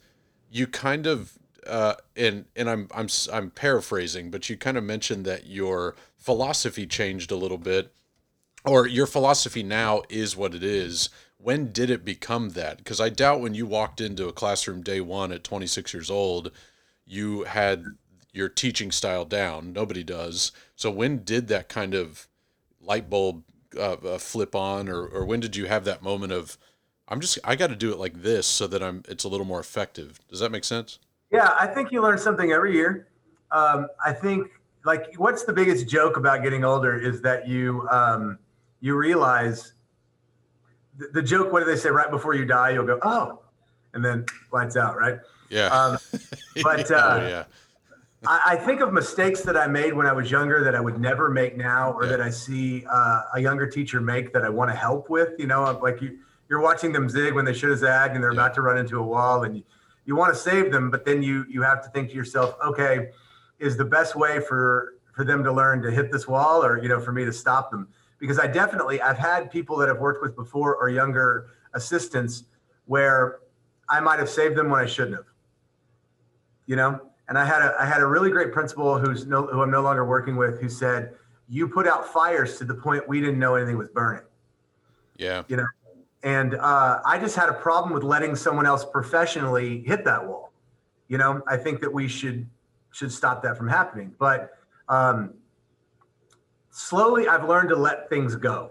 you 0.50 0.66
kind 0.66 1.06
of 1.06 1.38
uh, 1.66 1.94
and 2.16 2.44
and 2.56 2.68
I'm 2.68 2.88
I'm 2.94 3.08
I'm 3.32 3.50
paraphrasing, 3.50 4.30
but 4.30 4.50
you 4.50 4.56
kind 4.58 4.76
of 4.76 4.84
mentioned 4.84 5.24
that 5.24 5.46
your 5.46 5.94
philosophy 6.18 6.86
changed 6.86 7.30
a 7.30 7.36
little 7.36 7.58
bit, 7.58 7.92
or 8.66 8.86
your 8.86 9.06
philosophy 9.06 9.62
now 9.62 10.02
is 10.10 10.36
what 10.36 10.54
it 10.54 10.64
is. 10.64 11.08
When 11.38 11.72
did 11.72 11.90
it 11.90 12.06
become 12.06 12.50
that? 12.50 12.78
Because 12.78 13.00
I 13.00 13.10
doubt 13.10 13.42
when 13.42 13.54
you 13.54 13.66
walked 13.66 14.00
into 14.00 14.28
a 14.28 14.32
classroom 14.32 14.82
day 14.82 15.02
one 15.02 15.30
at 15.30 15.44
26 15.44 15.92
years 15.92 16.10
old, 16.10 16.50
you 17.06 17.44
had 17.44 17.84
your 18.32 18.48
teaching 18.48 18.90
style 18.90 19.24
down. 19.24 19.72
Nobody 19.72 20.02
does. 20.02 20.52
So 20.76 20.90
when 20.90 21.24
did 21.24 21.48
that 21.48 21.68
kind 21.68 21.94
of 21.94 22.28
light 22.80 23.08
bulb 23.08 23.44
uh, 23.76 23.94
uh, 23.94 24.18
flip 24.18 24.54
on, 24.54 24.88
or 24.88 25.06
or 25.06 25.24
when 25.24 25.40
did 25.40 25.56
you 25.56 25.66
have 25.66 25.84
that 25.84 26.02
moment 26.02 26.32
of, 26.32 26.58
I'm 27.08 27.20
just 27.20 27.38
I 27.44 27.56
got 27.56 27.68
to 27.68 27.76
do 27.76 27.92
it 27.92 27.98
like 27.98 28.22
this 28.22 28.46
so 28.46 28.66
that 28.66 28.82
I'm 28.82 29.02
it's 29.08 29.24
a 29.24 29.28
little 29.28 29.46
more 29.46 29.60
effective. 29.60 30.20
Does 30.28 30.40
that 30.40 30.50
make 30.50 30.64
sense? 30.64 30.98
Yeah, 31.30 31.54
I 31.58 31.66
think 31.66 31.90
you 31.90 32.02
learn 32.02 32.18
something 32.18 32.52
every 32.52 32.74
year. 32.74 33.08
Um, 33.50 33.88
I 34.04 34.12
think 34.12 34.48
like 34.84 35.14
what's 35.16 35.44
the 35.44 35.52
biggest 35.52 35.88
joke 35.88 36.16
about 36.16 36.42
getting 36.42 36.64
older 36.64 36.96
is 36.98 37.20
that 37.22 37.48
you 37.48 37.88
um, 37.90 38.38
you 38.80 38.96
realize 38.96 39.72
the, 40.96 41.08
the 41.14 41.22
joke. 41.22 41.52
What 41.52 41.60
do 41.60 41.66
they 41.66 41.76
say? 41.76 41.90
Right 41.90 42.10
before 42.10 42.34
you 42.34 42.44
die, 42.44 42.70
you'll 42.70 42.86
go, 42.86 42.98
oh, 43.02 43.40
and 43.94 44.04
then 44.04 44.26
lights 44.52 44.76
out, 44.76 44.96
right? 44.96 45.18
Yeah. 45.50 45.66
Um, 45.66 45.98
but, 46.62 46.90
oh, 46.90 46.94
uh, 46.96 47.26
yeah. 47.28 47.44
I, 48.26 48.40
I 48.52 48.56
think 48.56 48.80
of 48.80 48.92
mistakes 48.92 49.42
that 49.42 49.56
I 49.56 49.66
made 49.66 49.92
when 49.92 50.06
I 50.06 50.12
was 50.12 50.30
younger 50.30 50.62
that 50.64 50.74
I 50.74 50.80
would 50.80 50.98
never 50.98 51.30
make 51.30 51.56
now, 51.56 51.92
or 51.92 52.04
Yeah. 52.04 52.10
that 52.10 52.20
I 52.20 52.30
see 52.30 52.84
uh, 52.90 53.22
a 53.34 53.40
younger 53.40 53.66
teacher 53.66 54.00
make 54.00 54.32
that 54.32 54.42
I 54.44 54.48
want 54.48 54.70
to 54.70 54.76
help 54.76 55.10
with. 55.10 55.30
You 55.38 55.46
know, 55.46 55.78
like 55.82 56.00
you, 56.00 56.18
you're 56.48 56.60
watching 56.60 56.92
them 56.92 57.08
zig 57.08 57.34
when 57.34 57.44
they 57.44 57.52
should 57.54 57.70
have 57.70 57.78
zagged, 57.80 58.14
and 58.14 58.22
they're 58.22 58.32
Yeah. 58.32 58.40
about 58.40 58.54
to 58.54 58.62
run 58.62 58.78
into 58.78 58.98
a 58.98 59.02
wall, 59.02 59.44
and 59.44 59.56
you, 59.58 59.62
you 60.06 60.16
want 60.16 60.32
to 60.34 60.38
save 60.38 60.70
them, 60.72 60.90
but 60.90 61.04
then 61.04 61.22
you 61.22 61.44
you 61.48 61.62
have 61.62 61.82
to 61.84 61.88
think 61.90 62.10
to 62.10 62.14
yourself, 62.14 62.54
okay, 62.64 63.10
is 63.58 63.76
the 63.76 63.84
best 63.84 64.14
way 64.16 64.40
for 64.40 64.94
for 65.14 65.24
them 65.24 65.44
to 65.44 65.52
learn 65.52 65.80
to 65.82 65.90
hit 65.90 66.10
this 66.10 66.26
wall, 66.26 66.64
or 66.64 66.82
you 66.82 66.88
know, 66.88 67.00
for 67.00 67.12
me 67.12 67.24
to 67.24 67.32
stop 67.32 67.70
them? 67.70 67.88
Because 68.18 68.38
I 68.38 68.46
definitely 68.46 69.00
I've 69.02 69.18
had 69.18 69.50
people 69.50 69.76
that 69.78 69.88
I've 69.88 69.98
worked 70.00 70.22
with 70.22 70.34
before 70.36 70.76
or 70.76 70.88
younger 70.88 71.48
assistants 71.74 72.44
where 72.86 73.40
I 73.88 74.00
might 74.00 74.18
have 74.18 74.28
saved 74.30 74.56
them 74.56 74.70
when 74.70 74.80
I 74.80 74.86
shouldn't 74.86 75.16
have. 75.16 75.26
You 76.66 76.76
know, 76.76 77.00
and 77.28 77.38
I 77.38 77.44
had 77.44 77.62
a 77.62 77.74
I 77.78 77.86
had 77.86 78.00
a 78.00 78.06
really 78.06 78.30
great 78.30 78.52
principal 78.52 78.98
who's 78.98 79.26
no 79.26 79.46
who 79.46 79.62
I'm 79.62 79.70
no 79.70 79.82
longer 79.82 80.04
working 80.04 80.36
with 80.36 80.60
who 80.60 80.68
said, 80.68 81.14
"You 81.48 81.68
put 81.68 81.86
out 81.86 82.06
fires 82.06 82.58
to 82.58 82.64
the 82.64 82.74
point 82.74 83.08
we 83.08 83.20
didn't 83.20 83.38
know 83.38 83.54
anything 83.54 83.76
was 83.76 83.88
burning." 83.88 84.22
Yeah. 85.16 85.44
You 85.48 85.58
know, 85.58 85.66
and 86.22 86.54
uh, 86.54 87.00
I 87.04 87.18
just 87.18 87.36
had 87.36 87.48
a 87.48 87.54
problem 87.54 87.92
with 87.92 88.02
letting 88.02 88.34
someone 88.34 88.66
else 88.66 88.84
professionally 88.84 89.82
hit 89.86 90.04
that 90.04 90.26
wall. 90.26 90.52
You 91.08 91.18
know, 91.18 91.42
I 91.46 91.56
think 91.56 91.80
that 91.80 91.92
we 91.92 92.08
should 92.08 92.48
should 92.92 93.12
stop 93.12 93.42
that 93.42 93.56
from 93.56 93.68
happening. 93.68 94.14
But 94.18 94.52
um, 94.88 95.34
slowly, 96.70 97.28
I've 97.28 97.48
learned 97.48 97.68
to 97.70 97.76
let 97.76 98.08
things 98.08 98.36
go. 98.36 98.70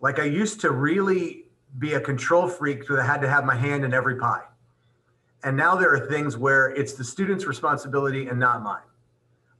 Like 0.00 0.18
I 0.18 0.24
used 0.24 0.60
to 0.60 0.70
really 0.70 1.46
be 1.78 1.94
a 1.94 2.00
control 2.00 2.48
freak 2.48 2.80
because 2.80 2.98
I 2.98 3.04
had 3.04 3.20
to 3.22 3.28
have 3.28 3.44
my 3.44 3.56
hand 3.56 3.84
in 3.84 3.92
every 3.92 4.16
pie. 4.16 4.44
And 5.46 5.56
now 5.56 5.76
there 5.76 5.94
are 5.94 6.08
things 6.08 6.36
where 6.36 6.70
it's 6.70 6.94
the 6.94 7.04
student's 7.04 7.46
responsibility 7.46 8.26
and 8.26 8.36
not 8.38 8.64
mine. 8.64 8.82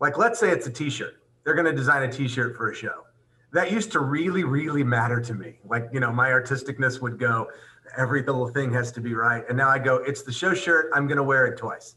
Like, 0.01 0.18
let's 0.18 0.41
say 0.41 0.51
it's 0.51 0.66
a 0.66 0.70
t 0.70 0.91
shirt. 0.91 1.22
They're 1.45 1.55
going 1.55 1.64
to 1.66 1.72
design 1.72 2.03
a 2.03 2.11
t 2.11 2.26
shirt 2.26 2.57
for 2.57 2.72
a 2.72 2.74
show. 2.74 3.05
That 3.53 3.70
used 3.70 3.93
to 3.93 4.01
really, 4.01 4.43
really 4.43 4.82
matter 4.82 5.20
to 5.20 5.32
me. 5.32 5.61
Like, 5.64 5.89
you 5.93 6.01
know, 6.01 6.12
my 6.12 6.30
artisticness 6.30 7.01
would 7.01 7.20
go, 7.20 7.49
every 7.97 8.24
little 8.24 8.49
thing 8.49 8.72
has 8.72 8.91
to 8.93 9.01
be 9.01 9.14
right. 9.14 9.45
And 9.49 9.57
now 9.57 9.68
I 9.68 9.78
go, 9.78 9.99
it's 9.99 10.22
the 10.22 10.32
show 10.32 10.55
shirt. 10.55 10.91
I'm 10.93 11.07
going 11.07 11.18
to 11.18 11.22
wear 11.22 11.47
it 11.47 11.57
twice. 11.57 11.95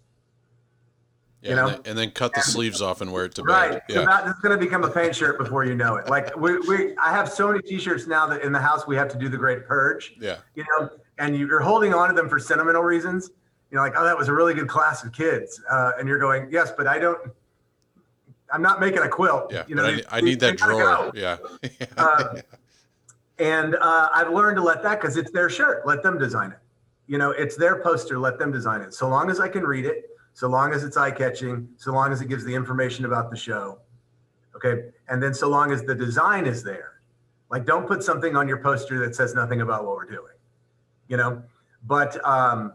Yeah. 1.41 1.49
You 1.49 1.55
know? 1.55 1.67
and, 1.69 1.71
then, 1.77 1.81
and 1.85 1.97
then 1.97 2.11
cut 2.11 2.35
the 2.35 2.41
sleeves 2.41 2.83
off 2.83 3.01
and 3.01 3.11
wear 3.11 3.25
it 3.25 3.33
to 3.35 3.43
bed. 3.43 3.51
Right. 3.51 3.73
It's, 3.73 3.95
Yeah. 3.95 4.03
about, 4.03 4.27
it's 4.27 4.39
going 4.39 4.57
to 4.57 4.63
become 4.63 4.83
a 4.83 4.91
paint 4.91 5.15
shirt 5.15 5.39
before 5.39 5.65
you 5.65 5.73
know 5.73 5.95
it. 5.95 6.07
Like, 6.09 6.37
we, 6.37 6.59
we, 6.59 6.95
I 6.97 7.09
have 7.09 7.27
so 7.27 7.47
many 7.47 7.63
t 7.63 7.79
shirts 7.79 8.05
now 8.05 8.27
that 8.27 8.43
in 8.43 8.51
the 8.51 8.59
house 8.59 8.85
we 8.85 8.95
have 8.97 9.09
to 9.09 9.17
do 9.17 9.29
the 9.29 9.37
great 9.37 9.65
purge. 9.65 10.13
yeah. 10.21 10.37
you 10.53 10.63
know, 10.77 10.91
and 11.17 11.35
you're 11.35 11.59
holding 11.59 11.91
on 11.95 12.09
to 12.09 12.13
them 12.13 12.29
for 12.29 12.37
sentimental 12.37 12.83
reasons. 12.83 13.31
You're 13.71 13.81
like, 13.81 13.93
oh, 13.95 14.03
that 14.03 14.17
was 14.17 14.27
a 14.27 14.33
really 14.33 14.53
good 14.53 14.67
class 14.67 15.03
of 15.03 15.11
kids, 15.11 15.61
uh, 15.69 15.91
and 15.99 16.07
you're 16.07 16.19
going, 16.19 16.49
yes, 16.51 16.71
but 16.75 16.87
I 16.87 16.99
don't. 16.99 17.19
I'm 18.51 18.63
not 18.63 18.79
making 18.79 18.99
a 18.99 19.07
quilt. 19.07 19.51
Yeah. 19.51 19.63
you 19.67 19.75
know, 19.75 19.85
I, 19.85 20.01
I 20.09 20.21
need 20.21 20.39
they 20.39 20.47
that 20.51 20.57
drawer. 20.57 20.79
go. 20.79 21.11
Yeah. 21.13 21.37
Uh, 21.97 22.41
and 23.39 23.75
uh, 23.75 24.09
I've 24.11 24.31
learned 24.31 24.57
to 24.57 24.63
let 24.63 24.81
that 24.81 24.99
because 24.99 25.17
it's 25.17 25.31
their 25.31 25.51
shirt. 25.51 25.85
Let 25.85 26.01
them 26.01 26.17
design 26.17 26.51
it. 26.51 26.57
You 27.05 27.19
know, 27.19 27.29
it's 27.29 27.55
their 27.55 27.81
poster. 27.81 28.17
Let 28.17 28.39
them 28.39 28.51
design 28.51 28.81
it. 28.81 28.93
So 28.95 29.07
long 29.07 29.29
as 29.29 29.39
I 29.39 29.49
can 29.49 29.63
read 29.63 29.85
it, 29.85 30.09
so 30.33 30.47
long 30.47 30.73
as 30.73 30.83
it's 30.83 30.97
eye 30.97 31.11
catching, 31.11 31.69
so 31.77 31.91
long 31.91 32.11
as 32.11 32.21
it 32.21 32.27
gives 32.27 32.43
the 32.43 32.55
information 32.55 33.05
about 33.05 33.29
the 33.29 33.37
show. 33.37 33.79
Okay. 34.55 34.85
And 35.09 35.21
then 35.21 35.33
so 35.33 35.47
long 35.47 35.71
as 35.71 35.83
the 35.83 35.93
design 35.93 36.45
is 36.45 36.63
there. 36.63 37.01
Like, 37.49 37.65
don't 37.65 37.87
put 37.87 38.03
something 38.03 38.35
on 38.35 38.47
your 38.47 38.57
poster 38.57 38.99
that 38.99 39.15
says 39.15 39.33
nothing 39.33 39.61
about 39.61 39.85
what 39.85 39.95
we're 39.95 40.05
doing. 40.05 40.33
You 41.07 41.17
know, 41.17 41.43
but 41.87 42.23
um, 42.25 42.73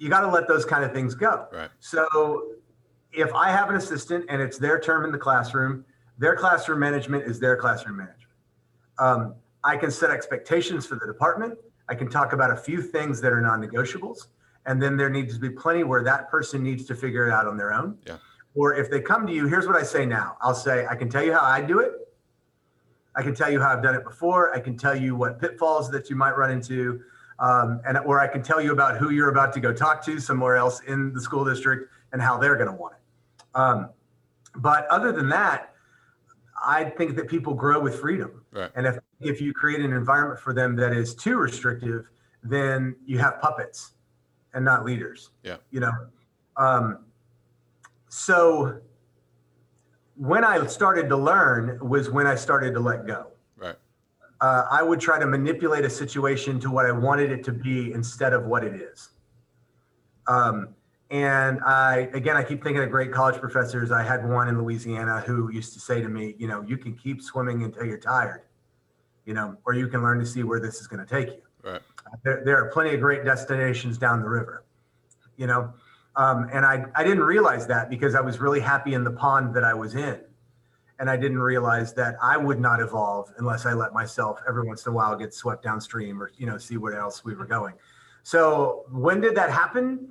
you 0.00 0.08
got 0.08 0.22
to 0.22 0.28
let 0.28 0.48
those 0.48 0.64
kind 0.64 0.82
of 0.82 0.92
things 0.92 1.14
go. 1.14 1.46
right. 1.52 1.70
So 1.78 2.54
if 3.12 3.32
I 3.34 3.50
have 3.50 3.68
an 3.68 3.76
assistant 3.76 4.24
and 4.30 4.40
it's 4.40 4.56
their 4.56 4.80
term 4.80 5.04
in 5.04 5.12
the 5.12 5.18
classroom, 5.18 5.84
their 6.18 6.34
classroom 6.34 6.80
management 6.80 7.24
is 7.24 7.38
their 7.38 7.56
classroom 7.56 7.98
management. 7.98 8.32
Um, 8.98 9.34
I 9.62 9.76
can 9.76 9.90
set 9.90 10.10
expectations 10.10 10.86
for 10.86 10.94
the 10.94 11.06
department. 11.06 11.58
I 11.88 11.94
can 11.94 12.08
talk 12.08 12.32
about 12.32 12.50
a 12.50 12.56
few 12.56 12.80
things 12.80 13.20
that 13.20 13.32
are 13.32 13.42
non-negotiables, 13.42 14.28
and 14.64 14.80
then 14.80 14.96
there 14.96 15.10
needs 15.10 15.34
to 15.34 15.40
be 15.40 15.50
plenty 15.50 15.84
where 15.84 16.02
that 16.02 16.30
person 16.30 16.62
needs 16.62 16.86
to 16.86 16.94
figure 16.94 17.28
it 17.28 17.32
out 17.32 17.46
on 17.46 17.58
their 17.58 17.72
own. 17.72 17.98
Yeah. 18.06 18.16
Or 18.54 18.74
if 18.74 18.90
they 18.90 19.00
come 19.00 19.26
to 19.26 19.32
you, 19.34 19.46
here's 19.48 19.66
what 19.66 19.76
I 19.76 19.82
say 19.82 20.06
now. 20.06 20.38
I'll 20.40 20.54
say, 20.54 20.86
I 20.86 20.96
can 20.96 21.10
tell 21.10 21.22
you 21.22 21.32
how 21.34 21.42
I 21.42 21.60
do 21.60 21.80
it. 21.80 21.92
I 23.14 23.22
can 23.22 23.34
tell 23.34 23.50
you 23.50 23.60
how 23.60 23.70
I've 23.70 23.82
done 23.82 23.94
it 23.94 24.04
before. 24.04 24.54
I 24.54 24.60
can 24.60 24.78
tell 24.78 24.96
you 24.96 25.14
what 25.14 25.38
pitfalls 25.38 25.90
that 25.90 26.08
you 26.08 26.16
might 26.16 26.36
run 26.36 26.50
into, 26.50 27.00
um, 27.40 27.80
and 27.86 27.98
or 27.98 28.20
I 28.20 28.28
can 28.28 28.42
tell 28.42 28.60
you 28.60 28.72
about 28.72 28.98
who 28.98 29.10
you're 29.10 29.30
about 29.30 29.52
to 29.54 29.60
go 29.60 29.72
talk 29.72 30.04
to 30.04 30.20
somewhere 30.20 30.56
else 30.56 30.80
in 30.86 31.12
the 31.12 31.20
school 31.20 31.44
district 31.44 31.90
and 32.12 32.20
how 32.20 32.38
they're 32.38 32.56
going 32.56 32.68
to 32.68 32.74
want 32.74 32.94
it. 32.94 33.58
Um, 33.58 33.90
but 34.56 34.86
other 34.88 35.10
than 35.10 35.28
that, 35.30 35.74
I 36.62 36.84
think 36.84 37.16
that 37.16 37.28
people 37.28 37.54
grow 37.54 37.80
with 37.80 37.98
freedom. 37.98 38.44
Right. 38.52 38.70
And 38.74 38.86
if 38.86 38.98
if 39.20 39.40
you 39.40 39.52
create 39.52 39.80
an 39.80 39.92
environment 39.92 40.40
for 40.40 40.52
them 40.52 40.76
that 40.76 40.92
is 40.92 41.14
too 41.14 41.36
restrictive, 41.36 42.10
then 42.42 42.94
you 43.06 43.18
have 43.18 43.40
puppets 43.40 43.92
and 44.52 44.64
not 44.64 44.84
leaders. 44.84 45.30
Yeah. 45.42 45.56
You 45.70 45.80
know. 45.80 45.92
Um, 46.56 46.98
so 48.08 48.80
when 50.16 50.44
I 50.44 50.66
started 50.66 51.08
to 51.08 51.16
learn 51.16 51.78
was 51.80 52.10
when 52.10 52.26
I 52.26 52.34
started 52.34 52.74
to 52.74 52.80
let 52.80 53.06
go. 53.06 53.28
Uh, 54.40 54.64
I 54.70 54.82
would 54.82 55.00
try 55.00 55.18
to 55.18 55.26
manipulate 55.26 55.84
a 55.84 55.90
situation 55.90 56.58
to 56.60 56.70
what 56.70 56.86
I 56.86 56.92
wanted 56.92 57.30
it 57.30 57.44
to 57.44 57.52
be 57.52 57.92
instead 57.92 58.32
of 58.32 58.46
what 58.46 58.64
it 58.64 58.74
is. 58.80 59.10
Um, 60.26 60.74
and 61.10 61.60
I, 61.66 62.08
again, 62.14 62.36
I 62.36 62.44
keep 62.44 62.62
thinking 62.62 62.82
of 62.82 62.90
great 62.90 63.12
college 63.12 63.40
professors. 63.40 63.90
I 63.90 64.02
had 64.02 64.26
one 64.26 64.48
in 64.48 64.62
Louisiana 64.62 65.20
who 65.20 65.50
used 65.50 65.74
to 65.74 65.80
say 65.80 66.00
to 66.00 66.08
me, 66.08 66.36
you 66.38 66.46
know, 66.46 66.62
you 66.62 66.78
can 66.78 66.94
keep 66.94 67.20
swimming 67.20 67.64
until 67.64 67.84
you're 67.84 67.98
tired, 67.98 68.42
you 69.24 69.34
know, 69.34 69.56
or 69.66 69.74
you 69.74 69.88
can 69.88 70.02
learn 70.02 70.20
to 70.20 70.26
see 70.26 70.44
where 70.44 70.60
this 70.60 70.80
is 70.80 70.86
going 70.86 71.04
to 71.04 71.10
take 71.10 71.34
you. 71.34 71.42
Right. 71.62 71.82
There, 72.22 72.42
there 72.44 72.64
are 72.64 72.70
plenty 72.70 72.94
of 72.94 73.00
great 73.00 73.24
destinations 73.24 73.98
down 73.98 74.22
the 74.22 74.28
river, 74.28 74.64
you 75.36 75.46
know. 75.46 75.72
Um, 76.16 76.48
and 76.52 76.64
I, 76.64 76.84
I 76.94 77.02
didn't 77.02 77.24
realize 77.24 77.66
that 77.66 77.90
because 77.90 78.14
I 78.14 78.20
was 78.20 78.40
really 78.40 78.60
happy 78.60 78.94
in 78.94 79.04
the 79.04 79.10
pond 79.10 79.54
that 79.54 79.64
I 79.64 79.74
was 79.74 79.96
in. 79.96 80.20
And 81.00 81.10
I 81.10 81.16
didn't 81.16 81.40
realize 81.40 81.92
that 81.94 82.14
I 82.22 82.36
would 82.36 82.60
not 82.60 82.80
evolve 82.80 83.32
unless 83.38 83.66
I 83.66 83.72
let 83.72 83.92
myself 83.92 84.40
every 84.46 84.64
once 84.64 84.86
in 84.86 84.92
a 84.92 84.94
while 84.94 85.16
get 85.16 85.34
swept 85.34 85.64
downstream 85.64 86.22
or, 86.22 86.30
you 86.36 86.46
know, 86.46 86.58
see 86.58 86.76
where 86.76 87.00
else 87.00 87.24
we 87.24 87.34
were 87.34 87.46
going. 87.46 87.74
So 88.22 88.84
when 88.90 89.20
did 89.20 89.34
that 89.34 89.50
happen? 89.50 90.10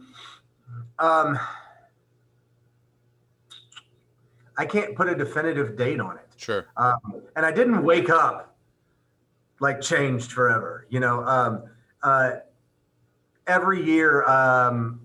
Um, 0.98 1.40
I 4.58 4.66
can't 4.66 4.96
put 4.96 5.08
a 5.08 5.16
definitive 5.16 5.78
date 5.78 6.02
on 6.02 6.18
it. 6.18 6.28
Sure. 6.36 6.66
Um, 6.76 7.22
and 7.36 7.46
I 7.46 7.52
didn't 7.52 7.84
wake 7.84 8.10
up 8.10 8.58
like 9.60 9.82
changed 9.82 10.32
forever. 10.32 10.88
You 10.90 11.00
know, 11.00 11.24
um, 11.24 11.64
uh, 12.02 12.32
every 13.48 13.84
year 13.84 14.26
um, 14.26 15.02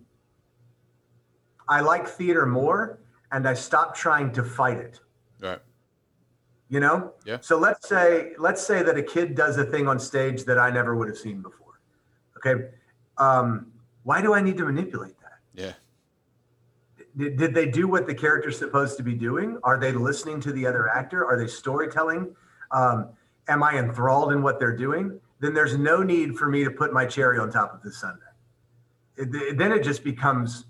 I 1.69 1.81
like 1.81 2.07
theater 2.07 2.47
more, 2.47 3.01
and 3.33 3.47
I 3.47 3.55
stopped 3.55 3.97
trying 3.97 4.33
to 4.33 4.43
fight 4.43 4.79
it. 4.79 5.01
Right. 5.41 5.61
You 6.75 6.81
know. 6.81 7.13
Yeah. 7.25 7.39
So 7.41 7.57
let's 7.57 7.89
say 7.89 8.33
let's 8.37 8.67
say 8.67 8.83
that 8.83 8.97
a 8.99 9.03
kid 9.03 9.37
does 9.37 9.59
a 9.59 9.65
thing 9.65 9.87
on 9.87 9.97
stage 10.01 10.43
that 10.47 10.59
I 10.59 10.71
never 10.71 10.97
would 10.97 11.07
have 11.07 11.17
seen 11.17 11.41
before. 11.41 11.79
Okay. 12.37 12.65
Um, 13.17 13.69
why 14.03 14.21
do 14.21 14.35
I 14.35 14.41
need 14.41 14.57
to 14.57 14.65
manipulate 14.65 15.15
that? 15.21 15.39
Yeah. 15.55 15.75
did, 17.17 17.37
did 17.37 17.55
they 17.55 17.67
do 17.67 17.87
what 17.87 18.09
the 18.09 18.15
character's 18.15 18.59
supposed 18.59 18.97
to 18.97 19.05
be 19.05 19.15
doing? 19.15 19.57
Are 19.63 19.79
they 19.79 19.93
listening 19.93 20.41
to 20.41 20.53
the 20.53 20.67
other 20.67 20.89
actor? 20.89 21.25
Are 21.25 21.39
they 21.39 21.47
storytelling? 21.47 22.35
Um, 22.73 23.11
am 23.47 23.63
I 23.63 23.79
enthralled 23.79 24.33
in 24.33 24.43
what 24.43 24.59
they're 24.59 24.77
doing? 24.77 25.21
Then 25.39 25.55
there's 25.55 25.79
no 25.79 26.03
need 26.03 26.37
for 26.37 26.49
me 26.49 26.65
to 26.65 26.73
put 26.73 26.93
my 26.93 27.07
cherry 27.07 27.39
on 27.39 27.53
top 27.53 27.73
of 27.73 27.83
the 27.83 27.93
sundae. 27.93 28.21
It, 29.17 29.57
then 29.57 29.71
it 29.71 29.85
just 29.85 30.03
becomes 30.03 30.67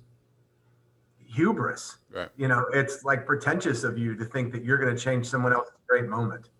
hubris. 1.34 1.96
Right. 2.10 2.28
You 2.36 2.48
know, 2.48 2.66
it's 2.74 3.04
like 3.04 3.24
pretentious 3.24 3.84
of 3.84 3.96
you 3.96 4.14
to 4.16 4.24
think 4.26 4.52
that 4.52 4.64
you're 4.64 4.78
going 4.78 4.94
to 4.94 5.00
change 5.00 5.26
someone 5.26 5.54
else's 5.54 5.73
great 5.86 6.06
moment. 6.06 6.50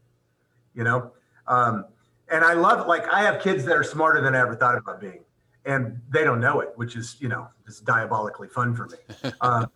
You 0.74 0.84
know, 0.84 1.12
um, 1.46 1.86
and 2.28 2.44
I 2.44 2.54
love 2.54 2.86
like 2.86 3.06
I 3.08 3.22
have 3.22 3.40
kids 3.40 3.64
that 3.64 3.76
are 3.76 3.84
smarter 3.84 4.20
than 4.20 4.34
I 4.34 4.40
ever 4.40 4.56
thought 4.56 4.76
about 4.76 5.00
being, 5.00 5.24
and 5.64 6.00
they 6.10 6.24
don't 6.24 6.40
know 6.40 6.60
it, 6.60 6.70
which 6.76 6.96
is 6.96 7.16
you 7.20 7.28
know 7.28 7.48
just 7.66 7.84
diabolically 7.84 8.48
fun 8.48 8.74
for 8.74 8.86
me. 8.86 9.32
Um, 9.40 9.68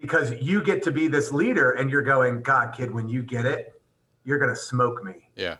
because 0.00 0.32
you 0.40 0.62
get 0.62 0.82
to 0.84 0.92
be 0.92 1.08
this 1.08 1.32
leader, 1.32 1.72
and 1.72 1.90
you're 1.90 2.02
going, 2.02 2.40
God, 2.42 2.72
kid, 2.72 2.92
when 2.92 3.08
you 3.08 3.20
get 3.20 3.44
it, 3.44 3.80
you're 4.24 4.38
going 4.38 4.50
to 4.50 4.56
smoke 4.56 5.02
me. 5.02 5.28
Yeah. 5.34 5.56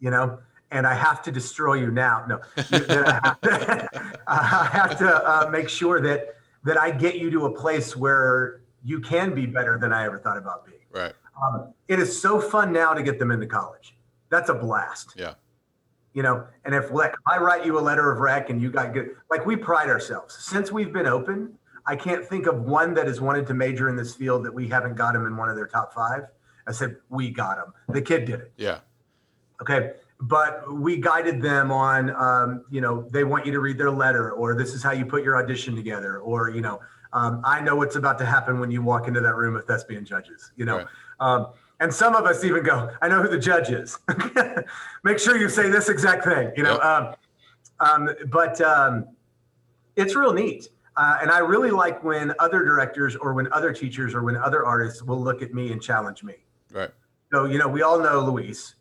You 0.00 0.10
know, 0.10 0.40
and 0.70 0.86
I 0.86 0.94
have 0.94 1.22
to 1.22 1.32
destroy 1.32 1.74
you 1.74 1.90
now. 1.90 2.24
No, 2.28 2.40
I 2.56 3.20
have 3.22 3.40
to, 3.40 4.22
I 4.26 4.68
have 4.72 4.98
to 4.98 5.28
uh, 5.28 5.50
make 5.50 5.68
sure 5.68 6.00
that 6.00 6.36
that 6.64 6.78
I 6.78 6.90
get 6.90 7.18
you 7.18 7.30
to 7.30 7.46
a 7.46 7.52
place 7.52 7.96
where 7.96 8.62
you 8.82 9.00
can 9.00 9.34
be 9.34 9.46
better 9.46 9.78
than 9.78 9.92
I 9.92 10.04
ever 10.04 10.18
thought 10.18 10.36
about 10.36 10.66
being. 10.66 10.78
Right. 10.90 11.12
Um, 11.42 11.72
it 11.86 11.98
is 11.98 12.20
so 12.20 12.40
fun 12.40 12.72
now 12.72 12.92
to 12.94 13.02
get 13.02 13.18
them 13.18 13.30
into 13.30 13.46
college. 13.46 13.94
That's 14.30 14.50
a 14.50 14.54
blast. 14.54 15.14
Yeah. 15.16 15.34
you 16.14 16.22
know, 16.22 16.46
and 16.64 16.74
if 16.74 16.90
like 16.90 17.14
I 17.26 17.38
write 17.38 17.64
you 17.64 17.78
a 17.78 17.80
letter 17.80 18.10
of 18.12 18.18
rec 18.18 18.50
and 18.50 18.60
you 18.60 18.70
got 18.70 18.92
good, 18.92 19.10
like 19.30 19.46
we 19.46 19.56
pride 19.56 19.88
ourselves 19.88 20.36
since 20.40 20.72
we've 20.72 20.92
been 20.92 21.06
open. 21.06 21.54
I 21.86 21.96
can't 21.96 22.22
think 22.24 22.46
of 22.46 22.62
one 22.62 22.92
that 22.94 23.06
has 23.06 23.18
wanted 23.20 23.46
to 23.46 23.54
major 23.54 23.88
in 23.88 23.96
this 23.96 24.14
field 24.14 24.44
that 24.44 24.52
we 24.52 24.68
haven't 24.68 24.94
got 24.96 25.14
him 25.14 25.26
in 25.26 25.36
one 25.38 25.48
of 25.48 25.56
their 25.56 25.66
top 25.66 25.94
five. 25.94 26.24
I 26.66 26.72
said 26.72 26.96
we 27.08 27.30
got 27.30 27.56
him. 27.56 27.72
The 27.88 28.02
kid 28.02 28.26
did 28.26 28.40
it. 28.40 28.52
Yeah. 28.58 28.80
Okay. 29.62 29.92
But 30.20 30.70
we 30.70 30.98
guided 30.98 31.40
them 31.40 31.70
on, 31.70 32.10
um, 32.10 32.64
you 32.70 32.80
know, 32.82 33.08
they 33.10 33.24
want 33.24 33.46
you 33.46 33.52
to 33.52 33.60
read 33.60 33.78
their 33.78 33.90
letter, 33.90 34.32
or 34.32 34.54
this 34.54 34.74
is 34.74 34.82
how 34.82 34.90
you 34.92 35.06
put 35.06 35.22
your 35.22 35.36
audition 35.38 35.74
together, 35.76 36.18
or 36.18 36.50
you 36.50 36.60
know, 36.60 36.80
um, 37.12 37.40
I 37.44 37.60
know 37.60 37.76
what's 37.76 37.96
about 37.96 38.18
to 38.18 38.26
happen 38.26 38.58
when 38.60 38.70
you 38.70 38.82
walk 38.82 39.08
into 39.08 39.20
that 39.20 39.36
room 39.36 39.56
of 39.56 39.64
thespian 39.64 40.04
judges. 40.04 40.52
You 40.56 40.64
know, 40.66 40.78
Right. 40.78 40.86
Um, 41.20 41.48
and 41.80 41.92
some 41.92 42.14
of 42.16 42.24
us 42.24 42.42
even 42.44 42.62
go, 42.64 42.90
I 43.00 43.08
know 43.08 43.22
who 43.22 43.28
the 43.28 43.38
judge 43.38 43.70
is. 43.70 43.98
Make 45.04 45.18
sure 45.18 45.36
you 45.36 45.48
say 45.48 45.68
this 45.70 45.88
exact 45.88 46.24
thing. 46.24 46.50
You 46.56 46.64
know, 46.64 46.74
Yep. 46.74 46.82
um, 46.84 47.14
um, 47.80 48.10
but 48.30 48.60
um, 48.60 49.06
it's 49.96 50.14
real 50.16 50.32
neat. 50.32 50.68
Uh, 50.96 51.18
and 51.22 51.30
I 51.30 51.38
really 51.38 51.70
like 51.70 52.02
when 52.02 52.34
other 52.40 52.64
directors 52.64 53.14
or 53.14 53.32
when 53.32 53.52
other 53.52 53.72
teachers 53.72 54.12
or 54.14 54.24
when 54.24 54.36
other 54.36 54.66
artists 54.66 55.02
will 55.04 55.22
look 55.22 55.42
at 55.42 55.54
me 55.54 55.70
and 55.70 55.80
challenge 55.80 56.24
me. 56.24 56.34
Right. 56.72 56.90
So, 57.32 57.44
you 57.44 57.58
know, 57.58 57.68
we 57.68 57.82
all 57.82 58.00
know 58.00 58.18
Luis. 58.20 58.74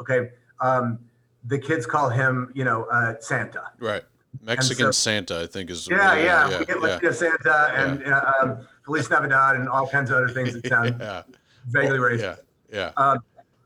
Okay. 0.00 0.30
Um, 0.60 0.98
the 1.44 1.58
kids 1.58 1.84
call 1.84 2.08
him, 2.08 2.50
you 2.54 2.64
know, 2.64 2.84
uh, 2.84 3.16
Santa. 3.20 3.64
Right. 3.78 4.02
Mexican 4.40 4.86
so- 4.86 4.90
Santa, 4.92 5.40
I 5.42 5.46
think 5.46 5.68
is. 5.68 5.86
Yeah, 5.90 6.14
yeah. 6.16 6.48
yeah, 6.48 6.58
we 6.58 6.64
get 6.64 7.02
yeah, 7.02 7.12
Santa 7.12 7.72
and 7.76 8.02
uh, 8.06 8.32
um, 8.42 8.66
Feliz 8.86 9.10
Navidad 9.10 9.56
and 9.56 9.68
all 9.68 9.86
kinds 9.86 10.10
of 10.10 10.16
other 10.16 10.28
things 10.30 10.54
that 10.54 10.66
sound 10.68 10.98
vaguely 11.68 11.98
racist. 11.98 12.38
yeah, 12.70 12.90
yeah. 12.96 13.02
Um, 13.02 13.18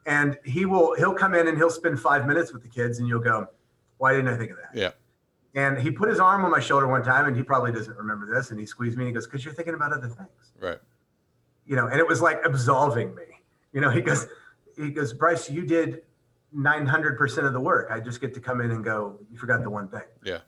and 0.07 0.39
he 0.45 0.65
will, 0.65 0.95
he'll 0.97 1.15
come 1.15 1.35
in 1.35 1.49
and 1.49 1.57
he'll 1.59 1.71
spend 1.71 2.01
five 2.01 2.27
minutes 2.27 2.53
with 2.53 2.63
the 2.63 2.69
kids 2.69 2.99
and 2.99 3.07
you'll 3.09 3.21
go, 3.21 3.49
why 3.99 4.15
didn't 4.15 4.29
I 4.29 4.37
think 4.37 4.51
of 4.51 4.57
that? 4.57 4.79
Yeah. 4.79 4.91
And 5.55 5.79
he 5.79 5.91
put 5.91 6.09
his 6.09 6.19
arm 6.21 6.45
on 6.45 6.51
my 6.51 6.61
shoulder 6.61 6.87
one 6.87 7.03
time 7.03 7.27
and 7.27 7.37
he 7.37 7.43
probably 7.43 7.73
doesn't 7.73 7.97
remember 7.97 8.27
this. 8.33 8.51
And 8.51 8.59
he 8.59 8.65
squeezed 8.65 8.97
me 8.97 9.05
and 9.05 9.09
he 9.09 9.15
goes, 9.15 9.27
because 9.27 9.45
you're 9.45 9.55
thinking 9.55 9.75
about 9.75 9.93
other 9.93 10.09
things. 10.09 10.53
Right. 10.61 10.79
you 11.69 11.77
know, 11.77 11.87
and 11.87 12.01
it 12.01 12.07
was 12.07 12.21
like 12.23 12.41
absolving 12.45 13.15
me. 13.15 13.25
You 13.73 13.81
know, 13.83 13.91
he 13.91 14.01
goes, 14.01 14.27
he 14.77 14.91
goes, 14.91 15.13
Bryce, 15.13 15.51
you 15.51 15.67
did 15.67 16.03
900% 16.57 17.47
of 17.47 17.53
the 17.53 17.61
work. 17.61 17.89
I 17.91 18.01
just 18.01 18.21
get 18.21 18.33
to 18.35 18.41
come 18.41 18.61
in 18.63 18.71
and 18.71 18.83
go, 18.83 19.19
you 19.31 19.37
forgot 19.37 19.63
the 19.63 19.71
one 19.71 19.89
thing. 19.89 20.01
Yeah. 20.25 20.39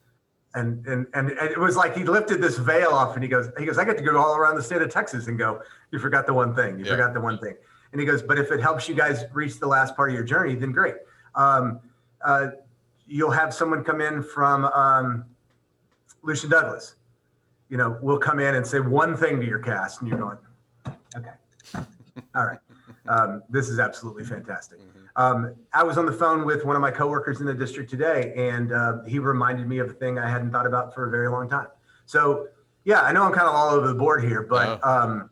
And, 0.54 0.84
and, 0.86 1.06
and 1.14 1.30
it 1.30 1.58
was 1.58 1.76
like 1.76 1.96
he 1.96 2.02
lifted 2.04 2.40
this 2.42 2.58
veil 2.58 2.90
off 2.90 3.14
and 3.14 3.22
he 3.22 3.28
goes, 3.28 3.50
he 3.56 3.64
goes, 3.64 3.78
I 3.78 3.84
get 3.84 3.96
to 3.98 4.02
go 4.02 4.18
all 4.18 4.36
around 4.36 4.56
the 4.56 4.62
state 4.62 4.82
of 4.82 4.90
Texas 4.90 5.28
and 5.28 5.38
go, 5.38 5.62
you 5.92 5.98
forgot 6.00 6.26
the 6.26 6.34
one 6.34 6.54
thing. 6.56 6.78
You 6.78 6.84
Yeah. 6.84 6.92
forgot 6.92 7.14
the 7.14 7.20
one 7.20 7.38
thing. 7.38 7.54
And 7.92 8.00
he 8.00 8.06
goes, 8.06 8.20
but 8.22 8.36
if 8.38 8.50
it 8.50 8.60
helps 8.60 8.88
you 8.88 8.94
guys 8.96 9.24
reach 9.32 9.60
the 9.60 9.66
last 9.68 9.94
part 9.94 10.10
of 10.10 10.14
your 10.14 10.24
journey, 10.24 10.56
then 10.56 10.72
great. 10.72 10.96
Um, 11.36 11.80
uh, 12.24 12.48
you'll 13.06 13.30
have 13.30 13.54
someone 13.54 13.84
come 13.84 14.00
in 14.00 14.22
from 14.22 14.64
um, 14.66 15.24
Lucian 16.22 16.50
Douglas. 16.50 16.96
You 17.68 17.76
know, 17.76 17.98
we'll 18.02 18.18
come 18.18 18.40
in 18.40 18.56
and 18.56 18.66
say 18.66 18.80
one 18.80 19.16
thing 19.16 19.38
to 19.40 19.46
your 19.46 19.60
cast, 19.60 20.00
and 20.00 20.08
you're 20.08 20.18
going, 20.18 20.38
okay, 21.16 21.30
all 22.34 22.46
right. 22.46 22.58
Um, 23.08 23.42
this 23.48 23.68
is 23.68 23.78
absolutely 23.78 24.24
fantastic. 24.24 24.78
Um, 25.16 25.54
I 25.72 25.82
was 25.82 25.98
on 25.98 26.06
the 26.06 26.12
phone 26.12 26.44
with 26.44 26.64
one 26.64 26.76
of 26.76 26.82
my 26.82 26.90
coworkers 26.90 27.40
in 27.40 27.46
the 27.46 27.54
district 27.54 27.90
today, 27.90 28.32
and 28.36 28.72
uh, 28.72 29.02
he 29.04 29.18
reminded 29.18 29.66
me 29.66 29.78
of 29.78 29.90
a 29.90 29.92
thing 29.92 30.18
I 30.18 30.28
hadn't 30.28 30.50
thought 30.50 30.66
about 30.66 30.94
for 30.94 31.06
a 31.06 31.10
very 31.10 31.28
long 31.28 31.48
time. 31.48 31.68
So, 32.06 32.48
yeah, 32.84 33.00
I 33.00 33.12
know 33.12 33.24
I'm 33.24 33.32
kind 33.32 33.48
of 33.48 33.54
all 33.54 33.70
over 33.70 33.88
the 33.88 33.94
board 33.94 34.22
here, 34.22 34.42
but 34.42 34.84
um, 34.86 35.30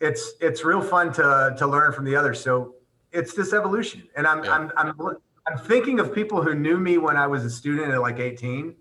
it's 0.00 0.32
it's 0.40 0.64
real 0.64 0.80
fun 0.80 1.12
to 1.14 1.54
to 1.58 1.66
learn 1.66 1.92
from 1.92 2.04
the 2.04 2.14
others. 2.14 2.40
So 2.40 2.74
it's 3.12 3.34
this 3.34 3.52
evolution, 3.52 4.08
and 4.16 4.26
I'm 4.26 4.44
Yeah. 4.44 4.54
I'm, 4.54 4.72
I'm 4.76 5.16
I'm 5.48 5.58
thinking 5.58 5.98
of 5.98 6.14
people 6.14 6.42
who 6.42 6.54
knew 6.54 6.76
me 6.76 6.98
when 6.98 7.16
I 7.16 7.26
was 7.26 7.44
a 7.44 7.50
student 7.50 7.90
at 7.90 8.00
like 8.02 8.18
18, 8.18 8.74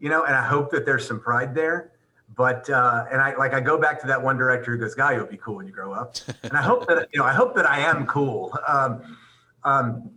you 0.00 0.08
know, 0.08 0.24
and 0.24 0.34
I 0.34 0.42
hope 0.42 0.70
that 0.72 0.84
there's 0.84 1.06
some 1.06 1.20
pride 1.20 1.54
there. 1.54 1.92
But 2.36 2.68
uh, 2.68 3.06
and 3.10 3.20
I 3.20 3.34
like 3.36 3.54
I 3.54 3.60
go 3.60 3.78
back 3.78 4.00
to 4.02 4.06
that 4.08 4.22
one 4.22 4.36
director 4.36 4.72
who 4.72 4.78
goes, 4.78 4.94
"Guy, 4.94 5.14
you'll 5.14 5.26
be 5.26 5.38
cool 5.38 5.56
when 5.56 5.66
you 5.66 5.72
grow 5.72 5.92
up." 5.92 6.16
And 6.42 6.52
I 6.52 6.62
hope 6.62 6.86
that 6.86 7.08
you 7.12 7.18
know 7.18 7.24
I 7.24 7.32
hope 7.32 7.54
that 7.56 7.68
I 7.68 7.80
am 7.80 8.06
cool. 8.06 8.56
Um, 8.68 9.16
um, 9.64 10.10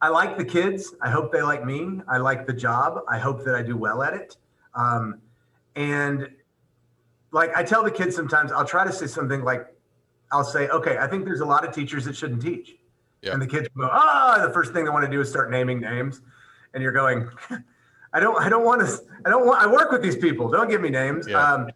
I 0.00 0.08
like 0.08 0.36
the 0.36 0.44
kids. 0.44 0.94
I 1.00 1.10
hope 1.10 1.32
they 1.32 1.42
like 1.42 1.64
me. 1.64 2.00
I 2.08 2.18
like 2.18 2.46
the 2.46 2.52
job. 2.52 3.00
I 3.08 3.18
hope 3.18 3.44
that 3.44 3.54
I 3.54 3.62
do 3.62 3.76
well 3.76 4.02
at 4.02 4.14
it. 4.14 4.36
Um, 4.74 5.20
and 5.74 6.28
like 7.32 7.56
I 7.56 7.62
tell 7.62 7.82
the 7.82 7.90
kids 7.90 8.14
sometimes, 8.14 8.52
I'll 8.52 8.64
try 8.64 8.84
to 8.84 8.92
say 8.92 9.06
something 9.06 9.42
like, 9.42 9.66
I'll 10.32 10.44
say, 10.44 10.68
okay, 10.68 10.98
I 10.98 11.06
think 11.06 11.24
there's 11.24 11.40
a 11.40 11.46
lot 11.46 11.66
of 11.66 11.74
teachers 11.74 12.04
that 12.04 12.16
shouldn't 12.16 12.42
teach. 12.42 12.76
Yeah. 13.22 13.32
And 13.32 13.42
the 13.42 13.46
kids 13.46 13.68
go, 13.76 13.88
ah, 13.90 14.44
the 14.46 14.52
first 14.52 14.72
thing 14.72 14.84
they 14.84 14.90
want 14.90 15.04
to 15.04 15.10
do 15.10 15.20
is 15.20 15.28
start 15.28 15.50
naming 15.50 15.80
names. 15.80 16.20
And 16.74 16.82
you're 16.82 16.92
going, 16.92 17.28
I 18.16 18.20
don't, 18.20 18.40
I 18.40 18.48
don't 18.48 18.64
want 18.64 18.80
to, 18.80 18.98
I 19.26 19.28
don't 19.28 19.46
want, 19.46 19.62
I 19.62 19.66
work 19.70 19.92
with 19.92 20.00
these 20.00 20.16
people. 20.16 20.48
Don't 20.50 20.70
give 20.70 20.80
me 20.80 20.88
names. 20.88 21.28
Yeah. 21.28 21.36
Um, 21.38 21.68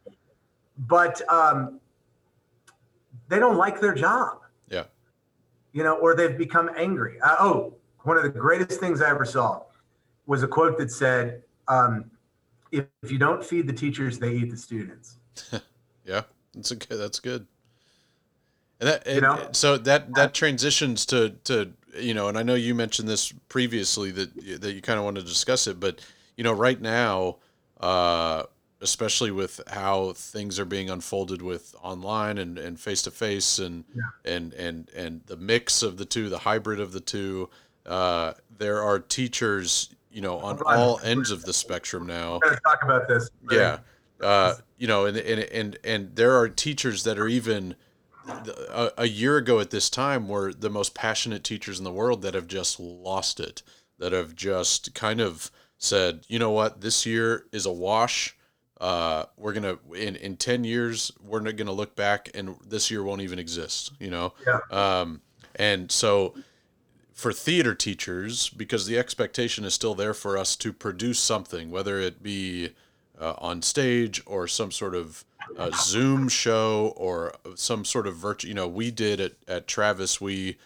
but 0.89 1.21
um, 1.29 1.79
they 3.29 3.39
don't 3.39 3.59
like 3.59 3.79
their 3.79 3.93
job 3.95 4.39
Yeah. 4.69 4.85
you 5.73 5.83
know, 5.85 5.97
or 5.99 6.15
they've 6.15 6.39
become 6.39 6.71
angry. 6.77 7.21
Uh, 7.21 7.37
oh, 7.41 7.75
one 8.05 8.17
of 8.17 8.23
the 8.23 8.31
greatest 8.31 8.81
things 8.81 9.03
I 9.03 9.11
ever 9.11 9.27
saw 9.27 9.63
was 10.27 10.43
a 10.43 10.49
quote 10.49 10.79
that 10.79 10.91
said, 10.91 11.43
um, 11.69 12.11
if, 12.73 12.87
if 13.03 13.13
you 13.13 13.19
don't 13.19 13.45
feed 13.45 13.67
the 13.67 13.75
teachers, 13.75 14.19
they 14.19 14.33
eat 14.33 14.51
the 14.51 14.57
students. 14.57 15.17
Yeah, 16.07 16.23
that's 16.55 16.73
good. 16.73 16.99
That's 16.99 17.21
good. 17.21 17.47
And 18.81 18.89
that, 18.89 19.07
You 19.07 19.21
know? 19.21 19.49
so 19.53 19.77
that 19.77 20.13
that 20.15 20.33
transitions 20.35 21.05
to 21.07 21.31
to 21.45 21.71
you 21.95 22.15
know, 22.15 22.29
and 22.29 22.39
I 22.39 22.43
know 22.43 22.55
you 22.55 22.75
mentioned 22.75 23.07
this 23.09 23.33
previously 23.49 24.11
that 24.13 24.61
that 24.63 24.73
you 24.73 24.81
kind 24.81 24.99
of 24.99 25.05
want 25.05 25.17
to 25.19 25.23
discuss 25.23 25.67
it, 25.67 25.79
but 25.79 26.01
you 26.41 26.45
know, 26.45 26.55
right 26.55 26.81
now, 26.81 27.37
uh, 27.81 28.45
especially 28.81 29.31
with 29.31 29.61
how 29.67 30.15
things 30.15 30.59
are 30.59 30.65
being 30.65 30.89
unfolded 30.89 31.43
with 31.43 31.75
online 31.83 32.39
and 32.39 32.59
and 32.59 32.81
face 32.81 33.03
to 33.03 33.11
face 33.11 33.59
and 33.59 33.85
and 34.25 34.55
and 34.55 34.89
and 34.97 35.21
the 35.27 35.37
mix 35.37 35.83
of 35.83 35.99
the 35.99 36.07
two, 36.07 36.31
the 36.31 36.39
hybrid 36.39 36.81
of 36.81 36.93
the 36.93 37.01
two, 37.01 37.51
uh, 37.85 38.33
there 38.57 38.83
are 38.83 38.99
teachers, 38.99 39.95
you 40.11 40.23
know, 40.23 40.39
on 40.39 40.59
all 40.65 40.99
ends 41.05 41.31
of 41.31 41.45
the 41.45 41.53
spectrum 41.53 42.07
now. 42.07 42.39
Talk 42.39 42.85
about 42.85 43.07
this. 43.07 43.29
Yeah. 43.51 43.81
Uh, 44.19 44.55
you 44.79 44.87
know, 44.87 45.05
and, 45.05 45.19
and, 45.19 45.41
and, 45.41 45.79
and 45.85 46.17
there 46.17 46.39
are 46.39 46.49
teachers 46.49 47.05
that 47.05 47.19
are 47.19 47.29
even 47.29 47.75
a, 48.27 48.93
a 48.97 49.09
year 49.09 49.37
ago 49.37 49.61
at 49.61 49.69
this 49.69 49.91
time 49.91 50.27
were 50.27 50.55
the 50.55 50.71
most 50.71 50.95
passionate 50.95 51.45
teachers 51.45 51.79
in 51.79 51.85
the 51.85 51.93
world 51.93 52.23
that 52.23 52.33
have 52.33 52.47
just 52.47 52.81
lost 52.81 53.41
it, 53.41 53.63
that 53.99 54.13
have 54.13 54.35
just 54.35 54.95
kind 54.95 55.21
of 55.21 55.51
said, 55.85 56.21
you 56.29 56.39
know 56.39 56.51
what, 56.51 56.81
this 56.81 57.05
year 57.05 57.47
is 57.51 57.67
a 57.67 57.73
wash. 57.73 58.37
Uh, 58.81 59.25
we're 59.37 59.53
gonna 59.53 59.79
in 59.95 60.17
in 60.17 60.37
ten 60.37 60.63
years 60.65 61.11
we're 61.23 61.41
not 61.41 61.57
gonna 61.57 61.73
look 61.73 61.97
back 61.97 62.31
and 62.35 62.55
this 62.67 62.91
year 62.91 63.03
won't 63.03 63.21
even 63.21 63.39
exist. 63.39 63.93
You 63.99 64.11
know, 64.11 64.33
Yeah. 64.47 64.61
um, 64.71 65.21
and 65.57 65.91
so 65.91 66.35
for 67.13 67.33
theater 67.33 67.75
teachers, 67.75 68.49
because 68.49 68.87
the 68.87 68.99
expectation 68.99 69.65
is 69.65 69.75
still 69.75 69.95
there 69.95 70.15
for 70.15 70.39
us 70.39 70.57
to 70.57 70.73
produce 70.73 71.19
something, 71.19 71.71
whether 71.71 71.99
it 71.99 72.23
be 72.23 72.71
uh, 73.21 73.35
on 73.37 73.61
stage 73.61 74.23
or 74.25 74.49
some 74.49 74.71
sort 74.71 74.95
of 74.95 75.25
uh, 75.59 75.71
Zoom 75.83 76.29
show 76.29 76.95
or 76.97 77.35
some 77.57 77.85
sort 77.85 78.07
of 78.07 78.17
virtual. 78.17 78.49
You 78.49 78.55
know, 78.55 78.69
we 78.69 78.91
did 78.91 79.21
at, 79.21 79.33
at 79.47 79.67
Travis, 79.67 80.21
we 80.23 80.57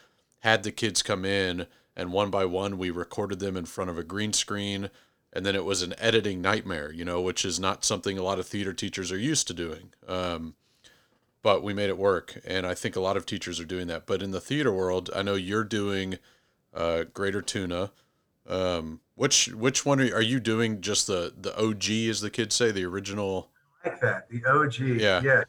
had 0.41 0.63
the 0.63 0.71
kids 0.71 1.03
come 1.03 1.25
in 1.25 1.67
and 1.97 2.13
one 2.13 2.31
by 2.31 2.45
one 2.45 2.79
we 2.79 2.91
recorded 2.91 3.41
them 3.41 3.57
in 3.57 3.65
front 3.65 3.91
of 3.91 3.99
a 3.99 4.05
green 4.05 4.33
screen. 4.33 4.91
And 5.35 5.45
then 5.45 5.57
it 5.57 5.65
was 5.65 5.83
an 5.83 5.95
editing 5.99 6.41
nightmare, 6.41 6.93
you 6.93 7.05
know, 7.05 7.21
which 7.21 7.45
is 7.45 7.59
not 7.59 7.85
something 7.85 8.17
a 8.17 8.23
lot 8.23 8.39
of 8.39 8.47
theater 8.47 8.73
teachers 8.73 9.11
are 9.11 9.19
used 9.19 9.47
to 9.49 9.55
doing. 9.55 9.93
Um, 10.07 10.55
but 11.43 11.63
we 11.63 11.75
made 11.75 11.91
it 11.91 11.99
work. 11.99 12.41
And 12.47 12.67
I 12.67 12.75
think 12.75 12.97
a 12.97 13.01
lot 13.01 13.17
of 13.17 13.27
teachers 13.27 13.59
are 13.59 13.65
doing 13.65 13.89
that. 13.89 14.07
But 14.07 14.23
in 14.23 14.31
the 14.31 14.41
theater 14.41 14.73
world, 14.73 15.11
I 15.15 15.23
know 15.23 15.35
you're 15.35 15.65
doing 15.65 16.19
uh, 16.73 17.05
Greater 17.13 17.43
Tuna. 17.43 17.91
Um, 18.47 19.01
which 19.15 19.49
which 19.49 19.87
one 19.87 20.01
are 20.01 20.05
you, 20.05 20.15
are 20.15 20.23
you 20.23 20.39
doing? 20.39 20.81
Just 20.81 21.07
the 21.07 21.33
the 21.37 21.57
OG, 21.59 21.91
as 22.11 22.21
the 22.21 22.31
kids 22.31 22.55
say, 22.55 22.71
the 22.71 22.85
original 22.85 23.49
I 23.85 23.89
like 23.89 24.01
that. 24.01 24.29
The 24.31 24.45
OG. 24.47 24.79
Yeah. 25.01 25.21
Yeah. 25.23 25.45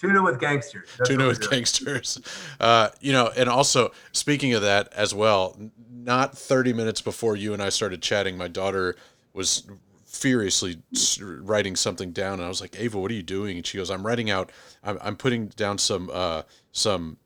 Tuna 0.00 0.22
with 0.22 0.40
gangsters. 0.40 0.88
That's 0.98 1.10
tuna 1.10 1.26
with 1.26 1.50
gangsters. 1.50 2.20
Uh, 2.60 2.90
you 3.00 3.12
know, 3.12 3.30
and 3.36 3.48
also 3.48 3.92
speaking 4.12 4.54
of 4.54 4.62
that 4.62 4.92
as 4.92 5.14
well, 5.14 5.56
not 5.90 6.36
30 6.36 6.72
minutes 6.72 7.00
before 7.00 7.36
you 7.36 7.52
and 7.52 7.62
I 7.62 7.68
started 7.68 8.02
chatting, 8.02 8.36
my 8.36 8.48
daughter 8.48 8.96
was 9.36 9.66
furiously 10.06 10.78
writing 11.20 11.76
something 11.76 12.12
down, 12.12 12.34
and 12.34 12.44
I 12.44 12.48
was 12.48 12.60
like, 12.60 12.78
"Ava, 12.78 12.98
what 12.98 13.10
are 13.10 13.14
you 13.14 13.22
doing?" 13.22 13.58
And 13.58 13.66
she 13.66 13.78
goes, 13.78 13.90
"I'm 13.90 14.06
writing 14.06 14.30
out. 14.30 14.50
I'm, 14.82 14.98
I'm 15.02 15.16
putting 15.16 15.48
down 15.48 15.78
some 15.78 16.10
uh, 16.12 16.42
some." 16.72 17.18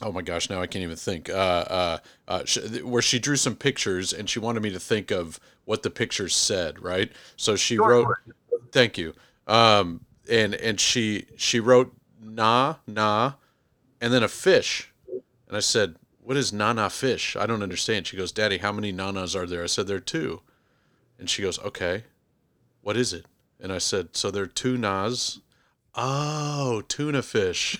Oh 0.00 0.12
my 0.12 0.22
gosh! 0.22 0.48
Now 0.48 0.60
I 0.60 0.66
can't 0.66 0.84
even 0.84 0.96
think. 0.96 1.28
Uh, 1.28 1.32
uh, 1.32 1.98
uh, 2.28 2.44
sh- 2.44 2.82
where 2.82 3.02
she 3.02 3.18
drew 3.18 3.36
some 3.36 3.56
pictures, 3.56 4.12
and 4.12 4.30
she 4.30 4.38
wanted 4.38 4.62
me 4.62 4.70
to 4.70 4.78
think 4.78 5.10
of 5.10 5.40
what 5.64 5.82
the 5.82 5.90
pictures 5.90 6.36
said. 6.36 6.80
Right. 6.82 7.10
So 7.36 7.56
she 7.56 7.78
wrote. 7.78 8.06
Thank 8.70 8.98
you. 8.98 9.14
Um, 9.46 10.04
and 10.30 10.54
and 10.54 10.78
she 10.78 11.26
she 11.36 11.58
wrote 11.58 11.92
nah 12.22 12.76
nah, 12.86 13.32
and 14.00 14.12
then 14.12 14.22
a 14.22 14.28
fish, 14.28 14.92
and 15.48 15.56
I 15.56 15.60
said, 15.60 15.96
what 16.28 16.36
is 16.36 16.52
nana 16.52 16.90
fish? 16.90 17.36
I 17.36 17.46
don't 17.46 17.62
understand. 17.62 18.06
She 18.06 18.18
goes, 18.18 18.32
Daddy, 18.32 18.58
how 18.58 18.70
many 18.70 18.92
nanas 18.92 19.34
are 19.34 19.46
there? 19.46 19.62
I 19.62 19.66
said, 19.66 19.86
there 19.86 19.96
are 19.96 20.00
two. 20.00 20.42
And 21.18 21.28
she 21.28 21.42
goes, 21.42 21.58
okay, 21.60 22.04
what 22.82 22.96
is 22.96 23.12
it? 23.12 23.26
And 23.60 23.72
I 23.72 23.78
said, 23.78 24.16
so 24.16 24.30
there 24.30 24.44
are 24.44 24.46
two 24.46 24.76
nas. 24.76 25.40
Oh, 25.94 26.82
tuna 26.86 27.22
fish. 27.22 27.78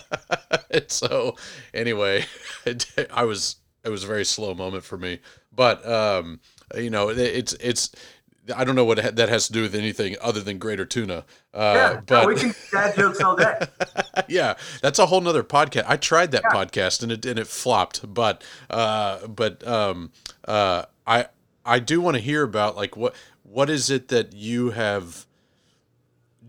and 0.70 0.90
so 0.90 1.36
anyway, 1.74 2.24
it, 2.64 2.86
I 3.12 3.24
was, 3.24 3.56
it 3.84 3.90
was 3.90 4.04
a 4.04 4.06
very 4.06 4.24
slow 4.24 4.54
moment 4.54 4.84
for 4.84 4.96
me, 4.96 5.20
but, 5.54 5.86
um, 5.86 6.40
you 6.74 6.88
know, 6.88 7.10
it, 7.10 7.18
it's, 7.18 7.52
it's, 7.54 7.90
I 8.54 8.64
don't 8.64 8.74
know 8.74 8.84
what 8.84 9.16
that 9.16 9.28
has 9.28 9.46
to 9.46 9.52
do 9.52 9.62
with 9.62 9.74
anything 9.74 10.16
other 10.20 10.40
than 10.40 10.58
greater 10.58 10.84
tuna. 10.84 11.24
Uh, 11.52 11.72
Yeah, 11.74 12.00
but 12.06 12.26
we 12.26 12.34
can 12.36 12.54
dad 12.70 12.94
jokes 12.94 13.20
all 13.20 13.36
day. 13.36 13.58
yeah, 14.28 14.54
that's 14.82 14.98
a 14.98 15.06
whole 15.06 15.20
nother 15.20 15.42
podcast. 15.42 15.84
I 15.88 15.96
tried 15.96 16.30
that 16.32 16.44
podcast 16.44 17.02
and 17.02 17.10
it 17.10 17.24
and 17.24 17.38
it 17.38 17.46
flopped, 17.46 18.12
but 18.12 18.44
uh, 18.68 19.26
but 19.28 19.66
um, 19.66 20.12
uh, 20.46 20.84
I 21.06 21.26
I 21.64 21.78
do 21.78 22.00
want 22.00 22.16
to 22.16 22.22
hear 22.22 22.42
about 22.42 22.76
like 22.76 22.96
what 22.96 23.14
what 23.42 23.70
is 23.70 23.90
it 23.90 24.08
that 24.08 24.32
you 24.34 24.70
have 24.70 25.26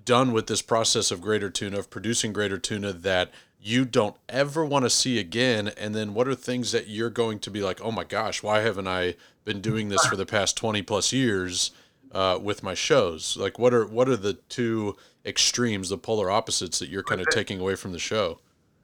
done 0.03 0.31
with 0.31 0.47
this 0.47 0.61
process 0.61 1.11
of 1.11 1.21
greater 1.21 1.49
tuna 1.49 1.79
of 1.79 1.89
producing 1.89 2.33
greater 2.33 2.57
tuna 2.57 2.93
that 2.93 3.31
you 3.59 3.85
don't 3.85 4.15
ever 4.29 4.63
want 4.63 4.85
to 4.85 4.89
see 4.89 5.19
again? 5.19 5.69
And 5.77 5.95
then 5.95 6.13
what 6.13 6.27
are 6.27 6.35
things 6.35 6.71
that 6.71 6.87
you're 6.87 7.09
going 7.09 7.39
to 7.39 7.51
be 7.51 7.61
like 7.61 7.81
oh 7.81 7.91
my 7.91 8.03
gosh 8.03 8.43
why 8.43 8.59
haven't 8.59 8.87
i 8.87 9.15
been 9.43 9.61
doing 9.61 9.89
this 9.89 10.05
for 10.05 10.15
the 10.15 10.25
past 10.25 10.57
20 10.57 10.81
plus 10.81 11.13
years 11.13 11.71
uh, 12.11 12.39
with 12.41 12.63
my 12.63 12.73
shows? 12.73 13.37
Like 13.37 13.57
what 13.57 13.73
are 13.73 13.85
what 13.85 14.09
are 14.09 14.17
the 14.17 14.33
two 14.33 14.95
extremes 15.25 15.89
the 15.89 15.97
polar 15.97 16.29
opposites 16.29 16.79
that 16.79 16.89
you're 16.89 17.03
kind 17.03 17.21
of 17.21 17.27
taking 17.29 17.59
away 17.59 17.75
from 17.75 17.93
the 17.93 17.99
show? 17.99 18.39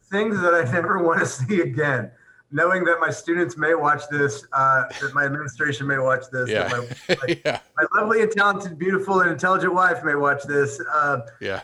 Things 0.09 0.39
that 0.41 0.53
I 0.53 0.63
never 0.71 1.03
want 1.03 1.19
to 1.19 1.25
see 1.25 1.61
again. 1.61 2.11
Knowing 2.53 2.83
that 2.83 2.99
my 2.99 3.09
students 3.09 3.57
may 3.57 3.73
watch 3.75 4.01
this, 4.11 4.45
uh, 4.51 4.83
that 4.99 5.13
my 5.13 5.23
administration 5.23 5.87
may 5.87 5.97
watch 5.97 6.23
this, 6.31 6.49
yeah 6.49 6.67
that 6.67 7.27
my, 7.27 7.37
yeah 7.45 7.59
my 7.77 7.99
lovely 7.99 8.21
and 8.21 8.31
talented, 8.31 8.77
beautiful 8.77 9.21
and 9.21 9.31
intelligent 9.31 9.73
wife 9.73 10.03
may 10.03 10.15
watch 10.15 10.43
this. 10.43 10.81
Uh, 10.93 11.21
yeah 11.39 11.61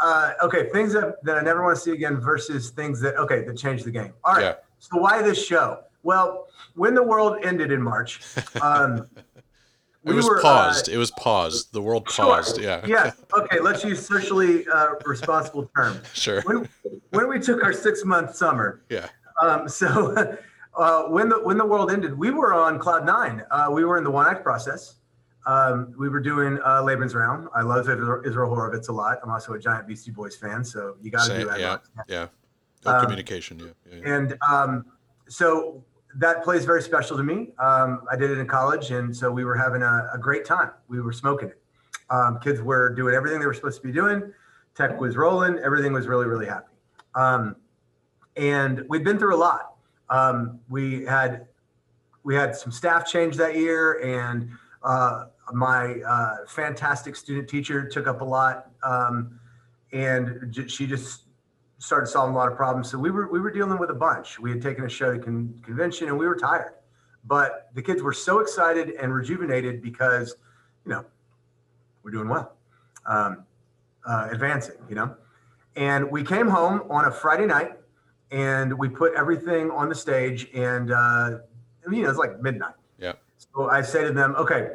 uh, 0.00 0.32
okay, 0.42 0.68
things 0.70 0.92
that, 0.92 1.22
that 1.24 1.36
I 1.36 1.40
never 1.40 1.62
want 1.62 1.76
to 1.76 1.80
see 1.80 1.92
again 1.92 2.16
versus 2.16 2.70
things 2.70 3.00
that 3.00 3.16
okay 3.16 3.44
that 3.44 3.56
change 3.56 3.84
the 3.84 3.90
game. 3.90 4.12
All 4.24 4.34
right. 4.34 4.42
Yeah. 4.42 4.54
So 4.78 4.98
why 4.98 5.22
this 5.22 5.44
show? 5.44 5.80
Well, 6.02 6.48
when 6.74 6.94
the 6.94 7.02
world 7.02 7.38
ended 7.42 7.72
in 7.72 7.82
March, 7.82 8.20
um, 8.62 9.08
it 10.04 10.12
was 10.12 10.26
were, 10.26 10.38
uh, 10.38 10.42
paused 10.42 10.88
it 10.88 10.98
was 10.98 11.10
paused 11.12 11.72
the 11.72 11.80
world 11.80 12.10
sure. 12.10 12.26
paused 12.26 12.60
yeah 12.60 12.84
Yeah. 12.86 13.12
Okay. 13.36 13.60
Let's 13.60 13.84
use 13.84 14.04
socially 14.04 14.66
uh, 14.68 14.94
responsible 15.04 15.70
terms. 15.76 16.00
sure 16.14 16.42
When 16.42 16.68
when 17.10 17.28
we 17.28 17.38
took 17.38 17.62
our 17.62 17.72
six 17.72 18.04
month 18.04 18.34
summer, 18.34 18.82
yeah 18.88 19.08
um, 19.44 19.68
so 19.80 20.36
uh, 20.76 21.02
when 21.04 21.28
the 21.28 21.36
when 21.42 21.56
the 21.56 21.64
world 21.66 21.90
ended, 21.90 22.16
we 22.16 22.30
were 22.30 22.52
on 22.54 22.78
cloud 22.78 23.04
nine. 23.06 23.42
Uh, 23.50 23.68
we 23.70 23.84
were 23.84 23.98
in 23.98 24.04
the 24.04 24.10
one 24.10 24.26
act 24.26 24.42
process. 24.42 24.96
Um, 25.46 25.94
we 25.98 26.08
were 26.08 26.20
doing 26.20 26.58
uh, 26.64 26.80
Lebensraum. 26.82 27.48
I 27.54 27.62
love 27.62 27.88
Israel 27.88 28.50
Horovitz 28.50 28.88
a 28.88 28.92
lot. 28.92 29.18
I'm 29.22 29.30
also 29.30 29.52
a 29.52 29.58
giant 29.58 29.86
Beastie 29.86 30.10
Boys 30.10 30.36
fan, 30.36 30.64
so 30.64 30.96
you 31.02 31.10
got 31.10 31.26
to 31.26 31.38
do 31.38 31.46
that. 31.48 31.60
yeah 31.60 31.78
yeah 32.08 32.26
Um, 32.86 33.02
communication 33.02 33.58
yeah, 33.58 33.66
yeah, 33.90 33.98
yeah. 33.98 34.14
And 34.14 34.38
um, 34.50 34.86
so 35.28 35.84
that 36.16 36.42
plays 36.44 36.64
very 36.64 36.80
special 36.82 37.16
to 37.16 37.22
me. 37.22 37.52
Um, 37.58 38.02
I 38.10 38.16
did 38.16 38.30
it 38.30 38.38
in 38.38 38.46
college, 38.46 38.90
and 38.90 39.14
so 39.14 39.30
we 39.30 39.44
were 39.44 39.56
having 39.56 39.82
a, 39.82 40.08
a 40.14 40.18
great 40.18 40.44
time. 40.44 40.70
We 40.88 41.00
were 41.00 41.12
smoking 41.12 41.48
it. 41.50 41.60
Um, 42.10 42.38
kids 42.40 42.60
were 42.62 42.94
doing 42.94 43.14
everything 43.14 43.40
they 43.40 43.46
were 43.46 43.54
supposed 43.54 43.80
to 43.82 43.86
be 43.86 43.92
doing. 43.92 44.32
Tech 44.74 45.00
was 45.00 45.16
rolling. 45.16 45.58
Everything 45.58 45.92
was 45.92 46.06
really, 46.06 46.26
really 46.26 46.46
happy. 46.46 46.72
And 48.36 48.84
we'd 48.88 49.04
been 49.04 49.18
through 49.18 49.34
a 49.34 49.38
lot. 49.38 49.74
Um, 50.10 50.60
we 50.68 51.04
had 51.04 51.46
we 52.24 52.34
had 52.34 52.56
some 52.56 52.72
staff 52.72 53.06
change 53.06 53.36
that 53.36 53.54
year, 53.56 54.00
and 54.02 54.50
uh, 54.82 55.26
my 55.52 56.00
uh, 56.00 56.36
fantastic 56.46 57.16
student 57.16 57.48
teacher 57.48 57.88
took 57.88 58.06
up 58.06 58.20
a 58.20 58.24
lot, 58.24 58.70
um, 58.82 59.38
and 59.92 60.50
j- 60.50 60.66
she 60.66 60.86
just 60.86 61.22
started 61.78 62.06
solving 62.06 62.34
a 62.34 62.38
lot 62.38 62.50
of 62.50 62.56
problems. 62.56 62.90
So 62.90 62.98
we 62.98 63.10
were 63.10 63.30
we 63.30 63.40
were 63.40 63.50
dealing 63.50 63.78
with 63.78 63.90
a 63.90 63.94
bunch. 63.94 64.38
We 64.38 64.50
had 64.50 64.62
taken 64.62 64.84
a 64.84 64.88
show 64.88 65.12
to 65.12 65.18
con- 65.18 65.54
convention, 65.62 66.08
and 66.08 66.18
we 66.18 66.26
were 66.26 66.36
tired, 66.36 66.74
but 67.24 67.70
the 67.74 67.82
kids 67.82 68.02
were 68.02 68.12
so 68.12 68.40
excited 68.40 68.90
and 69.00 69.12
rejuvenated 69.12 69.82
because, 69.82 70.36
you 70.84 70.92
know, 70.92 71.04
we're 72.02 72.10
doing 72.10 72.28
well, 72.28 72.56
um, 73.06 73.44
uh, 74.06 74.28
advancing, 74.30 74.76
you 74.88 74.94
know. 74.94 75.14
And 75.76 76.10
we 76.10 76.22
came 76.22 76.48
home 76.48 76.82
on 76.90 77.06
a 77.06 77.10
Friday 77.10 77.46
night, 77.46 77.78
and 78.30 78.76
we 78.78 78.88
put 78.88 79.14
everything 79.14 79.70
on 79.70 79.88
the 79.88 79.94
stage, 79.94 80.48
and 80.54 80.90
uh, 80.92 81.38
you 81.90 82.02
know 82.02 82.10
it's 82.10 82.18
like 82.18 82.40
midnight. 82.40 82.74
yeah 82.98 83.12
So 83.36 83.68
I 83.70 83.82
say 83.82 84.04
to 84.04 84.12
them, 84.12 84.34
okay, 84.36 84.70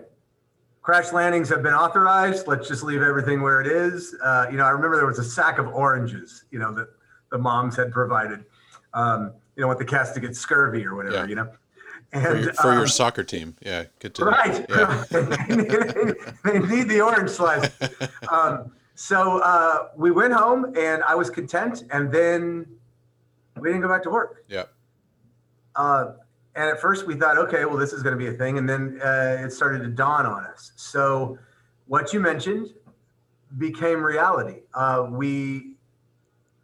crash 0.82 1.12
landings 1.12 1.50
have 1.50 1.64
been 1.64 1.74
authorized. 1.74 2.48
Let's 2.48 2.68
just 2.68 2.84
leave 2.84 3.02
everything 3.02 3.42
where 3.42 3.62
it 3.62 3.68
is. 3.68 4.16
Uh, 4.24 4.48
you 4.52 4.58
know, 4.58 4.66
I 4.66 4.70
remember 4.70 4.96
there 4.98 5.06
was 5.08 5.20
a 5.20 5.24
sack 5.24 5.58
of 5.60 5.68
oranges, 5.68 6.46
you 6.52 6.60
know, 6.60 6.74
that 6.74 6.88
the 7.32 7.38
moms 7.38 7.76
had 7.76 7.92
provided. 7.92 8.46
Um, 8.94 9.34
you 9.56 9.62
know, 9.64 9.68
with 9.68 9.78
the 9.78 9.86
cast 9.86 10.14
to 10.16 10.20
get 10.20 10.36
scurvy 10.36 10.86
or 10.86 10.96
whatever, 10.96 11.16
Yeah. 11.18 11.26
you 11.26 11.36
know. 11.36 11.46
for, 11.46 12.18
And 12.18 12.44
your, 12.46 12.54
for 12.54 12.72
your 12.74 12.82
um, 12.84 12.88
soccer 12.88 13.24
team 13.24 13.56
yeah 13.62 13.84
to 14.00 14.26
right, 14.26 14.66
yeah 14.70 15.04
they 16.44 16.60
need 16.60 16.88
the 16.90 17.02
orange 17.02 17.30
slice. 17.30 17.70
Um, 18.32 18.72
so 18.96 19.40
uh, 19.40 19.90
we 19.96 20.12
went 20.12 20.34
home, 20.34 20.74
and 20.78 21.04
I 21.04 21.16
was 21.16 21.30
content. 21.30 21.84
And 21.92 22.12
then 22.12 22.66
we 23.62 23.70
didn't 23.70 23.82
go 23.82 23.90
back 23.90 24.04
to 24.04 24.10
work. 24.10 24.44
yeah 24.48 24.66
Uh, 25.76 26.14
and 26.56 26.70
at 26.70 26.82
first 26.82 27.08
we 27.08 27.16
thought, 27.16 27.38
okay, 27.38 27.64
well, 27.66 27.78
this 27.78 27.94
is 27.94 28.04
going 28.04 28.18
to 28.18 28.18
be 28.18 28.28
a 28.28 28.38
thing. 28.38 28.58
And 28.58 28.68
then 28.68 29.00
uh, 29.04 29.38
it 29.46 29.52
started 29.52 29.80
to 29.84 29.88
dawn 29.88 30.26
on 30.26 30.46
us. 30.46 30.74
So 30.76 31.38
what 31.88 32.12
you 32.12 32.20
mentioned 32.20 32.74
became 33.58 34.04
reality. 34.04 34.62
Uh, 34.74 35.08
we 35.10 35.76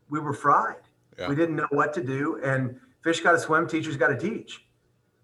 we 0.10 0.20
were 0.20 0.34
fried. 0.34 0.76
Yeah. 1.18 1.30
We 1.30 1.36
didn't 1.36 1.56
know 1.56 1.68
what 1.70 1.94
to 1.94 2.04
do. 2.04 2.40
And 2.44 2.78
fish 3.02 3.22
got 3.22 3.32
to 3.32 3.40
swim, 3.40 3.68
teachers 3.68 3.96
got 3.96 4.10
to 4.10 4.18
teach. 4.18 4.66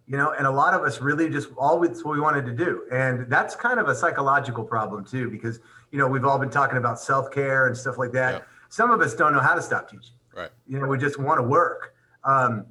You 0.07 0.17
know, 0.17 0.33
and 0.37 0.47
a 0.47 0.51
lot 0.51 0.73
of 0.73 0.81
us 0.81 0.99
really 0.99 1.29
just 1.29 1.49
all 1.57 1.79
we, 1.79 1.87
what 1.89 2.13
we 2.13 2.19
wanted 2.19 2.45
to 2.45 2.53
do. 2.53 2.85
And 2.91 3.29
that's 3.29 3.55
kind 3.55 3.79
of 3.79 3.87
a 3.87 3.95
psychological 3.95 4.63
problem 4.63 5.05
too, 5.05 5.29
because 5.29 5.59
you 5.91 5.99
know 5.99 6.07
we've 6.07 6.25
all 6.25 6.39
been 6.39 6.49
talking 6.49 6.77
about 6.77 6.99
self 6.99 7.31
care 7.31 7.67
and 7.67 7.77
stuff 7.77 7.97
like 7.97 8.11
that. 8.13 8.33
Yeah. 8.35 8.41
Some 8.69 8.91
of 8.91 9.01
us 9.01 9.15
don't 9.15 9.33
know 9.33 9.39
how 9.39 9.53
to 9.53 9.61
stop 9.61 9.89
teaching 9.89 10.15
right. 10.35 10.49
You 10.67 10.79
know 10.79 10.87
we 10.87 10.97
just 10.97 11.19
want 11.19 11.37
to 11.39 11.43
work. 11.43 11.93
Um, 12.23 12.65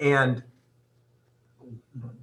and 0.00 0.42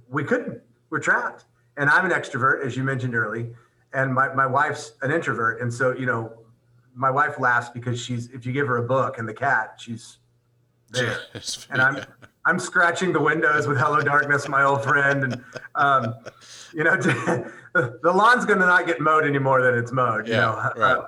we 0.08 0.24
couldn't. 0.24 0.60
We're 0.90 1.00
trapped. 1.00 1.44
And 1.76 1.90
i'm 1.90 2.04
an 2.06 2.10
extrovert 2.12 2.64
as 2.64 2.76
you 2.76 2.82
mentioned 2.84 3.14
early. 3.14 3.50
And 3.92 4.12
my, 4.14 4.32
my 4.34 4.46
wife's 4.46 4.92
an 5.02 5.10
introvert. 5.10 5.60
And 5.60 5.72
so 5.72 5.94
you 5.94 6.06
know 6.06 6.32
my 6.94 7.10
wife 7.10 7.38
laughs 7.38 7.68
because 7.68 8.00
she's 8.00 8.28
if 8.30 8.46
you 8.46 8.52
give 8.52 8.66
her 8.66 8.78
a 8.78 8.82
book 8.82 9.18
and 9.18 9.28
the 9.28 9.34
cat 9.34 9.74
she's 9.78 10.18
there. 10.90 11.18
And 11.70 11.82
i'm 11.82 12.04
i'm 12.46 12.58
scratching 12.58 13.12
the 13.12 13.20
windows 13.20 13.66
with 13.66 13.76
hello 13.76 14.00
darkness 14.00 14.48
my 14.48 14.62
old 14.62 14.82
friend. 14.82 15.24
And 15.24 15.44
um, 15.74 16.14
you 16.72 16.84
know 16.84 16.96
the 16.96 18.12
lawn's 18.14 18.46
going 18.46 18.60
to 18.60 18.66
not 18.66 18.86
get 18.86 19.00
mowed 19.00 19.24
any 19.26 19.38
more 19.38 19.60
than 19.62 19.74
it's 19.74 19.92
mowed 19.92 20.26
you 20.26 20.34
Yeah, 20.34 20.40
know. 20.40 20.72
right. 20.76 20.96
Uh, 20.96 21.06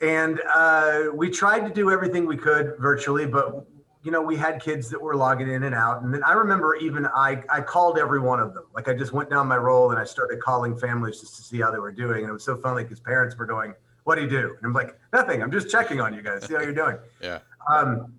and 0.00 0.40
uh, 0.54 1.04
we 1.14 1.30
tried 1.30 1.60
to 1.60 1.70
do 1.70 1.90
everything 1.90 2.26
we 2.26 2.36
could 2.36 2.74
virtually 2.78 3.26
but 3.26 3.66
you 4.02 4.12
know 4.12 4.22
we 4.22 4.36
had 4.36 4.62
kids 4.62 4.88
that 4.90 5.00
were 5.00 5.16
logging 5.16 5.50
in 5.50 5.64
and 5.64 5.74
out. 5.74 6.02
And 6.02 6.14
then 6.14 6.22
i 6.24 6.32
remember 6.32 6.76
even 6.76 7.06
i 7.06 7.42
i 7.50 7.60
called 7.60 7.98
every 7.98 8.20
one 8.20 8.40
of 8.40 8.54
them. 8.54 8.64
Like 8.74 8.88
i 8.88 8.94
just 8.94 9.12
went 9.12 9.28
down 9.30 9.46
my 9.46 9.56
roll 9.56 9.90
and 9.90 9.98
i 9.98 10.04
started 10.04 10.40
calling 10.40 10.78
families 10.78 11.20
just 11.20 11.36
to 11.36 11.42
see 11.42 11.60
how 11.60 11.70
they 11.70 11.78
were 11.78 11.92
doing. 11.92 12.20
And 12.20 12.30
it 12.30 12.32
was 12.32 12.44
so 12.44 12.56
funny 12.56 12.84
because 12.84 13.00
parents 13.00 13.36
were 13.36 13.46
going 13.46 13.74
what 14.04 14.14
do 14.14 14.22
you 14.22 14.30
do? 14.30 14.56
And 14.56 14.64
i'm 14.64 14.72
like 14.72 14.98
nothing. 15.12 15.42
I'm 15.42 15.50
just 15.50 15.68
checking 15.68 16.00
on 16.00 16.14
you 16.14 16.22
guys. 16.22 16.46
See 16.46 16.54
how 16.54 16.60
you're 16.60 16.72
doing. 16.72 16.96
Yeah. 17.20 17.40
Um, 17.70 18.14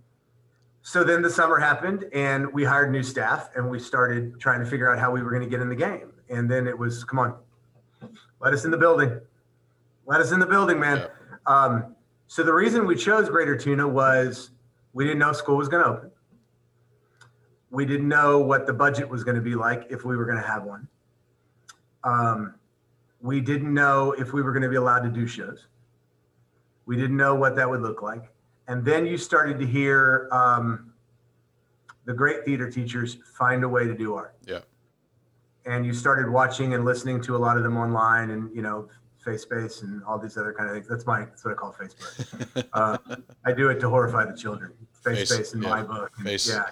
so 0.82 1.04
then 1.04 1.22
the 1.22 1.30
summer 1.30 1.58
happened 1.58 2.06
and 2.14 2.52
we 2.54 2.64
hired 2.64 2.92
new 2.92 3.04
staff 3.04 3.50
and 3.56 3.70
we 3.70 3.80
started 3.80 4.40
trying 4.40 4.60
to 4.60 4.66
figure 4.66 4.92
out 4.92 5.00
how 5.00 5.12
we 5.12 5.24
were 5.24 5.32
going 5.32 5.42
to 5.42 5.50
get 5.50 5.62
in 5.62 5.70
the 5.70 5.76
game. 5.76 6.12
And 6.30 6.50
then 6.50 6.68
it 6.68 6.78
was 6.78 7.04
come 7.04 7.20
on. 7.20 7.36
Let 8.40 8.54
us 8.54 8.66
in 8.66 8.72
the 8.72 8.78
building. 8.78 9.20
Let 10.06 10.22
us 10.22 10.32
in 10.32 10.40
the 10.40 10.46
building 10.46 10.80
man. 10.80 10.98
Yeah. 10.98 11.08
Um, 11.50 11.96
so 12.28 12.44
the 12.44 12.54
reason 12.54 12.86
we 12.86 12.96
chose 12.96 13.28
greater 13.28 13.58
tuna 13.58 13.88
was 13.88 14.52
we 14.94 15.04
didn't 15.04 15.18
know 15.18 15.34
school 15.34 15.58
was 15.58 15.68
going 15.68 15.84
to 15.84 15.90
open. 15.90 16.12
We 17.72 17.86
didn't 17.86 18.08
know 18.08 18.40
what 18.40 18.68
the 18.68 18.74
budget 18.74 19.10
was 19.10 19.24
going 19.24 19.36
to 19.36 19.42
be 19.42 19.56
like 19.56 19.88
if 19.90 20.06
we 20.06 20.16
were 20.16 20.26
going 20.26 20.38
to 20.38 20.48
have 20.48 20.64
one. 20.64 20.88
Um, 22.04 22.54
we 23.20 23.42
didn't 23.42 23.74
know 23.74 24.12
if 24.14 24.32
we 24.32 24.44
were 24.44 24.52
going 24.52 24.64
to 24.64 24.70
be 24.70 24.76
allowed 24.76 25.02
to 25.02 25.10
do 25.10 25.26
shows. 25.26 25.68
We 26.86 26.96
didn't 26.96 27.18
know 27.18 27.34
what 27.34 27.56
that 27.56 27.68
would 27.68 27.82
look 27.82 28.04
like. 28.04 28.32
And 28.68 28.86
then 28.86 29.08
you 29.08 29.18
started 29.18 29.58
to 29.60 29.66
hear 29.66 30.30
um, 30.32 30.94
the 32.06 32.14
great 32.14 32.46
theater 32.46 32.70
teachers 32.70 33.18
find 33.34 33.64
a 33.64 33.70
way 33.70 33.86
to 33.86 33.96
do 33.96 34.14
art. 34.14 34.36
Yeah. 34.46 34.60
And 35.66 35.84
you 35.84 35.94
started 35.94 36.30
watching 36.30 36.76
and 36.76 36.86
listening 36.86 37.22
to 37.24 37.36
a 37.36 37.40
lot 37.40 37.58
of 37.58 37.64
them 37.64 37.76
online 37.76 38.30
and 38.30 38.56
you 38.56 38.62
know 38.62 38.88
face 39.30 39.42
space 39.44 39.82
and 39.82 40.04
all 40.04 40.18
these 40.18 40.38
other 40.38 40.54
kind 40.54 40.70
of 40.70 40.76
things. 40.76 40.88
That's 40.88 41.06
my 41.06 41.22
that's 41.22 41.44
what 41.46 41.52
I 41.52 41.56
call 41.56 41.74
Facebook. 41.80 42.66
uh, 42.74 42.98
I 43.46 43.52
do 43.52 43.70
it 43.70 43.80
to 43.82 43.90
horrify 43.90 44.26
the 44.26 44.36
children. 44.38 44.74
Face 45.04 45.20
Face, 45.20 45.30
space 45.34 45.54
in 45.54 45.62
yeah. 45.62 45.70
my 45.70 45.84
book. 45.84 46.12
And 46.18 46.26
Face. 46.26 46.50
Yeah, 46.50 46.64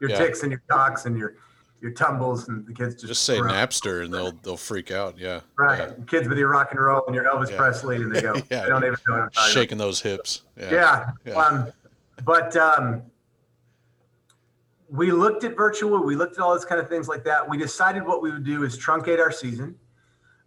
your 0.00 0.10
Yeah. 0.10 0.18
ticks 0.18 0.42
and 0.42 0.50
your 0.52 0.62
cocks 0.68 1.06
and 1.06 1.16
your 1.16 1.36
your 1.80 1.92
tumbles 1.92 2.48
and 2.48 2.66
the 2.66 2.74
kids 2.74 2.94
just 2.94 3.06
Just 3.06 3.24
say 3.24 3.40
run. 3.40 3.54
Napster 3.54 4.04
and 4.04 4.12
they'll 4.12 4.32
they'll 4.42 4.56
freak 4.56 4.90
out. 4.90 5.18
Yeah. 5.18 5.40
Right, 5.56 5.78
Yeah. 5.78 6.04
kids 6.06 6.28
with 6.28 6.38
your 6.38 6.48
rock 6.48 6.68
and 6.72 6.80
roll 6.80 7.02
and 7.06 7.14
your 7.14 7.24
Elvis. 7.24 7.56
Presley, 7.56 7.96
and 7.96 8.14
they 8.14 8.20
go, 8.20 8.34
Yeah. 8.50 8.62
they 8.62 8.68
don't 8.68 8.84
even 8.84 8.96
know 9.08 9.14
what 9.20 9.32
I'm 9.36 9.50
Shaking 9.50 9.78
those 9.78 10.00
hips. 10.00 10.42
Yeah. 10.58 11.10
Yeah. 11.24 11.32
Um, 11.34 11.72
but 12.24 12.54
um, 12.56 13.02
we 14.90 15.10
looked 15.12 15.44
at 15.44 15.56
virtual. 15.56 16.02
We 16.04 16.16
looked 16.16 16.36
at 16.36 16.42
all 16.42 16.54
this 16.54 16.64
kind 16.66 16.80
of 16.80 16.88
things 16.88 17.08
like 17.08 17.24
that. 17.24 17.48
We 17.48 17.56
decided 17.56 18.04
what 18.04 18.20
we 18.20 18.30
would 18.30 18.44
do 18.44 18.64
is 18.64 18.76
truncate 18.76 19.18
our 19.20 19.32
season. 19.32 19.74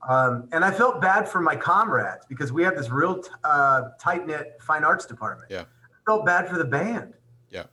Um, 0.08 0.50
and 0.52 0.66
I 0.66 0.72
felt 0.72 1.02
bad 1.02 1.28
for 1.30 1.40
my 1.40 1.56
comrades 1.56 2.26
because 2.28 2.52
we 2.52 2.64
have 2.64 2.76
this 2.76 2.90
real 2.90 3.20
t- 3.22 3.30
uh, 3.44 3.90
tight 4.00 4.28
knit 4.28 4.58
fine 4.62 4.84
arts 4.84 5.06
department. 5.06 5.50
Yeah. 5.50 5.62
I 5.62 6.04
felt 6.06 6.26
bad 6.26 6.50
for 6.50 6.58
the 6.58 6.66
band. 6.66 7.14
Yeah. 7.50 7.64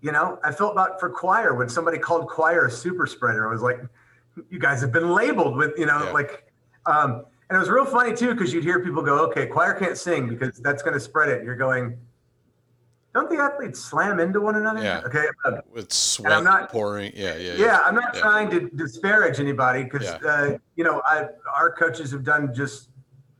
You 0.00 0.12
know, 0.12 0.38
I 0.44 0.52
felt 0.52 0.76
bad 0.76 0.90
for 1.00 1.10
choir 1.10 1.54
when 1.54 1.68
somebody 1.68 1.98
called 1.98 2.28
choir 2.28 2.66
a 2.66 2.70
super 2.70 3.06
spreader. 3.06 3.48
I 3.48 3.50
was 3.52 3.62
like, 3.62 3.80
you 4.48 4.60
guys 4.60 4.80
have 4.80 4.92
been 4.92 5.10
labeled 5.10 5.56
with, 5.56 5.76
you 5.76 5.86
know, 5.86 6.04
Yeah. 6.04 6.12
like, 6.12 6.52
um, 6.86 7.24
and 7.50 7.56
it 7.56 7.58
was 7.58 7.68
real 7.68 7.84
funny 7.84 8.14
too 8.14 8.32
because 8.34 8.52
you'd 8.52 8.62
hear 8.62 8.78
people 8.84 9.02
go, 9.02 9.18
okay, 9.26 9.46
choir 9.46 9.74
can't 9.74 9.96
sing 9.96 10.28
because 10.28 10.58
that's 10.58 10.82
going 10.82 10.94
to 10.94 11.00
spread 11.00 11.28
it. 11.30 11.38
And 11.38 11.46
you're 11.46 11.56
going, 11.56 11.98
don't 13.18 13.30
the 13.30 13.42
athletes 13.42 13.80
slam 13.80 14.20
into 14.20 14.40
one 14.40 14.56
another? 14.56 14.82
Yeah. 14.82 15.02
Okay. 15.04 15.26
uh, 15.44 15.60
With 15.72 15.92
sweat 15.92 16.42
not- 16.44 16.70
pouring. 16.70 17.12
Yeah. 17.14 17.36
Yeah. 17.36 17.54
yeah, 17.54 17.80
I'm 17.84 17.94
not 17.94 18.14
Yeah. 18.14 18.20
trying 18.20 18.50
to 18.50 18.68
disparage 18.70 19.40
anybody 19.40 19.84
because 19.84 20.04
Yeah. 20.04 20.18
uh, 20.30 20.58
you 20.76 20.84
know 20.84 21.02
I 21.06 21.26
our 21.56 21.72
coaches 21.72 22.10
have 22.12 22.24
done 22.24 22.54
just 22.54 22.90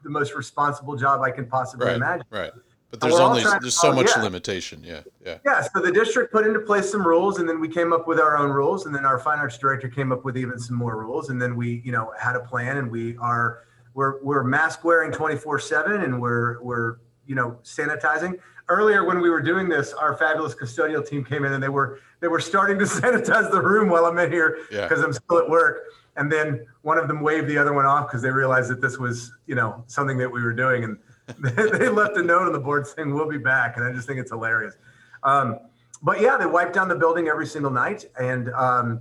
the 0.03 0.11
most 0.11 0.35
responsible 0.35 0.97
job 0.97 1.23
I 1.23 1.31
can 1.31 1.47
possibly 1.47 1.87
Right. 1.87 1.97
imagine. 1.97 2.27
Right. 2.31 2.53
But 2.91 3.01
there's 3.01 3.17
only 3.17 3.43
there's 3.43 3.79
so 3.79 3.93
much 3.93 4.11
yeah. 4.17 4.23
limitation. 4.23 4.83
Yeah. 4.83 5.01
Yeah. 5.25 5.39
Yeah, 5.45 5.61
so 5.61 5.81
the 5.83 5.93
district 5.93 6.33
put 6.33 6.47
into 6.47 6.61
place 6.61 6.91
some 6.91 7.07
rules, 7.07 7.39
and 7.39 7.47
then 7.47 7.61
we 7.61 7.69
came 7.69 7.93
up 7.93 8.09
with 8.09 8.19
our 8.19 8.37
own 8.39 8.51
rules, 8.51 8.87
and 8.87 8.95
then 8.95 9.05
our 9.05 9.19
fine 9.19 9.39
arts 9.39 9.59
director 9.59 9.89
came 9.89 10.11
up 10.11 10.25
with 10.25 10.39
even 10.39 10.59
some 10.59 10.77
more 10.77 10.97
rules, 10.97 11.29
and 11.29 11.41
then 11.41 11.55
we, 11.55 11.83
you 11.85 11.93
know, 11.93 12.13
had 12.19 12.35
a 12.35 12.41
plan, 12.41 12.79
and 12.79 12.91
we 12.91 13.17
are 13.19 13.65
we're 13.93 14.23
we're 14.23 14.43
mask 14.43 14.85
wearing 14.85 15.13
24 15.13 15.59
seven, 15.59 16.01
and 16.03 16.21
we're 16.23 16.63
we're 16.63 16.97
you 17.27 17.35
know 17.35 17.59
sanitizing. 17.63 18.39
Earlier, 18.71 19.05
when 19.05 19.21
we 19.23 19.31
were 19.31 19.41
doing 19.41 19.67
this, 19.69 19.95
our 19.95 20.15
fabulous 20.17 20.55
custodial 20.55 21.07
team 21.07 21.25
came 21.25 21.45
in, 21.45 21.53
and 21.55 21.63
they 21.63 21.71
were 21.71 22.01
they 22.21 22.29
were 22.29 22.41
starting 22.41 22.79
to 22.79 22.85
sanitize 23.01 23.51
the 23.51 23.61
room 23.63 23.89
while 23.89 24.05
I'm 24.05 24.19
in 24.19 24.31
here 24.31 24.59
Yeah. 24.71 24.87
because 24.87 25.03
I'm 25.03 25.13
still 25.13 25.39
at 25.39 25.49
work. 25.49 25.85
And 26.17 26.31
then 26.31 26.67
one 26.83 26.99
of 26.99 27.07
them 27.09 27.21
waved 27.21 27.47
the 27.49 27.57
other 27.57 27.73
one 27.73 27.87
off 27.87 28.09
because 28.09 28.21
they 28.23 28.31
realized 28.31 28.69
that 28.71 28.81
this 28.81 28.99
was, 28.99 29.33
you 29.47 29.55
know, 29.55 29.85
something 29.87 30.19
that 30.19 30.29
we 30.31 30.43
were 30.43 30.53
doing. 30.53 30.83
And 30.85 30.99
they 31.39 31.89
left 31.89 32.17
a 32.17 32.23
note 32.23 32.43
on 32.43 32.53
the 32.53 32.59
board 32.59 32.87
saying, 32.89 33.15
we'll 33.15 33.29
be 33.29 33.39
back. 33.39 33.77
And 33.77 33.87
I 33.87 33.93
just 33.93 34.07
think 34.09 34.19
it's 34.19 34.33
hilarious. 34.33 34.75
Um, 35.23 35.61
but 36.03 36.21
yeah, 36.21 36.37
they 36.37 36.47
wiped 36.47 36.73
down 36.75 36.89
the 36.89 36.97
building 36.97 37.29
every 37.29 37.47
single 37.47 37.71
night. 37.71 38.05
And 38.19 38.51
um, 38.55 39.01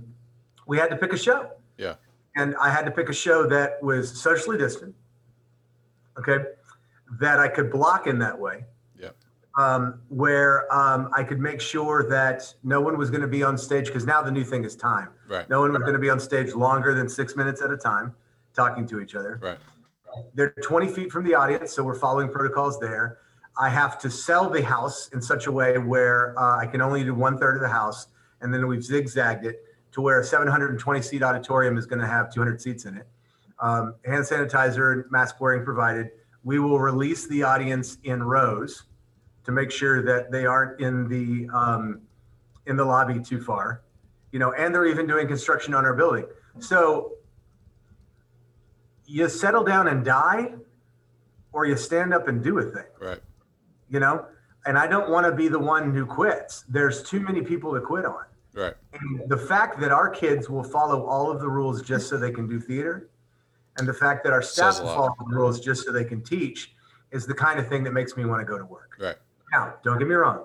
we 0.66 0.78
had 0.78 0.90
to 0.90 0.96
pick 0.96 1.12
a 1.12 1.18
show. 1.18 1.50
Yeah. 1.76 1.96
And 2.36 2.54
I 2.60 2.70
had 2.70 2.84
to 2.84 2.92
pick 2.92 3.08
a 3.08 3.12
show 3.12 3.46
that 3.48 3.82
was 3.82 4.18
socially 4.20 4.56
distant. 4.56 4.94
Okay. 6.18 6.38
That 7.18 7.40
I 7.40 7.48
could 7.48 7.70
block 7.70 8.06
in 8.06 8.20
that 8.20 8.38
way. 8.38 8.64
Um, 9.58 10.00
where 10.08 10.72
um, 10.72 11.10
I 11.16 11.24
could 11.24 11.40
make 11.40 11.60
sure 11.60 12.08
that 12.08 12.54
no 12.62 12.80
one 12.80 12.96
was 12.96 13.10
going 13.10 13.22
to 13.22 13.26
be 13.26 13.42
on 13.42 13.58
stage 13.58 13.86
because 13.86 14.06
now 14.06 14.22
the 14.22 14.30
new 14.30 14.44
thing 14.44 14.62
is 14.62 14.76
time. 14.76 15.08
Right. 15.28 15.50
No 15.50 15.58
one 15.62 15.72
was 15.72 15.80
going 15.80 15.94
to 15.94 15.98
be 15.98 16.08
on 16.10 16.20
stage 16.20 16.54
longer 16.54 16.94
than 16.94 17.08
six 17.08 17.34
minutes 17.34 17.60
at 17.60 17.72
a 17.72 17.76
time 17.76 18.14
talking 18.54 18.86
to 18.86 19.00
each 19.00 19.16
other. 19.16 19.40
Right. 19.42 19.58
They're 20.34 20.54
20 20.62 20.86
feet 20.88 21.10
from 21.10 21.24
the 21.24 21.34
audience, 21.34 21.72
so 21.72 21.82
we're 21.82 21.98
following 21.98 22.28
protocols 22.28 22.78
there. 22.78 23.18
I 23.58 23.68
have 23.68 23.98
to 23.98 24.10
sell 24.10 24.48
the 24.48 24.62
house 24.62 25.10
in 25.12 25.20
such 25.20 25.48
a 25.48 25.52
way 25.52 25.76
where 25.78 26.38
uh, 26.38 26.58
I 26.58 26.66
can 26.66 26.80
only 26.80 27.02
do 27.02 27.14
one 27.14 27.36
third 27.36 27.56
of 27.56 27.60
the 27.60 27.68
house, 27.68 28.06
and 28.40 28.54
then 28.54 28.68
we've 28.68 28.84
zigzagged 28.84 29.44
it 29.44 29.64
to 29.90 30.00
where 30.00 30.20
a 30.20 30.24
720 30.24 31.02
seat 31.02 31.22
auditorium 31.22 31.76
is 31.76 31.86
going 31.86 32.00
to 32.00 32.06
have 32.06 32.32
200 32.32 32.60
seats 32.60 32.84
in 32.84 32.96
it. 32.96 33.08
Um, 33.58 33.96
hand 34.04 34.24
sanitizer, 34.24 35.10
mask 35.10 35.40
wearing 35.40 35.64
provided. 35.64 36.10
We 36.44 36.60
will 36.60 36.78
release 36.78 37.26
the 37.26 37.42
audience 37.42 37.98
in 38.04 38.22
rows 38.22 38.84
to 39.48 39.52
make 39.52 39.70
sure 39.70 40.02
that 40.02 40.30
they 40.30 40.44
aren't 40.44 40.78
in 40.78 41.08
the 41.08 41.48
um, 41.56 42.02
in 42.66 42.76
the 42.76 42.84
lobby 42.84 43.18
too 43.18 43.40
far. 43.40 43.80
You 44.30 44.38
know, 44.38 44.52
and 44.52 44.74
they're 44.74 44.84
even 44.84 45.06
doing 45.06 45.26
construction 45.26 45.72
on 45.72 45.86
our 45.86 45.94
building. 45.94 46.26
So 46.58 47.12
you 49.06 49.26
settle 49.30 49.64
down 49.64 49.88
and 49.88 50.04
die, 50.04 50.52
or 51.52 51.64
you 51.64 51.78
stand 51.78 52.12
up 52.12 52.28
and 52.28 52.44
do 52.44 52.58
a 52.58 52.62
thing 52.62 52.84
Right. 53.00 53.20
you 53.88 54.00
know 54.00 54.26
and 54.66 54.76
i 54.76 54.86
don't 54.86 55.08
want 55.08 55.24
to 55.26 55.32
be 55.32 55.48
the 55.48 55.58
one 55.58 55.94
who 55.94 56.04
quits 56.04 56.64
there's 56.68 57.02
too 57.02 57.20
many 57.20 57.40
people 57.40 57.72
to 57.72 57.80
quit 57.80 58.04
on 58.04 58.24
Right. 58.54 58.74
and 58.92 59.28
the 59.30 59.36
fact 59.38 59.80
that 59.80 59.90
our 59.92 60.10
kids 60.10 60.50
will 60.50 60.62
follow 60.62 61.06
all 61.06 61.30
of 61.30 61.40
the 61.40 61.48
rules 61.48 61.80
just 61.80 62.08
so 62.10 62.18
they 62.18 62.30
can 62.32 62.46
do 62.46 62.60
theater 62.60 63.08
and 63.78 63.88
the 63.88 63.94
fact 63.94 64.24
that 64.24 64.32
our 64.34 64.42
staff 64.42 64.78
will 64.80 64.88
follow 64.88 65.14
the 65.30 65.34
rules 65.34 65.58
just 65.60 65.86
so 65.86 65.90
they 65.92 66.04
can 66.04 66.20
teach 66.22 66.74
is 67.12 67.24
the 67.26 67.34
kind 67.34 67.58
of 67.58 67.66
thing 67.66 67.82
that 67.84 67.92
makes 67.94 68.14
me 68.14 68.26
want 68.26 68.40
to 68.40 68.44
go 68.44 68.58
to 68.58 68.64
work 68.66 68.96
Right. 69.00 69.16
Now 69.52 69.74
don't 69.82 69.98
get 69.98 70.08
me 70.08 70.14
wrong. 70.14 70.44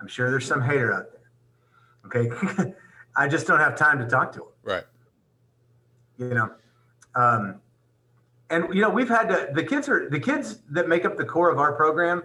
I'm 0.00 0.08
sure 0.08 0.30
there's 0.30 0.46
some 0.46 0.62
hater 0.62 0.92
out 0.92 1.06
there. 1.12 2.26
Okay? 2.26 2.74
I 3.16 3.28
just 3.28 3.46
don't 3.46 3.60
have 3.60 3.76
time 3.76 3.98
to 3.98 4.06
talk 4.06 4.32
to 4.32 4.40
them. 4.40 4.48
Right. 4.64 4.84
you 6.18 6.34
know? 6.34 6.50
Um, 7.14 7.60
and 8.52 8.72
you 8.74 8.82
know 8.82 8.90
we've 8.90 9.08
had 9.08 9.28
to 9.28 9.48
the 9.54 9.64
kids 9.64 9.88
are 9.88 10.08
the 10.10 10.20
kids 10.20 10.58
that 10.70 10.88
make 10.88 11.04
up 11.04 11.16
the 11.16 11.24
core 11.24 11.50
of 11.50 11.58
our 11.58 11.72
program 11.72 12.22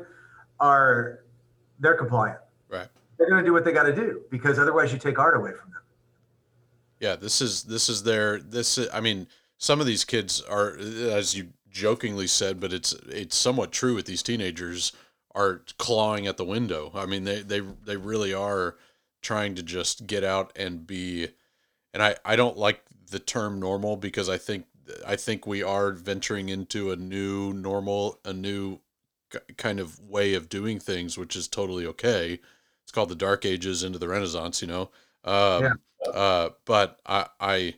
are 0.60 1.24
they're 1.80 1.96
compliant. 1.96 2.40
Right. 2.70 2.88
they're 3.18 3.30
going 3.30 3.42
to 3.44 3.46
do 3.46 3.54
what 3.54 3.64
they 3.64 3.72
got 3.72 3.84
to 3.84 3.96
do 3.96 4.22
because 4.30 4.60
otherwise 4.60 4.92
you 4.92 5.00
take 5.00 5.20
art 5.20 5.38
away 5.38 5.52
from 5.52 5.72
them. 5.72 5.82
Yeah, 7.00 7.16
this 7.16 7.42
is 7.42 7.64
this 7.64 7.90
is 7.90 8.04
their 8.04 8.40
this 8.40 8.78
is, 8.78 8.90
I 8.94 9.00
mean, 9.00 9.28
some 9.58 9.80
of 9.80 9.88
these 9.88 10.04
kids 10.04 10.42
are 10.42 10.78
as 10.78 11.36
you 11.36 11.48
jokingly 11.70 12.28
said, 12.28 12.60
but 12.60 12.74
it's 12.74 12.94
it's 13.08 13.36
somewhat 13.36 13.72
true 13.72 13.96
with 13.96 14.06
these 14.06 14.24
teenagers 14.24 14.92
are 15.38 15.64
clawing 15.80 16.28
at 16.28 16.38
the 16.38 16.46
window. 16.46 16.92
I 16.96 17.06
mean, 17.08 17.26
they 17.26 17.42
they 17.44 17.62
they 17.62 17.98
really 17.98 18.34
are 18.34 18.78
trying 19.22 19.56
to 19.56 19.64
just 19.64 20.08
get 20.08 20.24
out 20.24 20.54
and 20.58 20.88
be 20.88 21.30
and 21.94 22.04
I 22.04 22.16
I 22.26 22.36
don't 22.36 22.58
like 22.58 22.82
the 23.12 23.20
term 23.20 23.60
normal 23.60 23.98
because 23.98 24.30
I 24.30 24.38
think 24.38 24.66
I 25.06 25.16
think 25.16 25.48
we 25.48 25.64
are 25.64 25.92
venturing 25.92 26.50
into 26.50 26.92
a 26.92 26.96
new 26.96 27.54
normal, 27.54 28.20
a 28.26 28.34
new 28.34 28.80
kind 29.58 29.80
of 29.80 30.00
way 30.00 30.34
of 30.34 30.50
doing 30.50 30.80
things, 30.80 31.18
which 31.18 31.36
is 31.36 31.48
totally 31.48 31.86
okay. 31.88 32.40
It's 32.84 32.92
called 32.92 33.10
the 33.10 33.16
Dark 33.16 33.46
Ages 33.46 33.84
into 33.84 34.00
the 34.00 34.08
Renaissance, 34.08 34.62
you 34.62 34.68
know. 34.68 34.92
Um, 35.24 35.80
Yeah. 36.06 36.14
uh, 36.14 36.52
but 36.66 37.00
I, 37.06 37.28
I, 37.40 37.76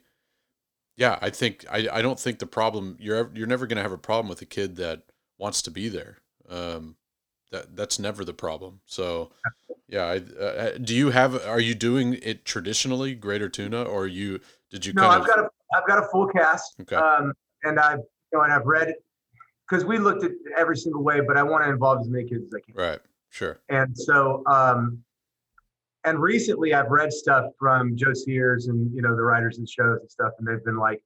yeah, 0.98 1.18
I 1.22 1.30
think 1.30 1.66
I, 1.72 1.88
I 1.92 2.02
don't 2.02 2.20
think 2.20 2.40
the 2.40 2.46
problem 2.46 2.98
you're 3.00 3.32
you're 3.34 3.48
never 3.48 3.68
gonna 3.68 3.82
have 3.82 3.92
a 3.92 3.98
problem 3.98 4.30
with 4.30 4.42
a 4.42 4.46
kid 4.46 4.76
that 4.78 5.04
wants 5.38 5.62
to 5.64 5.72
be 5.72 5.90
there. 5.90 6.18
Um, 6.50 6.96
that 7.52 7.76
that's 7.76 8.00
never 8.00 8.24
the 8.26 8.34
problem. 8.34 8.82
So, 8.86 9.32
yeah, 9.88 10.04
I, 10.04 10.18
uh, 10.42 10.78
do 10.78 10.96
you 10.96 11.10
have? 11.12 11.46
Are 11.46 11.60
you 11.60 11.76
doing 11.76 12.18
it 12.22 12.46
traditionally, 12.46 13.16
Greater 13.16 13.50
Tuna, 13.50 13.84
or 13.84 14.08
you 14.08 14.40
did 14.70 14.86
you 14.86 14.94
no 14.94 15.08
i've 15.08 15.22
of? 15.22 15.28
got 15.28 15.40
a 15.40 15.50
i've 15.76 15.88
got 15.88 15.98
a 15.98 16.08
full 16.12 16.28
cast 16.28 16.76
Okay. 16.82 16.96
um, 16.96 17.34
and 17.64 17.80
i've 17.80 17.98
you 17.98 18.38
know 18.38 18.42
and 18.44 18.54
i've 18.54 18.66
read 18.68 18.94
because 19.68 19.84
we 19.84 19.98
looked 19.98 20.24
at 20.24 20.32
every 20.56 20.78
single 20.78 21.04
way 21.04 21.20
but 21.22 21.38
i 21.38 21.44
want 21.44 21.64
to 21.64 21.70
involve 21.72 22.00
as 22.02 22.08
many 22.08 22.24
kids 22.30 22.46
as 22.46 22.54
i 22.56 22.60
can 22.60 22.76
right. 22.76 23.00
Sure. 23.32 23.60
And 23.70 23.96
so, 23.96 24.44
um, 24.48 25.04
and 26.04 26.20
recently 26.20 26.74
I've 26.74 26.90
read 26.90 27.14
stuff 27.14 27.46
from 27.60 27.96
Joe 27.96 28.14
Sears 28.14 28.68
and, 28.68 28.92
you 28.96 29.02
know, 29.04 29.16
the 29.16 29.22
writers 29.22 29.60
and 29.60 29.70
shows 29.70 30.00
and 30.02 30.10
stuff, 30.10 30.32
and 30.40 30.48
they've 30.48 30.64
been 30.66 30.78
like, 30.78 31.04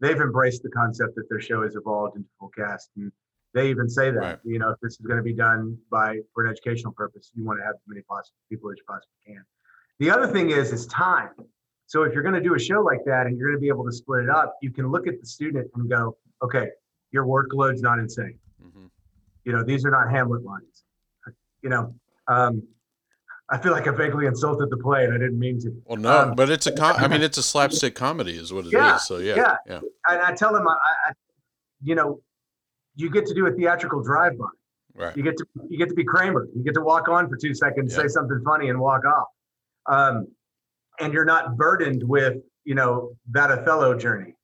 they've 0.00 0.20
embraced 0.20 0.62
the 0.62 0.68
concept 0.68 1.14
that 1.14 1.28
their 1.30 1.40
show 1.40 1.62
has 1.62 1.74
evolved 1.74 2.16
into 2.16 2.28
full 2.38 2.50
cast. 2.50 2.90
And 2.96 3.10
they 3.54 3.68
even 3.70 3.88
say 3.88 4.10
that, 4.10 4.18
Right. 4.20 4.38
you 4.44 4.58
know, 4.58 4.70
if 4.70 4.80
this 4.80 4.92
is 4.92 5.06
going 5.06 5.18
to 5.18 5.22
be 5.22 5.34
done 5.34 5.76
by, 5.90 6.18
for 6.34 6.44
an 6.44 6.50
educational 6.50 6.92
purpose, 6.92 7.30
you 7.34 7.44
want 7.44 7.58
to 7.60 7.64
have 7.64 7.74
as 7.74 7.80
many 7.86 8.02
possible 8.02 8.36
people 8.48 8.70
as 8.70 8.76
you 8.78 8.84
possibly 8.88 9.14
can. 9.26 9.44
The 9.98 10.10
other 10.10 10.26
thing 10.26 10.50
is, 10.50 10.72
is 10.72 10.86
time. 10.86 11.30
So 11.86 12.04
if 12.04 12.14
you're 12.14 12.22
going 12.22 12.34
to 12.34 12.40
do 12.40 12.54
a 12.54 12.58
show 12.58 12.80
like 12.80 13.04
that 13.04 13.26
and 13.26 13.36
you're 13.36 13.48
going 13.50 13.58
to 13.58 13.60
be 13.60 13.68
able 13.68 13.84
to 13.84 13.92
split 13.92 14.24
it 14.24 14.30
up, 14.30 14.56
you 14.62 14.70
can 14.70 14.90
look 14.90 15.06
at 15.06 15.20
the 15.20 15.26
student 15.26 15.70
and 15.74 15.88
go, 15.90 16.16
okay, 16.42 16.68
your 17.10 17.26
workload's 17.26 17.82
not 17.82 17.98
insane 17.98 18.38
hmm 18.60 18.86
you 19.44 19.52
know 19.52 19.62
these 19.64 19.84
are 19.84 19.90
not 19.90 20.08
hamlet 20.08 20.42
lines 20.44 20.84
you 21.62 21.68
know 21.68 21.92
um 22.28 22.62
i 23.50 23.58
feel 23.58 23.72
like 23.72 23.86
i 23.88 23.90
vaguely 23.90 24.26
insulted 24.26 24.70
the 24.70 24.76
play 24.76 25.04
and 25.04 25.12
i 25.12 25.18
didn't 25.18 25.38
mean 25.38 25.60
to 25.60 25.70
Well, 25.84 25.98
no, 25.98 26.20
Um, 26.30 26.34
but 26.36 26.48
it's 26.48 26.66
a 26.68 26.72
com- 26.72 26.94
I 26.96 27.08
mean, 27.08 27.22
it's 27.22 27.38
a 27.38 27.42
slapstick 27.52 27.94
comedy, 27.96 28.32
is 28.36 28.52
what 28.52 28.64
it 28.66 28.68
is. 28.68 28.72
Yeah, 28.74 28.96
So 28.98 29.18
yeah, 29.18 29.34
yeah. 29.36 29.56
yeah, 29.66 29.80
and 30.08 30.22
i 30.22 30.32
tell 30.32 30.52
them 30.52 30.66
I, 30.68 30.72
I 31.08 31.12
you 31.82 31.94
know 31.96 32.20
you 32.96 33.10
get 33.10 33.26
to 33.26 33.34
do 33.34 33.46
a 33.46 33.52
theatrical 33.52 34.02
drive-by 34.02 34.44
right, 34.94 35.16
you 35.16 35.22
get 35.22 35.36
to 35.36 35.44
you 35.68 35.78
get 35.78 35.88
to 35.88 35.94
be 35.94 36.04
kramer 36.04 36.46
you 36.54 36.62
get 36.62 36.74
to 36.74 36.80
walk 36.82 37.08
on 37.08 37.28
for 37.28 37.36
two 37.36 37.54
seconds 37.54 37.92
Yeah. 37.94 38.02
say 38.02 38.08
something 38.08 38.40
funny 38.44 38.68
and 38.68 38.78
walk 38.78 39.02
off 39.06 39.28
um 39.86 40.26
and 41.00 41.12
you're 41.12 41.24
not 41.24 41.56
burdened 41.56 42.02
with 42.06 42.36
you 42.64 42.74
know 42.74 43.16
that 43.30 43.50
othello 43.50 43.96
journey 43.96 44.34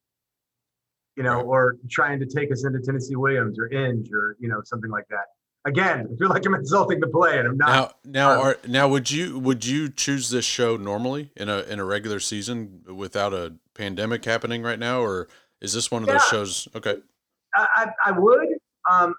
you 1.16 1.24
know, 1.24 1.34
Right. 1.38 1.44
or 1.46 1.76
trying 1.90 2.20
to 2.20 2.26
take 2.26 2.52
us 2.52 2.64
into 2.64 2.78
Tennessee 2.78 3.16
Williams 3.16 3.58
or 3.58 3.66
Inge 3.72 4.08
or 4.12 4.36
you 4.38 4.48
know 4.48 4.60
something 4.64 4.88
like 4.88 5.02
that. 5.08 5.24
Again, 5.64 6.06
I 6.12 6.16
feel 6.16 6.28
like 6.28 6.46
I'm 6.46 6.54
insulting 6.54 7.00
the 7.00 7.08
play, 7.08 7.40
and 7.40 7.48
I'm 7.48 7.56
not. 7.56 7.96
Now, 8.04 8.30
now, 8.30 8.40
Um, 8.40 8.46
are 8.46 8.56
now 8.68 8.86
would 8.86 9.10
you 9.10 9.36
would 9.40 9.66
you 9.66 9.88
choose 9.88 10.30
this 10.30 10.44
show 10.44 10.76
normally 10.76 11.32
in 11.36 11.48
a 11.48 11.62
in 11.62 11.80
a 11.80 11.84
regular 11.84 12.20
season 12.20 12.84
without 12.86 13.34
a 13.34 13.54
pandemic 13.74 14.24
happening 14.26 14.62
right 14.62 14.78
now, 14.78 15.00
or 15.00 15.26
is 15.60 15.72
this 15.72 15.90
one 15.90 16.04
of 16.04 16.08
those 16.08 16.22
shows? 16.22 16.68
Okay, 16.76 17.02
I, 17.54 17.66
I, 17.76 18.10
I 18.10 18.12
would. 18.12 18.48
Um, 18.90 19.14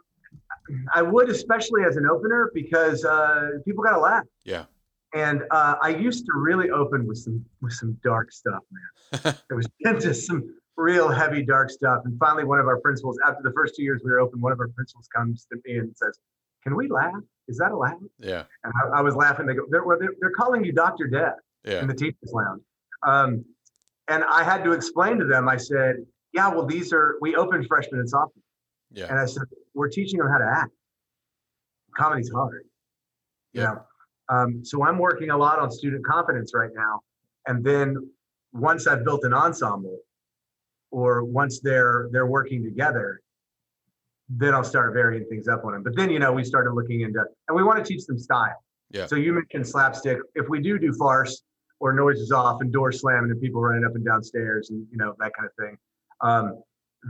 I 0.94 1.02
would, 1.02 1.30
especially 1.30 1.84
as 1.84 1.96
an 1.98 2.06
opener, 2.06 2.52
because 2.54 3.04
uh, 3.04 3.50
people 3.66 3.84
got 3.84 3.94
to 3.96 4.00
laugh. 4.00 4.24
yeah, 4.46 4.66
And 5.14 5.44
uh, 5.52 5.76
I 5.82 5.90
used 5.90 6.26
to 6.26 6.34
really 6.36 6.70
open 6.70 7.08
with 7.08 7.18
some 7.18 7.44
with 7.62 7.74
some 7.74 7.98
dark 8.04 8.32
stuff, 8.32 8.62
man. 8.72 9.36
it 9.50 9.54
was 9.54 9.68
into 9.82 10.14
some 10.14 10.56
real 10.78 11.10
heavy 11.10 11.44
dark 11.44 11.70
stuff. 11.70 12.02
And 12.06 12.18
finally, 12.20 12.44
one 12.44 12.60
of 12.60 12.68
our 12.68 12.80
principals, 12.80 13.18
after 13.26 13.42
the 13.44 13.52
first 13.52 13.76
two 13.76 13.84
years 13.84 14.02
we 14.04 14.12
were 14.12 14.20
open, 14.20 14.40
one 14.42 14.52
of 14.52 14.60
our 14.60 14.70
principals 14.70 15.08
comes 15.16 15.46
to 15.52 15.60
me 15.66 15.78
and 15.78 15.96
says, 15.96 16.20
"Can 16.64 16.76
we 16.76 16.88
laugh? 16.88 17.14
Is 17.48 17.58
that 17.58 17.72
allowed?" 17.72 17.98
yeah, 18.20 18.44
And 18.64 18.74
I, 18.84 19.00
I 19.00 19.02
was 19.02 19.16
laughing. 19.16 19.46
They 19.48 19.56
go, 19.56 19.66
"They're 19.70 19.84
they're, 20.00 20.14
they're 20.20 20.32
calling 20.32 20.64
you 20.64 20.72
Doctor 20.72 21.08
Death 21.08 21.36
yeah, 21.64 21.82
in 21.82 21.88
the 21.88 21.96
teachers' 21.96 22.32
lounge." 22.32 22.62
Um, 23.08 23.46
and 24.08 24.24
I 24.24 24.44
had 24.44 24.64
to 24.64 24.72
explain 24.74 25.20
to 25.20 25.26
them. 25.26 25.48
I 25.48 25.58
said, 25.58 25.98
"Yeah, 26.34 26.50
well, 26.50 26.66
these 26.66 26.94
are 26.94 27.18
we 27.22 27.36
open 27.36 27.64
freshmen 27.66 28.00
and 28.00 28.10
sophomores." 28.10 28.44
yeah, 28.92 29.06
And 29.10 29.20
I 29.20 29.26
said, 29.26 29.44
we're 29.74 29.90
teaching 29.90 30.18
them 30.20 30.28
how 30.30 30.40
to 30.40 30.46
act. 30.46 30.72
Comedy's 31.96 32.32
hard. 32.32 32.64
You 33.54 33.62
Yeah. 33.62 33.68
know? 33.74 33.86
Um, 34.30 34.66
so 34.66 34.84
I'm 34.84 34.98
working 34.98 35.30
a 35.32 35.38
lot 35.38 35.60
on 35.60 35.72
student 35.72 36.06
confidence 36.06 36.54
right 36.56 36.72
now. 36.74 37.02
And 37.48 37.64
then 37.64 38.12
once 38.54 38.88
I've 38.88 39.04
built 39.04 39.24
an 39.24 39.34
ensemble, 39.34 40.00
or 40.92 41.24
once 41.24 41.60
they're 41.60 42.10
they're 42.12 42.26
working 42.28 42.64
together, 42.64 43.22
then 44.28 44.54
I'll 44.56 44.64
start 44.64 44.94
varying 44.94 45.26
things 45.26 45.48
up 45.48 45.64
on 45.66 45.74
them. 45.74 45.84
But 45.84 45.96
then 45.96 46.10
you 46.10 46.18
know 46.20 46.32
we 46.34 46.44
started 46.44 46.72
looking 46.74 47.02
into 47.02 47.24
and 47.48 47.56
we 47.56 47.64
want 47.64 47.84
to 47.84 47.86
teach 47.94 48.06
them 48.08 48.18
style. 48.18 48.64
Yeah. 48.92 49.06
So 49.06 49.16
you 49.16 49.34
mentioned 49.34 49.68
slapstick. 49.68 50.18
If 50.36 50.50
we 50.50 50.62
do 50.62 50.80
do 50.80 50.92
farce 50.94 51.44
or 51.80 51.94
noises 51.94 52.32
off 52.32 52.62
and 52.62 52.72
doors 52.74 53.02
slamming 53.02 53.30
and 53.32 53.40
people 53.40 53.62
running 53.62 53.86
up 53.86 53.94
and 53.96 54.04
downstairs 54.04 54.72
and 54.72 54.86
you 54.92 54.98
know 54.98 55.14
that 55.20 55.32
kind 55.36 55.48
of 55.48 55.54
thing, 55.64 55.78
um, 56.22 56.62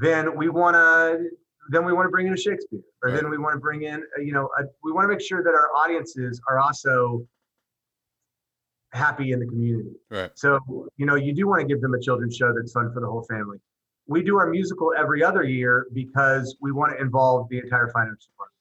then 0.01 0.35
we 0.35 0.49
want 0.49 0.75
to 0.75 1.29
then 1.71 1.85
we 1.85 1.93
want 1.93 2.07
to 2.07 2.09
bring 2.09 2.25
in 2.27 2.33
a 2.33 2.37
Shakespeare, 2.37 2.81
or 3.03 3.11
then 3.11 3.29
we 3.29 3.37
want 3.37 3.53
to 3.53 3.59
bring 3.59 3.83
in, 3.83 4.01
uh, 4.17 4.21
you 4.21 4.33
know, 4.33 4.49
a, 4.57 4.63
we 4.83 4.91
want 4.91 5.03
to 5.05 5.07
make 5.07 5.21
sure 5.21 5.43
that 5.43 5.51
our 5.51 5.69
audiences 5.77 6.41
are 6.49 6.59
also 6.59 7.27
happy 8.91 9.33
in 9.33 9.39
the 9.39 9.45
community. 9.45 9.91
right, 10.09 10.31
So, 10.35 10.59
you 10.97 11.05
know, 11.05 11.15
you 11.15 11.33
do 11.33 11.47
want 11.47 11.61
to 11.61 11.67
give 11.67 11.79
them 11.79 11.93
a 11.93 11.99
children's 11.99 12.35
show 12.35 12.51
that's 12.55 12.71
fun 12.71 12.91
for 12.91 12.99
the 13.01 13.07
whole 13.07 13.23
family. 13.29 13.59
We 14.07 14.23
do 14.23 14.37
our 14.37 14.49
musical 14.49 14.93
every 14.97 15.23
other 15.23 15.43
year 15.43 15.85
because 15.93 16.57
we 16.59 16.71
want 16.71 16.93
to 16.97 17.01
involve 17.01 17.47
the 17.49 17.59
entire 17.59 17.89
finance 17.89 18.25
department. 18.25 18.55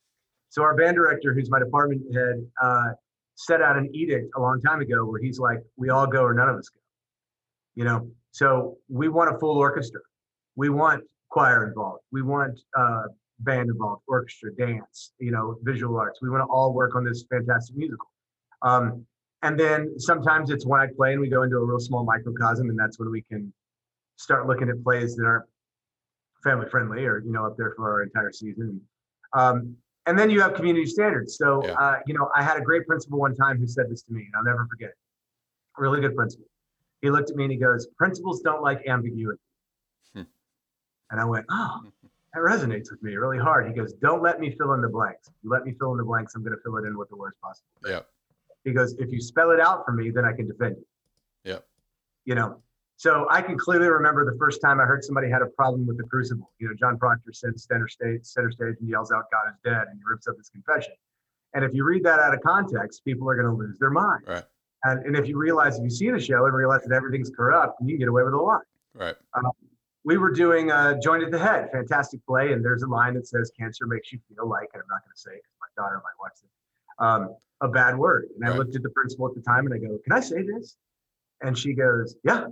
So 0.51 0.63
our 0.63 0.77
band 0.77 0.97
director, 0.97 1.33
who's 1.33 1.51
my 1.51 1.59
department 1.59 2.03
head, 2.15 2.47
uh, 2.63 2.89
set 3.37 3.63
out 3.63 3.79
an 3.79 3.89
edict 3.95 4.31
a 4.37 4.41
long 4.41 4.61
time 4.61 4.81
ago 4.81 5.05
where 5.07 5.21
he's 5.21 5.39
like, 5.39 5.61
we 5.77 5.89
all 5.89 6.07
go 6.07 6.23
or 6.23 6.35
none 6.35 6.49
of 6.49 6.57
us 6.57 6.69
go. 6.69 6.81
You 7.75 7.85
know, 7.85 8.11
so 8.33 8.77
we 8.89 9.09
want 9.09 9.35
a 9.35 9.39
full 9.39 9.57
orchestra. 9.57 10.01
We 10.59 10.71
want 10.71 11.05
choir 11.31 11.69
involved. 11.69 12.03
We 12.11 12.23
want 12.23 12.59
uh, 12.77 13.05
band 13.39 13.71
involved, 13.71 14.03
orchestra, 14.09 14.53
dance, 14.57 15.13
you 15.21 15.31
know, 15.31 15.57
visual 15.63 15.97
arts. 15.97 16.19
We 16.21 16.31
want 16.31 16.41
to 16.43 16.47
all 16.47 16.75
work 16.75 16.97
on 16.97 17.05
this 17.05 17.25
fantastic 17.31 17.77
musical. 17.77 18.11
Um, 18.63 19.07
and 19.43 19.59
then 19.59 20.01
sometimes 20.01 20.51
it's 20.51 20.67
one 20.67 20.81
i 20.81 20.89
play 20.97 21.13
and 21.13 21.21
we 21.21 21.29
go 21.29 21.45
into 21.45 21.57
a 21.59 21.65
real 21.65 21.79
small 21.79 22.05
microcosm, 22.05 22.71
and 22.71 22.77
that's 22.77 22.99
when 22.99 23.09
we 23.09 23.23
can 23.23 23.53
start 24.17 24.49
looking 24.49 24.69
at 24.69 24.83
plays 24.83 25.15
that 25.15 25.25
aren't 25.25 25.45
family 26.43 26.69
friendly 26.69 27.05
or, 27.07 27.23
you 27.25 27.31
know, 27.31 27.47
up 27.47 27.57
there 27.57 27.73
for 27.77 27.89
our 27.93 28.03
entire 28.03 28.33
season. 28.33 28.81
Um, 29.35 29.77
and 30.07 30.19
then 30.19 30.29
you 30.29 30.41
have 30.41 30.55
community 30.55 30.87
standards. 30.87 31.37
So, 31.37 31.65
Yeah. 31.65 31.75
uh, 31.75 32.01
you 32.09 32.15
know, 32.15 32.31
I 32.35 32.43
had 32.43 32.57
a 32.57 32.63
great 32.63 32.85
principal 32.85 33.21
one 33.21 33.37
time 33.37 33.59
who 33.59 33.69
said 33.69 33.89
this 33.89 34.03
to 34.05 34.13
me, 34.13 34.23
and 34.23 34.35
I'll 34.35 34.43
never 34.43 34.67
forget 34.69 34.89
it. 34.89 34.97
Really 35.77 36.01
good 36.01 36.17
principal. 36.17 36.47
He 37.01 37.11
looked 37.11 37.31
at 37.31 37.37
me 37.37 37.45
and 37.45 37.53
he 37.53 37.59
goes, 37.59 37.87
Principals 37.97 38.41
don't 38.41 38.61
like 38.61 38.85
ambiguity. 38.89 39.39
And 41.11 41.21
I 41.21 41.25
went, 41.25 41.47
Oh, 41.51 41.81
that 42.35 42.41
resonates 42.41 42.91
with 42.91 43.03
me 43.03 43.15
really 43.17 43.39
hard. 43.39 43.67
He 43.67 43.73
goes, 43.75 43.93
Don't 43.95 44.23
let 44.23 44.41
me 44.41 44.55
fill 44.57 44.73
in 44.75 44.83
the 44.83 44.89
blanks. 44.89 45.31
You 45.43 45.51
let 45.51 45.65
me 45.65 45.73
fill 45.79 45.93
in 45.93 45.99
the 45.99 46.05
blanks, 46.05 46.35
I'm 46.35 46.43
going 46.43 46.57
to 46.57 46.63
fill 46.63 46.77
it 46.77 46.85
in 46.87 46.97
with 46.97 47.09
the 47.09 47.17
worst 47.17 47.41
possible. 47.41 47.69
yeah, 47.87 48.01
He 48.65 48.73
goes, 48.73 48.95
If 48.99 49.13
you 49.13 49.21
spell 49.21 49.51
it 49.51 49.61
out 49.61 49.85
for 49.85 49.93
me, 49.93 50.11
then 50.11 50.25
I 50.25 50.33
can 50.33 50.47
defend 50.47 50.77
you. 50.77 50.85
Yeah. 51.45 51.59
You 52.25 52.35
know, 52.35 52.61
so 52.97 53.27
I 53.31 53.41
can 53.41 53.57
clearly 53.57 53.87
remember 53.87 54.25
the 54.31 54.37
first 54.39 54.61
time 54.61 54.81
I 54.81 54.85
heard 54.85 55.05
somebody 55.05 55.31
had 55.31 55.41
a 55.41 55.47
problem 55.47 55.87
with 55.87 55.97
the 55.99 56.03
crucible. 56.03 56.51
You 56.59 56.69
know, 56.69 56.75
John 56.75 56.99
Proctor 56.99 57.33
sits 57.33 57.65
center 57.65 57.87
stage, 57.89 58.25
center 58.25 58.51
stage 58.51 58.75
and 58.81 58.89
yells 58.89 59.13
out, 59.13 59.27
God 59.31 59.49
is 59.51 59.57
dead, 59.65 59.87
and 59.89 59.99
he 59.99 60.03
rips 60.05 60.27
up 60.27 60.37
his 60.37 60.49
confession. 60.51 60.95
And 61.55 61.65
if 61.65 61.73
you 61.73 61.85
read 61.85 62.05
that 62.05 62.19
out 62.19 62.35
of 62.35 62.41
context, 62.43 63.05
people 63.05 63.31
are 63.31 63.35
going 63.35 63.47
to 63.47 63.53
lose 63.53 63.79
their 63.79 63.91
mind. 63.91 64.25
right, 64.27 64.43
And, 64.85 65.07
and 65.07 65.17
if 65.17 65.29
you 65.29 65.39
realize, 65.39 65.79
if 65.79 65.85
you 65.85 65.91
see 65.91 66.11
the 66.11 66.21
show 66.21 66.45
and 66.45 66.55
realize 66.55 66.83
that 66.83 66.93
everything's 66.95 67.31
corrupt, 67.31 67.81
you 67.81 67.87
can 67.89 67.99
get 67.99 68.09
away 68.09 68.25
with 68.25 68.35
a 68.35 68.37
lot. 68.37 68.63
right, 68.95 69.15
um, 69.35 69.51
We 70.09 70.17
were 70.17 70.31
doing 70.31 70.71
uh, 70.71 70.95
Joint 71.03 71.23
at 71.23 71.31
the 71.31 71.39
Head, 71.39 71.69
fantastic 71.71 72.25
play, 72.25 72.53
and 72.55 72.65
there's 72.65 72.83
a 72.83 72.87
line 72.87 73.13
that 73.13 73.29
says, 73.29 73.53
Cancer 73.61 73.87
makes 73.87 74.11
you 74.11 74.19
feel 74.27 74.49
like, 74.49 74.71
and 74.73 74.81
I'm 74.83 74.89
not 74.89 75.03
going 75.05 75.13
to 75.15 75.21
say 75.21 75.33
because 75.33 75.53
my 75.61 75.67
daughter 75.83 75.97
might 75.97 76.19
watch 76.19 76.33
this, 76.41 76.51
um, 76.99 77.37
a 77.61 77.69
bad 77.69 77.99
word. 77.99 78.29
And 78.35 78.43
I 78.47 78.49
Right. 78.49 78.59
looked 78.59 78.75
at 78.75 78.83
the 78.83 78.89
principal 78.89 79.29
at 79.29 79.35
the 79.35 79.43
time 79.43 79.67
and 79.67 79.75
I 79.75 79.77
go, 79.77 79.99
Can 80.05 80.15
I 80.15 80.21
say 80.21 80.41
this? 80.41 80.79
And 81.43 81.59
she 81.59 81.75
goes, 81.75 82.17
Yeah. 82.25 82.47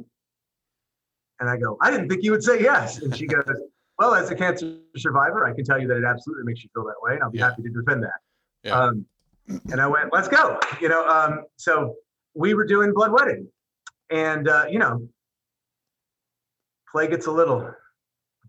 And 1.41 1.49
I 1.49 1.57
go, 1.57 1.79
I 1.81 1.91
didn't 1.91 2.11
think 2.11 2.25
you 2.25 2.33
would 2.33 2.45
say 2.45 2.61
yes. 2.61 3.01
And 3.01 3.17
she 3.17 3.27
goes, 3.27 3.47
Well, 3.99 4.15
as 4.15 4.31
a 4.31 4.35
cancer 4.35 4.77
survivor, 4.99 5.47
I 5.47 5.55
can 5.55 5.65
tell 5.65 5.81
you 5.81 5.89
that 5.89 5.97
it 5.97 6.05
absolutely 6.05 6.45
makes 6.45 6.63
you 6.63 6.69
feel 6.75 6.85
that 6.85 6.97
way, 7.01 7.15
and 7.15 7.23
I'll 7.23 7.31
be 7.31 7.39
Yeah. 7.39 7.49
happy 7.49 7.63
to 7.63 7.71
defend 7.71 8.03
that. 8.03 8.21
Yeah. 8.65 8.79
Um, 8.79 9.07
and 9.73 9.81
I 9.81 9.87
went, 9.87 10.11
Let's 10.13 10.29
go. 10.29 10.61
You 10.83 10.91
know, 10.91 11.07
um, 11.09 11.45
so 11.57 11.95
we 12.35 12.53
were 12.53 12.67
doing 12.67 12.93
Blood 12.93 13.13
Wedding, 13.13 13.49
and 14.11 14.47
uh, 14.47 14.67
you 14.69 14.79
know, 14.79 15.09
play 16.97 17.07
gets 17.09 17.27
a 17.27 17.31
little 17.31 17.71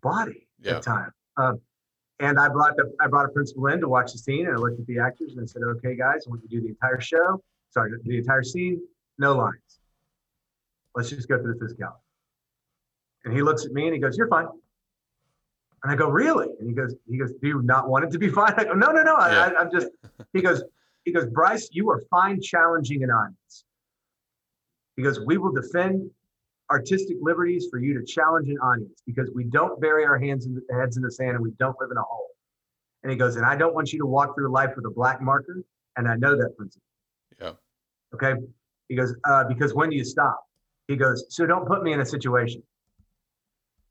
body 0.02 0.48
Yeah. 0.60 0.78
at 0.78 0.84
times. 0.84 1.12
Um, 1.36 1.60
and 2.20 2.40
I 2.40 2.48
brought 2.50 2.76
the 2.78 2.86
I 3.02 3.08
brought 3.08 3.26
a 3.26 3.30
principal 3.30 3.68
in 3.68 3.80
to 3.82 3.88
watch 3.90 4.14
the 4.14 4.18
scene, 4.20 4.48
and 4.48 4.56
I 4.56 4.60
looked 4.60 4.80
at 4.80 4.88
the 4.88 5.00
actors 5.00 5.34
and 5.34 5.42
I 5.42 5.46
said, 5.46 5.62
"Okay, 5.64 5.96
guys, 5.96 6.24
I 6.26 6.30
want 6.30 6.42
you 6.44 6.50
to 6.50 6.56
do 6.56 6.62
the 6.62 6.70
entire 6.70 7.00
show. 7.02 7.44
Sorry, 7.72 7.92
the 8.04 8.18
entire 8.18 8.44
scene, 8.44 8.82
no 9.20 9.36
lines. 9.36 9.72
Let's 10.96 11.10
just 11.10 11.28
go 11.28 11.38
through 11.42 11.56
the 11.60 11.66
physicality." 11.66 12.00
And 13.26 13.34
he 13.36 13.42
looks 13.44 13.66
at 13.66 13.72
me 13.74 13.86
and 13.86 13.94
he 13.94 14.00
goes, 14.00 14.18
"You're 14.18 14.30
fine." 14.30 14.48
And 15.84 15.92
I 15.92 15.96
go, 15.96 16.10
"Really?" 16.10 16.48
And 16.60 16.68
he 16.70 16.74
goes, 16.74 16.96
"He 17.08 17.18
goes, 17.18 17.32
do 17.42 17.48
you 17.48 17.62
not 17.62 17.88
want 17.90 18.06
it 18.06 18.12
to 18.12 18.18
be 18.26 18.30
fine?" 18.40 18.54
I 18.58 18.64
go, 18.64 18.74
"No, 18.74 18.92
no, 18.92 19.04
no. 19.04 19.16
I, 19.16 19.30
Yeah. 19.32 19.46
I, 19.58 19.62
I'm 19.62 19.72
just." 19.72 19.90
He 20.34 20.42
goes, 20.42 20.64
"He 21.06 21.12
goes, 21.12 21.28
Bryce, 21.28 21.70
you 21.72 21.90
are 21.92 22.02
fine 22.10 22.42
challenging 22.42 23.04
an 23.04 23.12
audience." 23.12 23.66
He 24.96 25.04
goes, 25.04 25.20
"We 25.20 25.38
will 25.38 25.52
defend 25.52 26.10
artistic 26.70 27.18
liberties 27.22 27.68
for 27.72 27.80
you 27.80 27.98
to 28.00 28.06
challenge 28.06 28.50
an 28.50 28.58
audience 28.58 29.02
because 29.06 29.30
we 29.34 29.46
don't 29.46 29.80
bury 29.80 30.06
our 30.06 30.20
hands 30.20 30.46
in 30.46 30.54
the 30.54 30.62
heads 30.74 30.98
in 30.98 31.04
the 31.04 31.12
sand 31.12 31.32
and 31.32 31.40
we 31.40 31.52
don't 31.60 31.76
live 31.80 31.92
in 31.92 31.98
a 31.98 32.02
hole. 32.02 32.28
And 33.04 33.12
he 33.12 33.18
goes, 33.18 33.36
and 33.36 33.46
I 33.46 33.56
don't 33.56 33.74
want 33.74 33.94
you 33.94 34.00
to 34.00 34.06
walk 34.06 34.36
through 34.36 34.52
life 34.52 34.72
with 34.76 34.86
a 34.86 34.90
black 34.90 35.22
marker. 35.22 35.64
And 35.96 36.08
I 36.08 36.16
know 36.16 36.36
that 36.36 36.58
principle. 36.58 36.84
Yeah. 37.40 37.52
Okay. 38.14 38.34
He 38.90 38.96
goes, 38.96 39.16
uh, 39.26 39.46
because 39.46 39.74
when 39.74 39.90
do 39.90 39.96
you 39.96 40.04
stop? 40.04 40.40
He 40.88 40.96
goes, 40.96 41.26
so 41.30 41.46
don't 41.46 41.68
put 41.68 41.84
me 41.84 41.94
in 41.94 42.02
a 42.02 42.06
situation. 42.06 42.64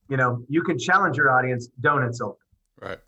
You 0.09 0.17
know, 0.17 0.45
you 0.49 0.63
can 0.63 0.79
challenge 0.79 1.17
your 1.17 1.31
audience, 1.31 1.69
don't 1.81 2.03
insult 2.03 2.39
them. 2.81 2.91
right, 2.91 2.99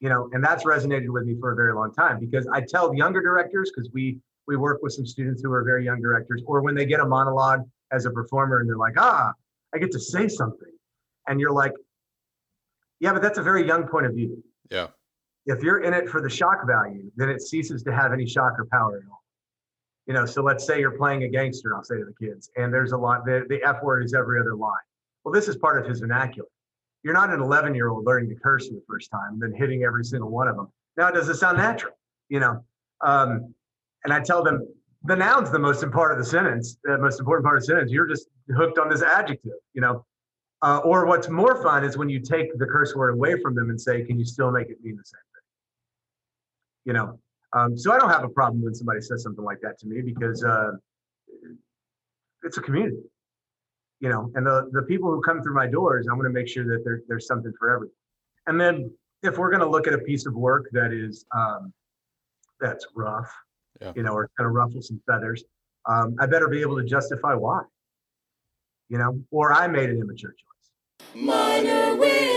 You 0.00 0.08
know, 0.08 0.28
and 0.32 0.42
that's 0.42 0.64
resonated 0.64 1.08
with 1.08 1.24
me 1.24 1.36
for 1.38 1.52
a 1.52 1.56
very 1.56 1.74
long 1.74 1.92
time 1.92 2.18
because 2.18 2.46
I 2.52 2.62
tell 2.62 2.94
younger 2.94 3.22
directors 3.22 3.70
because 3.74 3.90
we 3.92 4.18
we 4.48 4.56
work 4.56 4.80
with 4.82 4.92
some 4.92 5.06
students 5.06 5.40
who 5.40 5.52
are 5.52 5.62
very 5.62 5.84
young 5.84 6.00
directors, 6.00 6.42
or 6.46 6.62
when 6.62 6.74
they 6.74 6.84
get 6.84 6.98
a 6.98 7.06
monologue 7.06 7.60
as 7.92 8.06
a 8.06 8.10
performer 8.10 8.60
and 8.60 8.68
they're 8.68 8.76
like, 8.76 8.94
ah, 8.96 9.32
I 9.74 9.78
get 9.78 9.92
to 9.92 10.00
say 10.00 10.28
something. 10.28 10.70
And 11.28 11.38
you're 11.38 11.52
like, 11.52 11.72
yeah, 13.00 13.12
but 13.12 13.22
that's 13.22 13.38
a 13.38 13.42
very 13.42 13.66
young 13.66 13.86
point 13.86 14.06
of 14.06 14.14
view. 14.14 14.42
yeah, 14.70 14.88
If 15.46 15.62
you're 15.62 15.80
in 15.80 15.94
it 15.94 16.08
for 16.08 16.20
the 16.20 16.30
shock 16.30 16.66
value, 16.66 17.10
then 17.16 17.28
it 17.28 17.42
ceases 17.42 17.82
to 17.84 17.92
have 17.92 18.12
any 18.12 18.26
shock 18.26 18.54
or 18.58 18.66
power 18.72 18.96
at 18.96 19.02
all. 19.10 19.22
You 20.06 20.14
know, 20.14 20.26
so 20.26 20.42
let's 20.42 20.66
say 20.66 20.80
you're 20.80 20.96
playing 20.96 21.22
a 21.22 21.28
gangster, 21.28 21.76
I'll 21.76 21.84
say 21.84 21.96
to 21.96 22.04
the 22.04 22.26
kids, 22.26 22.50
and 22.56 22.72
there's 22.74 22.92
a 22.92 22.96
lot, 22.96 23.24
the, 23.24 23.44
the 23.48 23.62
F 23.62 23.82
word 23.82 24.04
is 24.04 24.14
every 24.14 24.40
other 24.40 24.56
line. 24.56 24.72
Well, 25.24 25.32
this 25.32 25.46
is 25.46 25.56
part 25.56 25.80
of 25.80 25.88
his 25.88 26.00
vernacular. 26.00 26.48
You're 27.04 27.14
not 27.14 27.30
an 27.30 27.40
11 27.40 27.74
year 27.74 27.88
old 27.88 28.04
learning 28.04 28.30
to 28.30 28.36
curse 28.36 28.68
for 28.68 28.74
the 28.74 28.82
first 28.88 29.10
time, 29.10 29.38
then 29.38 29.52
hitting 29.56 29.84
every 29.84 30.04
single 30.04 30.30
one 30.30 30.48
of 30.48 30.56
them. 30.56 30.68
Now, 30.96 31.10
does 31.10 31.28
it 31.28 31.36
sound 31.36 31.58
natural? 31.58 31.94
You 32.28 32.40
know, 32.40 32.64
um, 33.00 33.54
and 34.04 34.12
I 34.12 34.20
tell 34.20 34.42
them 34.42 34.66
the 35.04 35.16
noun's 35.16 35.50
the 35.50 35.58
most 35.58 35.82
important 35.82 35.94
part 35.94 36.12
of 36.12 36.18
the 36.18 36.30
sentence, 36.30 36.78
the 36.84 36.98
most 36.98 37.18
important 37.20 37.44
part 37.44 37.56
of 37.56 37.62
the 37.62 37.66
sentence. 37.66 37.90
You're 37.90 38.06
just 38.06 38.28
hooked 38.56 38.78
on 38.78 38.88
this 38.88 39.02
adjective, 39.02 39.52
you 39.74 39.80
know. 39.80 40.04
Uh, 40.62 40.78
or 40.84 41.06
what's 41.06 41.28
more 41.28 41.60
fun 41.60 41.82
is 41.82 41.98
when 41.98 42.08
you 42.08 42.20
take 42.20 42.56
the 42.56 42.66
curse 42.66 42.94
word 42.94 43.10
away 43.10 43.34
from 43.42 43.54
them 43.54 43.70
and 43.70 43.80
say, 43.80 44.04
can 44.04 44.16
you 44.16 44.24
still 44.24 44.52
make 44.52 44.68
it 44.70 44.78
mean 44.82 44.96
the 44.96 45.02
same 45.04 45.20
thing? 45.34 45.42
You 46.84 46.92
know, 46.92 47.18
um, 47.52 47.76
so 47.76 47.92
I 47.92 47.98
don't 47.98 48.10
have 48.10 48.22
a 48.22 48.28
problem 48.28 48.62
when 48.62 48.72
somebody 48.72 49.00
says 49.00 49.24
something 49.24 49.44
like 49.44 49.60
that 49.62 49.76
to 49.80 49.88
me 49.88 50.02
because 50.02 50.44
uh, 50.44 50.72
it's 52.44 52.58
a 52.58 52.62
community. 52.62 53.02
you 54.02 54.08
know, 54.08 54.30
and 54.34 54.44
the 54.44 54.68
the 54.72 54.82
people 54.82 55.10
who 55.12 55.22
come 55.22 55.40
through 55.42 55.54
my 55.54 55.66
doors, 55.68 56.08
I 56.10 56.12
want 56.12 56.24
to 56.24 56.30
make 56.30 56.48
sure 56.48 56.64
that 56.64 56.82
there, 56.84 57.02
there's 57.06 57.26
something 57.26 57.52
for 57.56 57.70
everyone. 57.72 57.94
And 58.48 58.60
then 58.60 58.90
if 59.22 59.38
we're 59.38 59.50
going 59.50 59.62
to 59.62 59.68
look 59.68 59.86
at 59.86 59.94
a 59.94 59.98
piece 59.98 60.26
of 60.26 60.34
work 60.34 60.68
that 60.72 60.92
is 60.92 61.24
um, 61.34 61.72
that's 62.60 62.84
rough, 62.96 63.32
Yeah. 63.80 63.92
you 63.96 64.02
know, 64.02 64.12
or 64.12 64.30
kind 64.38 64.46
of 64.46 64.54
ruffle 64.54 64.82
some 64.82 65.00
feathers, 65.06 65.44
um, 65.86 66.16
I 66.20 66.26
better 66.26 66.48
be 66.48 66.60
able 66.60 66.76
to 66.76 66.84
justify 66.84 67.34
why, 67.34 67.62
you 68.88 68.98
know, 68.98 69.20
or 69.30 69.52
I 69.52 69.66
made 69.66 69.90
an 69.90 69.98
immature 70.00 70.30
choice. 70.30 71.14
Minor 71.14 71.96
wisdom. 71.96 72.31